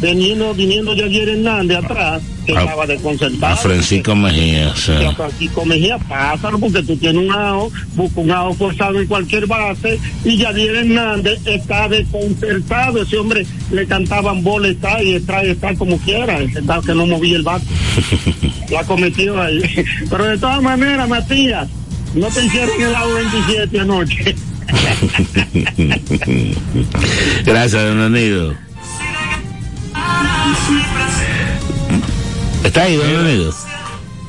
viniendo, 0.00 0.54
viniendo 0.54 0.96
Javier 0.96 1.28
Hernández 1.30 1.78
atrás, 1.78 2.22
que 2.46 2.56
A- 2.56 2.60
estaba 2.62 2.86
desconcertado. 2.86 3.54
A 3.54 3.56
Francisco 3.56 4.14
Mejía, 4.14 4.68
o 4.68 4.76
sea. 4.76 5.02
Y 5.02 5.04
a 5.06 5.12
Francisco 5.12 5.64
Mejía, 5.64 5.98
pásalo 5.98 6.58
porque 6.58 6.82
tú 6.82 6.96
tienes 6.96 7.22
un 7.24 7.32
AO, 7.32 7.70
busca 7.94 8.20
un 8.20 8.30
AO 8.30 8.54
forzado 8.54 9.00
en 9.00 9.06
cualquier 9.06 9.46
base 9.46 9.98
y 10.24 10.38
Javier 10.38 10.76
Hernández 10.76 11.40
está 11.46 11.88
desconcertado. 11.88 13.02
Ese 13.02 13.16
hombre 13.18 13.46
le 13.72 13.86
cantaban 13.86 14.42
bola 14.42 14.68
está 14.68 15.02
y 15.02 15.14
está, 15.14 15.42
está 15.42 15.74
como 15.74 15.98
quiera, 15.98 16.38
está 16.40 16.80
que 16.84 16.94
no 16.94 17.06
movía 17.06 17.36
el 17.36 17.42
bate. 17.42 17.64
Lo 18.70 18.78
ha 18.78 18.84
cometido 18.84 19.40
ahí. 19.40 19.60
Pero 20.10 20.24
de 20.26 20.38
todas 20.38 20.62
maneras, 20.62 21.08
Matías, 21.08 21.68
no 22.14 22.26
te 22.28 22.44
hicieron 22.44 22.80
el 22.82 22.94
AO 22.94 23.14
27 23.14 23.80
anoche. 23.80 24.34
Gracias, 27.44 27.82
don 27.84 27.98
Leonido. 27.98 28.54
¿Está 32.64 32.82
ahí, 32.82 32.96
don 32.96 33.06
Leonido? 33.06 33.54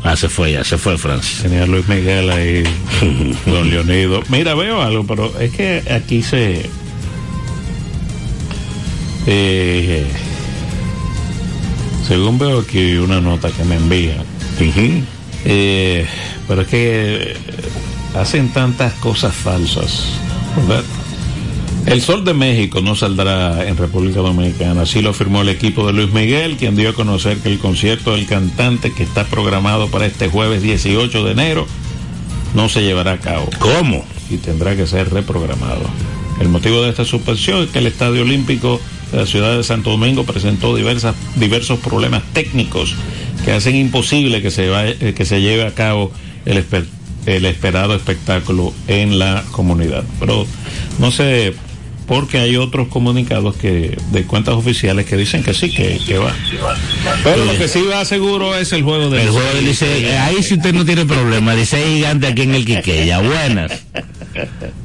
Ah, 0.04 0.16
se 0.16 0.30
fue 0.30 0.54
ya, 0.54 0.64
se 0.64 0.78
fue 0.78 0.98
Francis. 0.98 1.42
Tenía 1.42 1.66
Luis 1.66 1.88
Miguel 1.88 2.30
ahí, 2.30 2.64
don 3.46 3.70
Leonido. 3.70 4.22
Mira, 4.30 4.54
veo 4.56 4.82
algo, 4.82 5.06
pero 5.06 5.38
es 5.40 5.52
que 5.52 5.84
aquí 5.92 6.22
se... 6.22 6.70
eh, 9.26 10.06
según 12.08 12.40
veo 12.40 12.60
aquí 12.60 12.96
una 12.98 13.20
nota 13.20 13.52
que 13.52 13.66
me 13.66 13.76
envían, 13.76 14.24
eh, 15.44 16.08
pero 16.48 16.62
es 16.62 16.68
que 16.70 17.36
hacen 18.16 18.50
tantas 18.54 18.94
cosas 18.94 19.36
falsas. 19.36 20.06
¿verdad? 20.56 20.84
El 21.88 22.02
Sol 22.02 22.26
de 22.26 22.34
México 22.34 22.82
no 22.82 22.96
saldrá 22.96 23.66
en 23.66 23.78
República 23.78 24.20
Dominicana, 24.20 24.82
así 24.82 25.02
lo 25.02 25.12
afirmó 25.12 25.42
el 25.42 25.50
equipo 25.50 25.88
de 25.88 25.94
Luis 25.94 26.12
Miguel, 26.12 26.58
quien 26.58 26.76
dio 26.76 26.90
a 26.90 26.94
conocer 26.94 27.38
que 27.38 27.48
el 27.50 27.60
concierto 27.60 28.12
del 28.14 28.26
cantante 28.28 28.92
que 28.92 29.04
está 29.04 29.24
programado 29.24 29.88
para 29.90 30.06
este 30.06 30.28
jueves 30.28 30.62
18 30.62 31.24
de 31.24 31.32
enero 31.32 31.66
no 32.54 32.68
se 32.68 32.82
llevará 32.84 33.14
a 33.14 33.18
cabo. 33.20 33.50
¿Cómo? 33.60 34.04
Y 34.30 34.36
tendrá 34.38 34.76
que 34.76 34.86
ser 34.86 35.10
reprogramado. 35.14 35.82
El 36.42 36.50
motivo 36.50 36.82
de 36.84 36.90
esta 36.90 37.06
suspensión 37.06 37.64
es 37.64 37.70
que 37.70 37.80
el 37.80 37.88
Estadio 37.88 38.24
Olímpico 38.24 38.82
de 39.14 39.20
la 39.20 39.26
ciudad 39.26 39.56
de 39.56 39.64
Santo 39.64 39.90
Domingo 39.92 40.26
presentó 40.26 40.76
diversas, 40.76 41.16
diversos 41.38 41.80
problemas 41.80 42.22
técnicos 42.34 42.96
que 43.46 43.54
hacen 43.54 43.78
imposible 43.78 44.42
que 44.42 44.52
se, 44.52 44.68
vaya- 44.70 44.94
eh, 45.00 45.14
que 45.16 45.24
se 45.24 45.40
lleve 45.42 45.66
a 45.66 45.74
cabo 45.74 46.12
el, 46.46 46.58
esper- 46.58 46.86
el 47.26 47.46
esperado 47.46 47.96
espectáculo 47.96 48.74
en 48.90 49.20
la 49.20 49.44
comunidad. 49.52 50.04
Pero 50.20 50.46
no 51.00 51.12
sé, 51.12 51.54
porque 52.08 52.40
hay 52.40 52.56
otros 52.56 52.88
comunicados 52.88 53.58
que 53.58 53.98
de 54.12 54.24
cuentas 54.24 54.56
oficiales 54.56 55.06
que 55.06 55.18
dicen 55.18 55.44
que 55.44 55.54
sí, 55.54 55.70
que, 55.70 56.00
que 56.00 56.18
va. 56.18 56.34
Pero 57.24 57.44
lo 57.44 57.58
que 57.58 57.68
sí 57.68 57.82
va 57.84 58.06
seguro 58.06 58.56
es 58.56 58.72
el 58.72 58.84
juego 58.84 59.10
de 59.10 59.24
El 59.24 59.30
juego 59.30 59.54
del 59.54 59.66
Licey, 59.66 60.06
eh, 60.06 60.18
ahí 60.18 60.42
si 60.42 60.56
usted 60.56 60.74
no 60.74 60.86
tiene 60.86 61.06
problema, 61.06 61.54
Licey 61.54 61.98
gigante 61.98 62.28
aquí 62.28 62.44
en 62.44 62.56
el 62.56 62.66
Quiqueya, 62.66 63.20
buenas. 63.20 63.84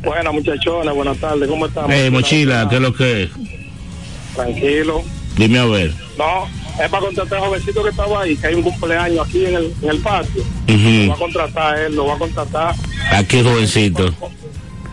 Buenas 0.03 0.33
muchachones, 0.33 0.95
buenas 0.95 1.17
tardes, 1.19 1.49
¿cómo 1.49 1.67
estamos? 1.67 1.93
Eh, 1.93 2.11
mochila, 2.11 2.67
¿qué 2.69 2.77
es 2.77 2.83
lo 2.83 2.93
que 2.93 3.23
es? 3.23 3.31
Tranquilo. 4.35 5.05
Dime 5.37 5.59
a 5.61 5.65
ver. 5.67 5.95
No, 6.19 6.47
es 6.83 6.91
para 6.91 7.07
contratar 7.07 7.39
a 7.39 7.47
jovencito 7.47 7.85
que 7.85 7.91
estaba 7.91 8.23
ahí, 8.23 8.37
que 8.37 8.47
hay 8.49 8.55
un 8.55 8.63
cumpleaños 8.63 9.27
aquí 9.27 9.47
en 9.47 9.55
el, 9.55 9.73
en 9.81 9.91
el 9.91 9.99
patio. 9.99 10.43
Lo 10.67 11.09
va 11.09 11.15
a 11.15 11.19
contratar 11.19 11.79
él, 11.79 11.95
lo 11.95 12.07
va 12.07 12.15
a 12.15 12.19
contratar. 12.19 12.75
Aquí 13.13 13.43
jovencito. 13.43 14.13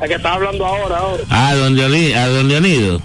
El 0.02 0.08
que 0.08 0.16
está 0.16 0.34
hablando 0.34 0.66
ahora, 0.66 0.98
ahora. 0.98 1.24
Ah, 1.30 1.54
don 1.56 1.76
Leoni- 1.76 2.14
a 2.14 2.28
don 2.28 2.48
Leonido. 2.48 3.02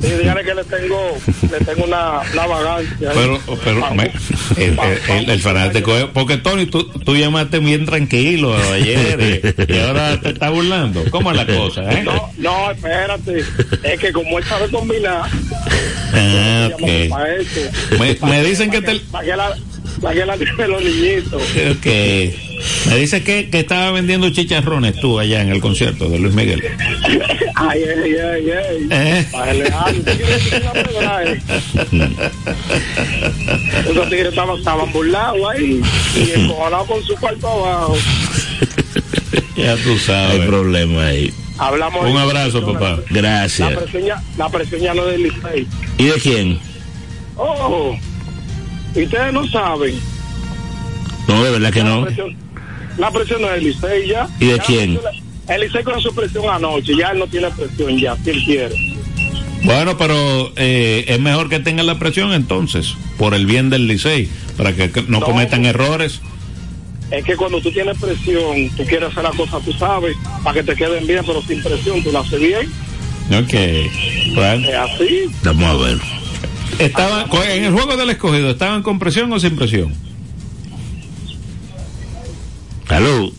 Sí, 0.00 0.10
dígale 0.10 0.42
que 0.44 0.54
le 0.54 0.64
tengo, 0.64 1.16
le 1.50 1.64
tengo 1.64 1.84
una, 1.84 2.20
una 2.32 2.46
vagancia. 2.46 3.10
Pero, 3.14 3.40
pero 3.64 3.94
me- 3.94 4.10
el, 4.56 4.78
el- 5.08 5.30
el 5.30 5.40
fanático 5.40 5.92
porque 6.12 6.36
Tony, 6.36 6.66
tú, 6.66 6.84
tú 6.84 7.14
llamaste 7.16 7.58
bien 7.60 7.86
tranquilo 7.86 8.54
ayer 8.72 9.16
eh, 9.20 9.54
y 9.68 9.78
ahora 9.78 10.20
te 10.20 10.30
está 10.30 10.50
burlando. 10.50 11.04
¿Cómo 11.10 11.30
es 11.30 11.36
la 11.36 11.46
cosa? 11.46 11.90
Eh? 11.92 12.02
No, 12.04 12.30
no, 12.38 12.70
espérate. 12.72 13.44
Es 13.84 14.00
que 14.00 14.12
como 14.12 14.38
él 14.38 14.44
sabe 14.44 14.68
combinar, 14.68 15.30
Ah, 16.12 16.68
llamamos 16.70 16.90
ok. 17.04 17.08
para 17.10 17.34
eso. 17.36 17.60
Me, 17.98 18.18
me 18.28 18.42
dicen 18.44 18.70
que 18.70 18.82
te, 18.82 18.96
Para 18.96 19.24
que 19.24 19.36
la, 19.36 19.54
que 20.00 20.26
la 20.26 20.36
de 20.36 20.68
los 20.68 20.82
niñitos. 20.84 21.42
ok. 21.42 21.86
Me 22.88 22.96
dice 22.96 23.22
que, 23.22 23.50
que 23.50 23.60
estaba 23.60 23.90
vendiendo 23.90 24.30
chicharrones 24.30 24.98
tú 25.00 25.18
allá 25.18 25.42
en 25.42 25.50
el 25.50 25.60
concierto 25.60 26.08
de 26.08 26.18
Luis 26.18 26.34
Miguel. 26.34 26.62
Ay, 27.56 27.80
ay, 27.82 28.14
ay, 28.16 28.50
ay. 28.50 28.88
Eh. 28.90 29.26
Bájale 29.32 29.64
algo. 29.66 30.02
¿Tú 30.02 30.10
quieres 30.16 30.44
decir 30.44 30.62
una 30.62 30.72
verdad, 30.72 31.26
eh? 31.26 31.40
Esos 33.90 34.08
tigres 34.10 34.28
estaban, 34.28 34.58
estaban 34.58 34.92
burlados 34.92 35.38
ahí 35.52 35.80
y 36.16 36.40
encojonados 36.40 36.86
con 36.88 37.02
su 37.04 37.14
cuarto 37.16 37.48
abajo. 37.48 37.96
Ya 39.56 39.76
tú 39.76 39.90
Hay 39.90 39.98
sabes. 39.98 40.46
problema 40.46 41.06
ahí. 41.06 41.32
Hablamos 41.58 42.04
Un 42.06 42.14
de- 42.14 42.20
abrazo, 42.20 42.64
papá. 42.72 42.90
La 43.10 43.20
Gracias. 43.20 43.72
presión 43.76 44.04
ya, 44.04 44.22
la 44.36 44.48
presión 44.48 44.80
ya 44.80 44.94
no 44.94 45.08
es 45.08 45.18
del. 45.18 45.32
¿Y 45.98 46.04
de 46.04 46.12
quién? 46.14 46.58
Oh, 47.36 47.96
y 48.94 49.02
ustedes 49.04 49.32
no 49.32 49.46
saben. 49.48 49.94
No, 51.28 51.42
de 51.44 51.50
verdad 51.50 51.72
que 51.72 51.80
La 51.82 51.88
no. 51.88 52.04
presión, 52.04 52.36
la 52.98 53.10
presión 53.10 53.42
no 53.42 53.48
es 53.48 53.54
del 53.54 53.64
Licey 53.64 54.08
ya. 54.08 54.28
¿Y 54.40 54.46
de 54.46 54.56
Ya 54.58 54.62
quién? 54.62 54.98
El 55.48 55.60
Licey 55.62 55.82
con 55.84 56.00
su 56.00 56.14
presión 56.14 56.44
anoche, 56.50 56.92
ya 56.96 57.10
él 57.10 57.18
no 57.18 57.26
tiene 57.26 57.50
presión 57.50 57.98
ya, 57.98 58.16
si 58.22 58.30
él 58.30 58.44
quiere. 58.44 58.74
Bueno, 59.64 59.96
pero 59.96 60.52
eh, 60.56 61.04
es 61.08 61.18
mejor 61.20 61.48
que 61.48 61.58
tengan 61.60 61.86
la 61.86 61.98
presión 61.98 62.32
entonces, 62.32 62.94
por 63.18 63.34
el 63.34 63.46
bien 63.46 63.70
del 63.70 63.86
Licey, 63.86 64.28
para 64.58 64.74
que 64.74 64.90
que 64.90 65.02
no 65.02 65.20
No. 65.20 65.26
cometan 65.26 65.64
errores. 65.64 66.20
Es 67.10 67.24
que 67.24 67.36
cuando 67.36 67.60
tú 67.60 67.70
tienes 67.70 67.96
presión, 67.98 68.68
tú 68.76 68.84
quieres 68.84 69.10
hacer 69.10 69.22
las 69.22 69.34
cosas, 69.36 69.62
tú 69.64 69.72
sabes, 69.74 70.16
para 70.42 70.54
que 70.54 70.62
te 70.62 70.74
queden 70.76 71.06
bien, 71.06 71.22
pero 71.26 71.40
sin 71.42 71.62
presión, 71.62 72.02
tú 72.02 72.10
la 72.12 72.20
haces 72.20 72.40
bien. 72.40 72.66
Ok. 73.30 74.34
Bueno. 74.34 74.68
Es 74.68 74.74
así. 74.74 75.24
Vamos 75.44 75.64
a 75.64 75.86
ver. 75.86 75.98
Estaban, 76.78 77.26
en 77.48 77.64
el 77.64 77.72
juego 77.72 77.96
del 77.96 78.10
escogido, 78.10 78.50
¿estaban 78.50 78.82
con 78.82 78.98
presión 78.98 79.32
o 79.32 79.38
sin 79.40 79.56
presión? 79.56 79.94
Salud. 82.88 83.32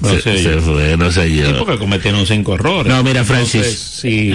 No 0.00 0.10
se, 0.10 0.20
sé 0.22 0.38
se 0.42 0.54
yo. 0.54 0.60
fue, 0.62 0.96
no 0.96 1.12
sé 1.12 1.28
Sí, 1.28 1.36
yo. 1.36 1.58
porque 1.58 1.78
cometieron 1.78 2.26
cinco 2.26 2.54
errores. 2.54 2.92
No, 2.92 3.02
mira, 3.04 3.24
Francis. 3.24 3.54
Entonces, 3.54 3.78
sí. 3.80 4.34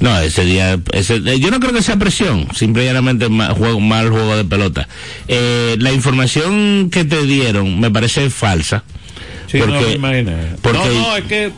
No, 0.00 0.18
ese 0.20 0.44
día, 0.44 0.78
ese, 0.92 1.16
eh, 1.16 1.38
yo 1.38 1.50
no 1.50 1.60
creo 1.60 1.72
que 1.72 1.82
sea 1.82 1.96
presión, 1.96 2.48
simplemente 2.54 3.28
ma- 3.28 3.54
juego, 3.54 3.78
mal 3.80 4.10
juego 4.10 4.36
de 4.36 4.44
pelota. 4.44 4.88
Eh, 5.28 5.76
la 5.78 5.92
información 5.92 6.90
que 6.90 7.04
te 7.04 7.22
dieron 7.24 7.78
me 7.80 7.90
parece 7.90 8.28
falsa. 8.30 8.82
Sí, 9.46 9.58
no 9.58 9.66
me 9.66 9.78
porque- 9.80 9.98
No, 10.72 10.84
no, 11.02 11.16
es 11.16 11.24
que 11.24 11.52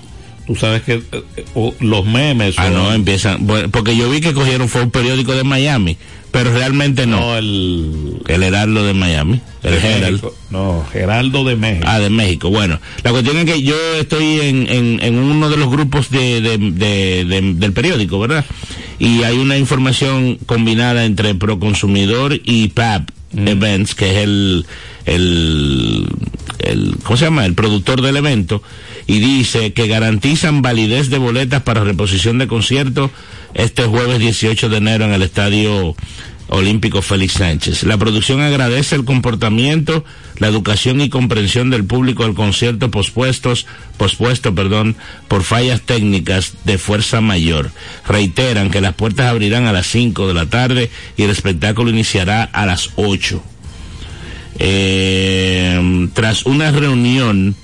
tú 0.47 0.55
sabes 0.57 0.83
que 0.83 0.95
eh, 1.13 1.73
los 1.81 2.07
memes. 2.07 2.55
ah, 2.59 2.67
o- 2.67 2.71
no, 2.71 2.93
empiezan, 2.93 3.47
bueno, 3.47 3.69
porque 3.71 3.97
yo 3.97 4.11
vi 4.11 4.21
que 4.21 4.33
cogieron 4.33 4.69
fue 4.69 4.83
un 4.83 4.91
periódico 4.91 5.35
de 5.35 5.45
Miami, 5.45 5.97
pero 6.31 6.53
realmente 6.53 7.07
no. 7.07 7.21
No, 7.21 7.37
el. 7.39 8.23
El 8.27 8.43
Heraldo 8.43 8.85
de 8.85 8.95
Miami, 8.95 9.41
el. 9.63 9.73
México. 10.01 10.35
No, 10.51 10.85
Geraldo 10.93 11.45
de 11.45 11.57
México. 11.57 11.87
Ah, 11.89 11.99
de 12.01 12.11
México. 12.11 12.51
Bueno, 12.51 12.81
la 13.03 13.11
cuestión 13.11 13.37
es 13.39 13.45
que 13.45 13.63
yo 13.63 13.77
estoy 14.01 14.41
en, 14.41 14.69
en, 14.69 14.99
en 15.03 15.19
uno 15.19 15.49
de 15.51 15.57
los 15.57 15.71
grupos 15.71 16.11
de, 16.11 16.41
de- 16.41 16.59
de- 16.59 17.25
de- 17.25 17.55
del 17.55 17.73
periódico, 17.73 18.19
¿verdad? 18.19 18.45
Y 18.99 19.23
hay 19.25 19.37
una 19.39 19.57
información 19.59 20.39
combinada 20.47 21.05
entre 21.05 21.35
Proconsumidor 21.35 22.41
y 22.45 22.69
PAP 22.69 23.11
Events, 23.37 23.95
que 23.97 24.11
es 24.13 24.17
el, 24.19 24.67
el, 25.07 26.07
el, 26.65 26.97
¿cómo 27.03 27.17
se 27.17 27.25
llama? 27.27 27.47
El 27.47 27.55
productor 27.55 28.03
del 28.03 28.17
evento. 28.17 28.63
Y 29.07 29.21
dice 29.21 29.73
que 29.73 29.87
garantizan 29.87 30.63
validez 30.63 31.11
de 31.11 31.19
boletas 31.19 31.63
para 31.63 31.85
reposición 31.85 32.39
de 32.39 32.49
conciertos 32.49 33.11
este 33.55 33.85
jueves 33.85 34.19
18 34.19 34.69
de 34.69 34.77
enero 34.77 35.05
en 35.05 35.13
el 35.13 35.23
estadio 35.23 35.95
Olímpico 36.49 37.03
Félix 37.03 37.35
Sánchez. 37.35 37.85
La 37.85 37.97
producción 37.97 38.41
agradece 38.41 38.97
el 38.97 39.05
comportamiento, 39.05 40.05
la 40.39 40.49
educación 40.49 41.01
y 41.01 41.09
comprensión 41.09 41.71
del 41.71 41.85
público 41.85 42.25
al 42.25 42.35
concierto 42.35 42.91
pospuestos, 42.91 43.67
pospuesto, 43.97 44.55
perdón, 44.55 44.97
por 45.29 45.43
fallas 45.43 45.81
técnicas 45.81 46.55
de 46.65 46.79
fuerza 46.79 47.21
mayor. 47.21 47.71
Reiteran 48.07 48.71
que 48.71 48.81
las 48.81 48.95
puertas 48.95 49.27
abrirán 49.27 49.67
a 49.67 49.73
las 49.73 49.87
5 49.87 50.29
de 50.29 50.35
la 50.35 50.47
tarde 50.47 50.91
y 51.17 51.23
el 51.23 51.31
espectáculo 51.31 51.91
iniciará 51.91 52.45
a 52.45 52.67
las 52.67 52.91
8. 52.97 53.43
Eh, 54.59 56.09
tras 56.15 56.47
una 56.47 56.71
reunión 56.71 57.55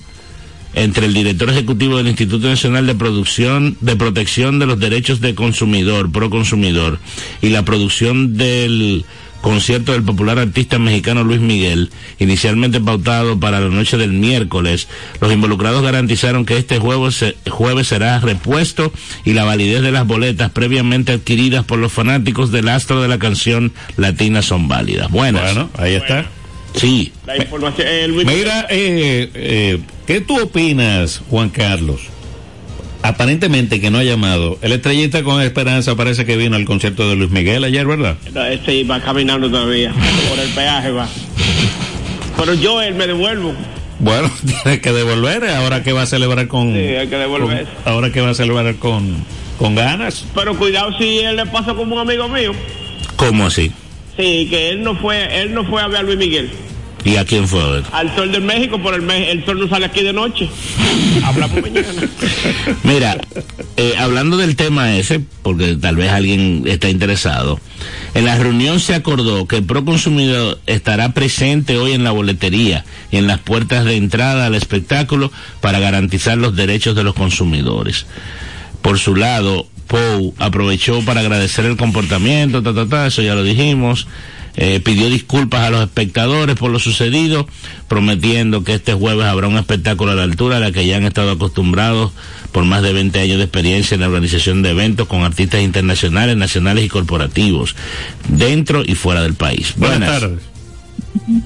entre 0.75 1.07
el 1.07 1.15
director 1.15 1.51
ejecutivo 1.51 1.97
del 1.97 2.07
Instituto 2.09 2.47
Nacional 2.49 2.87
de 2.87 2.95
Producción 2.95 3.77
de 3.81 3.97
Protección 3.97 4.59
de 4.59 4.67
los 4.67 4.79
Derechos 4.79 5.21
de 5.21 5.35
Consumidor, 5.35 6.13
Proconsumidor, 6.13 6.99
y 7.43 7.49
la 7.49 7.65
producción 7.65 8.37
del 8.37 9.05
concierto 9.41 9.93
del 9.93 10.03
popular 10.03 10.39
artista 10.39 10.79
mexicano 10.79 11.25
Luis 11.25 11.41
Miguel, 11.41 11.91
inicialmente 12.19 12.79
pautado 12.79 13.41
para 13.41 13.59
la 13.59 13.69
noche 13.69 13.97
del 13.97 14.13
miércoles, 14.13 14.87
los 15.21 15.33
involucrados 15.33 15.83
garantizaron 15.83 16.45
que 16.45 16.59
este 16.59 16.79
jueves, 16.79 17.15
se- 17.17 17.37
jueves 17.49 17.89
será 17.89 18.21
repuesto 18.21 18.93
y 19.25 19.33
la 19.33 19.45
validez 19.45 19.81
de 19.83 19.93
las 19.93 20.07
boletas 20.07 20.51
previamente 20.51 21.13
adquiridas 21.13 21.65
por 21.65 21.79
los 21.79 21.91
fanáticos 21.93 22.53
del 22.53 22.69
astro 22.69 23.01
de 23.01 23.09
la 23.09 23.19
canción 23.19 23.73
latina 23.97 24.43
son 24.43 24.69
válidas. 24.69 25.11
Buenas. 25.11 25.43
Bueno, 25.43 25.71
ahí 25.79 25.95
está. 25.95 26.27
Sí. 26.75 27.13
La 27.27 27.37
información, 27.37 27.87
eh, 27.91 28.09
Mira, 28.09 28.67
eh, 28.71 29.31
eh, 29.35 29.79
¿qué 30.07 30.21
tú 30.21 30.41
opinas, 30.41 31.21
Juan 31.29 31.51
Carlos? 31.51 32.01
Aparentemente 33.03 33.81
que 33.81 33.91
no 33.91 33.99
ha 33.99 34.05
llamado. 34.05 34.59
El 34.63 34.73
estrellita 34.73 35.23
con 35.23 35.41
esperanza 35.41 35.97
parece 35.97 36.27
que 36.27 36.37
vino 36.37 36.57
al 36.57 36.65
concierto 36.67 37.09
de 37.09 37.17
Luis 37.17 37.31
Miguel 37.31 37.65
ayer, 37.65 37.87
¿verdad? 37.87 38.17
No, 38.33 38.45
Este 38.45 38.85
va 38.85 39.01
caminando 39.01 39.51
todavía. 39.51 39.93
Por 40.29 40.39
el 40.39 40.51
peaje 40.51 40.91
va. 40.91 41.09
Pero 42.37 42.55
yo 42.55 42.81
él 42.83 42.95
me 42.95 43.07
devuelvo. 43.07 43.55
Bueno, 43.99 44.31
tiene 44.65 44.81
que 44.81 44.93
devolver. 44.93 45.45
Ahora 45.51 45.83
que 45.83 45.93
va 45.93 46.03
a 46.03 46.07
celebrar 46.07 46.47
con. 46.49 46.73
Sí, 46.75 46.79
hay 46.79 47.09
que 47.09 47.17
devolver. 47.17 47.65
con- 47.85 47.93
ahora 47.93 48.13
que 48.13 48.21
va 48.21 48.31
a 48.31 48.35
celebrar 48.35 48.75
con, 48.77 49.17
con 49.59 49.75
ganas. 49.75 50.25
Pero 50.35 50.57
cuidado 50.57 50.91
si 50.99 51.19
él 51.21 51.37
le 51.37 51.47
pasa 51.47 51.75
como 51.75 51.95
un 51.97 52.01
amigo 52.03 52.29
mío. 52.29 52.53
¿Cómo 53.17 53.47
así? 53.47 53.73
Sí, 54.17 54.47
que 54.51 54.71
él 54.71 54.83
no 54.83 54.97
fue, 54.97 55.43
él 55.43 55.55
no 55.55 55.65
fue 55.65 55.83
a 55.83 55.89
ver 55.89 55.99
a 55.99 56.03
Luis 56.03 56.19
Miguel. 56.19 56.51
¿Y 57.05 57.17
a 57.17 57.25
quién 57.25 57.49
fue 57.49 57.63
a 57.63 57.67
ver? 57.67 57.85
Al 57.93 58.15
sol 58.15 58.31
del 58.31 58.43
México, 58.43 58.81
por 58.83 58.95
el, 58.95 59.11
el 59.11 59.45
sol 59.47 59.59
no 59.59 59.69
sale 59.69 59.87
aquí 59.87 60.03
de 60.03 60.13
noche. 60.13 60.49
Hablamos 61.25 61.63
mañana. 61.63 61.89
Mira, 62.83 63.19
eh, 63.77 63.95
hablando 63.99 64.37
del 64.37 64.57
tema 64.57 64.95
ese, 64.97 65.21
porque 65.43 65.77
tal 65.77 65.97
vez 65.97 66.11
alguien 66.11 66.65
está 66.67 66.91
interesado, 66.91 67.59
en 68.15 68.27
la 68.27 68.37
reunión 68.37 68.81
se 68.81 68.95
acordó 68.95 69.47
que 69.47 69.57
el 69.57 69.65
Proconsumidor 69.65 70.61
estará 70.67 71.13
presente 71.15 71.79
hoy 71.79 71.93
en 71.93 72.05
la 72.05 72.11
boletería 72.11 72.85
y 73.11 73.17
en 73.17 73.27
las 73.27 73.39
puertas 73.39 73.85
de 73.87 73.97
entrada 73.97 74.47
al 74.47 74.55
espectáculo 74.55 75.33
para 75.63 75.79
garantizar 75.79 76.37
los 76.37 76.55
derechos 76.55 76.95
de 76.97 77.05
los 77.05 77.15
consumidores. 77.15 78.07
Por 78.83 78.99
su 78.99 79.15
lado, 79.15 79.67
Pou 79.91 80.33
aprovechó 80.39 81.05
para 81.05 81.19
agradecer 81.19 81.67
el 81.67 81.77
comportamiento, 81.77 82.63
ta, 82.63 82.73
ta, 82.73 82.87
ta, 82.87 83.07
eso 83.09 83.23
ya 83.23 83.35
lo 83.35 83.43
dijimos. 83.43 84.07
Eh, 84.57 84.81
pidió 84.81 85.09
disculpas 85.09 85.63
a 85.63 85.71
los 85.71 85.81
espectadores 85.83 86.55
por 86.55 86.71
lo 86.71 86.79
sucedido, 86.79 87.49
prometiendo 87.89 88.63
que 88.63 88.75
este 88.75 88.95
jueves 88.95 89.27
habrá 89.27 89.49
un 89.49 89.57
espectáculo 89.57 90.13
a 90.13 90.15
la 90.15 90.23
altura 90.23 90.57
de 90.57 90.61
la 90.61 90.73
que 90.73 90.87
ya 90.87 90.97
han 90.97 91.05
estado 91.05 91.33
acostumbrados 91.33 92.13
por 92.53 92.65
más 92.65 92.83
de 92.83 92.93
20 92.93 93.19
años 93.19 93.39
de 93.39 93.45
experiencia 93.45 93.95
en 93.97 94.03
la 94.03 94.09
organización 94.09 94.63
de 94.63 94.71
eventos 94.71 95.09
con 95.09 95.23
artistas 95.23 95.61
internacionales, 95.63 96.37
nacionales 96.37 96.85
y 96.85 96.89
corporativos, 96.89 97.75
dentro 98.29 98.83
y 98.85 98.95
fuera 98.95 99.23
del 99.23 99.35
país. 99.35 99.75
Buenas 99.77 100.21
tardes. 100.21 100.41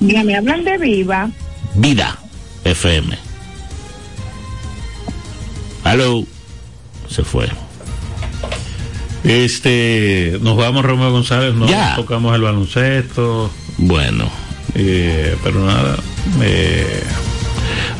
Mira, 0.01 0.23
me 0.23 0.37
hablan 0.37 0.65
de 0.65 0.77
Viva. 0.77 1.31
Vida 1.75 2.19
FM. 2.65 3.17
Aló. 5.85 6.27
Se 7.09 7.23
fue. 7.23 7.49
Este, 9.25 10.39
nos 10.43 10.57
vamos 10.57 10.85
Romeo 10.85 11.11
González, 11.11 11.55
no 11.55 11.67
Ya. 11.67 11.97
tocamos 11.97 12.35
el 12.35 12.43
baloncesto. 12.43 13.51
Bueno. 13.79 14.31
Eh, 14.75 15.37
pero 15.43 15.65
nada. 15.65 15.97
eh, 16.43 17.03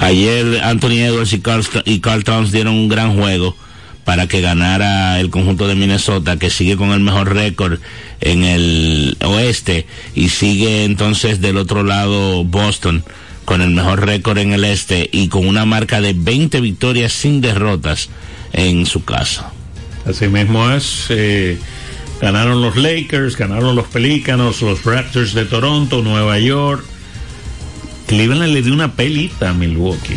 Ayer 0.01 0.61
Anthony 0.63 0.99
Edwards 1.05 1.33
y 1.33 1.41
Carl, 1.41 1.65
y 1.85 2.01
Carl 2.01 2.25
Towns 2.25 2.53
dieron 2.53 2.75
un 2.75 2.89
gran 2.89 3.17
juego 3.19 3.57
para 4.05 4.27
que 4.27 4.41
ganara 4.43 5.19
el 5.21 5.31
conjunto 5.31 5.67
de 5.67 5.77
Minnesota, 5.77 6.37
que 6.39 6.51
sigue 6.51 6.77
con 6.77 6.91
el 6.91 7.01
mejor 7.01 7.33
récord 7.33 7.79
en 8.21 8.45
el 8.45 9.17
oeste, 9.25 9.87
y 10.15 10.29
sigue 10.29 10.85
entonces 10.85 11.41
del 11.41 11.57
otro 11.57 11.85
lado 11.85 12.45
Boston 12.45 13.03
con 13.47 13.63
el 13.63 13.71
mejor 13.71 14.05
récord 14.05 14.39
en 14.39 14.53
el 14.53 14.65
este 14.65 15.09
y 15.11 15.29
con 15.29 15.47
una 15.47 15.65
marca 15.65 16.01
de 16.03 16.13
20 16.15 16.61
victorias 16.61 17.13
sin 17.13 17.41
derrotas 17.41 18.11
en 18.53 18.85
su 18.85 19.05
casa. 19.05 19.53
Así 20.07 20.29
mismo 20.29 20.71
es. 20.71 21.07
eh, 21.11 21.59
ganaron 22.21 22.61
los 22.63 22.77
Lakers, 22.77 23.37
ganaron 23.37 23.75
los 23.75 23.87
Pelícanos, 23.89 24.63
los 24.63 24.85
Raptors 24.85 25.35
de 25.35 25.45
Toronto, 25.45 26.03
Nueva 26.03 26.39
York. 26.39 26.85
Cleveland 28.07 28.53
le 28.53 28.63
dio 28.63 28.73
una 28.73 28.93
pelita 28.93 29.51
a 29.51 29.55
Milwaukee. 29.55 30.17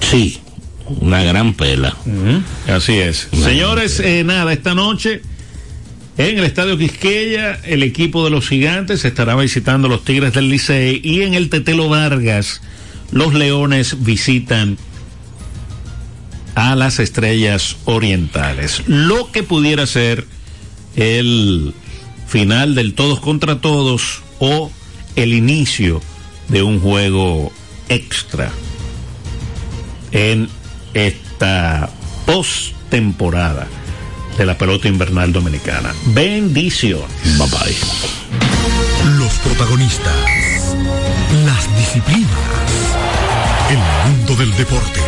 Sí, 0.00 0.40
una 1.00 1.22
gran 1.22 1.54
pela. 1.54 1.94
Así 2.68 2.94
es. 2.94 3.28
Señores, 3.32 4.00
eh, 4.00 4.22
nada, 4.24 4.52
esta 4.52 4.74
noche 4.74 5.22
en 6.16 6.38
el 6.38 6.44
Estadio 6.44 6.76
Quisqueya, 6.78 7.60
el 7.64 7.82
equipo 7.82 8.24
de 8.24 8.30
los 8.30 8.48
gigantes 8.48 9.04
estará 9.04 9.36
visitando 9.36 9.86
los 9.88 10.04
Tigres 10.04 10.32
del 10.32 10.48
Licey 10.48 11.00
y 11.04 11.22
en 11.22 11.34
el 11.34 11.48
Tetelo 11.50 11.88
Vargas, 11.88 12.60
los 13.12 13.34
Leones 13.34 14.02
visitan 14.02 14.78
a 16.58 16.74
las 16.74 16.98
Estrellas 16.98 17.76
Orientales. 17.84 18.82
Lo 18.88 19.30
que 19.30 19.44
pudiera 19.44 19.86
ser 19.86 20.26
el 20.96 21.72
final 22.26 22.74
del 22.74 22.94
todos 22.94 23.20
contra 23.20 23.60
todos 23.60 24.22
o 24.40 24.72
el 25.14 25.34
inicio 25.34 26.02
de 26.48 26.64
un 26.64 26.80
juego 26.80 27.52
extra 27.88 28.50
en 30.10 30.48
esta 30.94 31.90
postemporada 32.26 33.68
de 34.36 34.44
la 34.44 34.58
pelota 34.58 34.88
invernal 34.88 35.32
dominicana. 35.32 35.94
Bendiciones. 36.06 37.06
Bye 37.38 37.46
bye. 37.50 39.16
Los 39.16 39.32
protagonistas, 39.34 40.12
las 41.44 41.78
disciplinas, 41.78 42.30
el 43.70 44.10
mundo 44.10 44.34
del 44.34 44.56
deporte, 44.56 45.07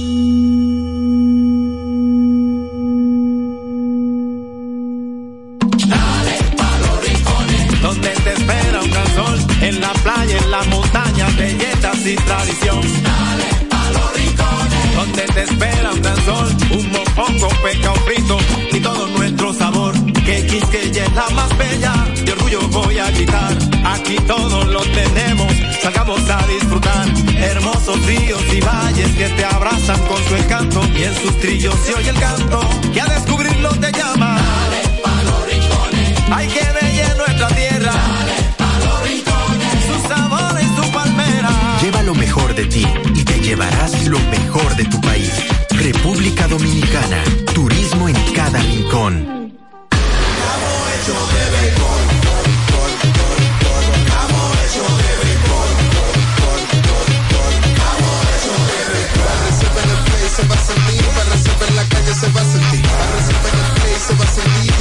la 21.15 21.29
más 21.29 21.57
bella, 21.57 21.93
de 22.25 22.31
orgullo 22.31 22.67
voy 22.69 22.97
a 22.97 23.09
gritar. 23.11 23.53
Aquí 23.83 24.15
todo 24.27 24.63
lo 24.65 24.81
tenemos, 24.81 25.51
salgamos 25.81 26.21
a 26.29 26.45
disfrutar. 26.47 27.07
Hermosos 27.37 28.05
ríos 28.05 28.41
y 28.53 28.59
valles 28.61 29.09
que 29.17 29.29
te 29.29 29.45
abrazan 29.45 29.99
con 30.07 30.23
su 30.25 30.35
encanto 30.35 30.81
y 30.95 31.03
en 31.03 31.15
sus 31.15 31.37
trillos 31.39 31.75
se 31.85 31.93
oye 31.93 32.09
el 32.09 32.19
canto 32.19 32.59
que 32.93 33.01
a 33.01 33.05
descubrirlo 33.05 33.69
te 33.75 33.91
llama. 33.91 34.37
Dale 34.37 35.01
pa' 35.03 35.23
los 35.23 35.45
rincones, 35.47 36.31
hay 36.31 36.47
que 36.47 36.65
bella 36.81 37.15
nuestra 37.15 37.47
tierra. 37.47 37.91
Dale 37.91 38.37
pa' 38.57 38.79
los 38.85 39.03
rincones, 39.03 39.85
su 39.87 40.07
sabor 40.07 40.59
y 40.61 40.81
su 40.81 40.91
palmera. 40.91 41.79
Lleva 41.81 42.03
lo 42.03 42.15
mejor 42.15 42.55
de 42.55 42.65
ti 42.65 42.85
y 43.15 43.23
te 43.23 43.39
llevarás 43.39 44.07
lo 44.07 44.19
mejor 44.19 44.75
de 44.75 44.85
tu 44.85 45.01
país. 45.01 45.31
República 45.71 46.47
Dominicana. 46.47 47.23
Turismo 47.53 48.07
en 48.07 48.15
cada 48.33 48.59
rincón. 48.59 49.40
Se 64.11 64.17
va 64.17 64.23
a 64.23 64.27
sentir. 64.27 64.73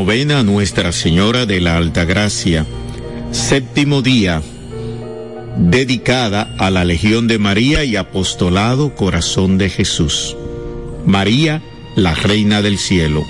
Novena 0.00 0.42
Nuestra 0.42 0.92
Señora 0.92 1.44
de 1.44 1.60
la 1.60 1.76
Altagracia. 1.76 2.64
Séptimo 3.32 4.00
día. 4.00 4.40
Dedicada 5.58 6.54
a 6.58 6.70
la 6.70 6.86
Legión 6.86 7.28
de 7.28 7.38
María 7.38 7.84
y 7.84 7.96
Apostolado 7.96 8.94
Corazón 8.94 9.58
de 9.58 9.68
Jesús. 9.68 10.38
María, 11.04 11.62
la 11.96 12.14
Reina 12.14 12.62
del 12.62 12.78
Cielo. 12.78 13.22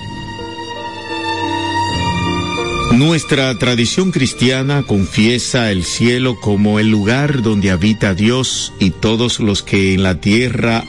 Nuestra 2.93 3.53
tradición 3.59 4.13
cristiana 4.13 4.85
confiesa 4.85 5.73
el 5.73 5.83
cielo 5.83 6.37
como 6.41 6.79
el 6.79 6.89
lugar 6.89 7.43
donde 7.43 7.73
habita 7.73 8.15
Dios 8.15 8.73
y 8.79 8.91
todos 8.91 9.41
los 9.41 9.65
que 9.65 9.95
en 9.95 10.05
la 10.05 10.21
tierra 10.21 10.85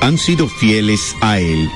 han 0.00 0.16
sido 0.16 0.46
fieles 0.46 1.16
a 1.20 1.40
Él. 1.40 1.68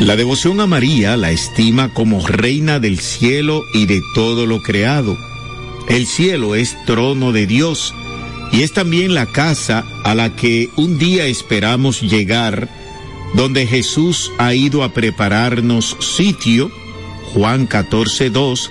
La 0.00 0.14
devoción 0.14 0.60
a 0.60 0.66
María 0.68 1.16
la 1.16 1.32
estima 1.32 1.92
como 1.92 2.24
reina 2.24 2.78
del 2.78 3.00
cielo 3.00 3.64
y 3.74 3.86
de 3.86 4.00
todo 4.14 4.46
lo 4.46 4.62
creado. 4.62 5.18
El 5.88 6.06
cielo 6.06 6.54
es 6.54 6.76
trono 6.86 7.32
de 7.32 7.48
Dios 7.48 7.92
y 8.52 8.62
es 8.62 8.72
también 8.72 9.12
la 9.12 9.26
casa 9.26 9.84
a 10.04 10.14
la 10.14 10.36
que 10.36 10.70
un 10.76 10.98
día 10.98 11.26
esperamos 11.26 12.00
llegar, 12.00 12.68
donde 13.34 13.66
Jesús 13.66 14.30
ha 14.38 14.54
ido 14.54 14.84
a 14.84 14.94
prepararnos 14.94 15.96
sitio, 15.98 16.70
Juan 17.34 17.66
14, 17.66 18.30
2, 18.30 18.70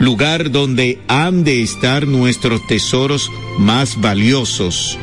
lugar 0.00 0.50
donde 0.50 0.98
han 1.06 1.44
de 1.44 1.62
estar 1.62 2.08
nuestros 2.08 2.66
tesoros 2.66 3.30
más 3.56 4.00
valiosos. 4.00 4.98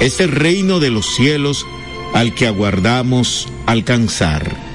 Es 0.00 0.20
el 0.20 0.30
reino 0.30 0.78
de 0.78 0.90
los 0.90 1.06
cielos 1.06 1.66
al 2.14 2.34
que 2.34 2.46
aguardamos 2.46 3.48
alcanzar. 3.66 4.71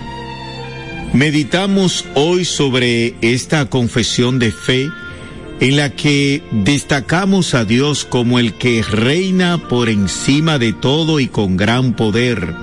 Meditamos 1.14 2.06
hoy 2.16 2.44
sobre 2.44 3.16
esta 3.22 3.70
confesión 3.70 4.40
de 4.40 4.52
fe 4.52 4.90
en 5.60 5.78
la 5.78 5.90
que 5.90 6.44
destacamos 6.52 7.54
a 7.54 7.66
Dios 7.66 8.06
como 8.06 8.40
el 8.40 8.54
que 8.54 8.84
reina 8.84 9.58
por 9.70 9.90
encima 9.90 10.60
de 10.60 10.74
todo 10.74 11.20
y 11.20 11.28
con 11.28 11.58
gran 11.58 11.94
poder, 11.94 12.54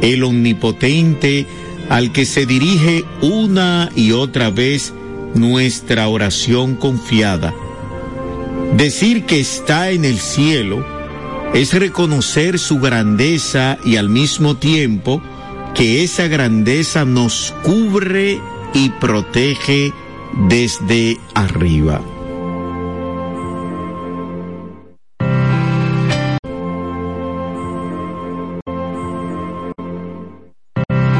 el 0.00 0.22
omnipotente 0.22 1.46
al 1.88 2.12
que 2.12 2.24
se 2.24 2.46
dirige 2.46 3.04
una 3.20 3.90
y 3.94 4.12
otra 4.12 4.50
vez 4.50 4.94
nuestra 5.34 6.08
oración 6.08 6.76
confiada. 6.76 7.52
Decir 8.76 9.24
que 9.24 9.40
está 9.40 9.90
en 9.90 10.04
el 10.04 10.18
cielo 10.18 10.86
es 11.54 11.74
reconocer 11.74 12.58
su 12.58 12.78
grandeza 12.78 13.78
y 13.84 13.96
al 13.96 14.08
mismo 14.08 14.56
tiempo 14.56 15.22
que 15.74 16.02
esa 16.02 16.28
grandeza 16.28 17.04
nos 17.04 17.54
cubre 17.62 18.40
y 18.74 18.90
protege 18.90 19.92
desde 20.48 21.18
arriba. 21.34 22.00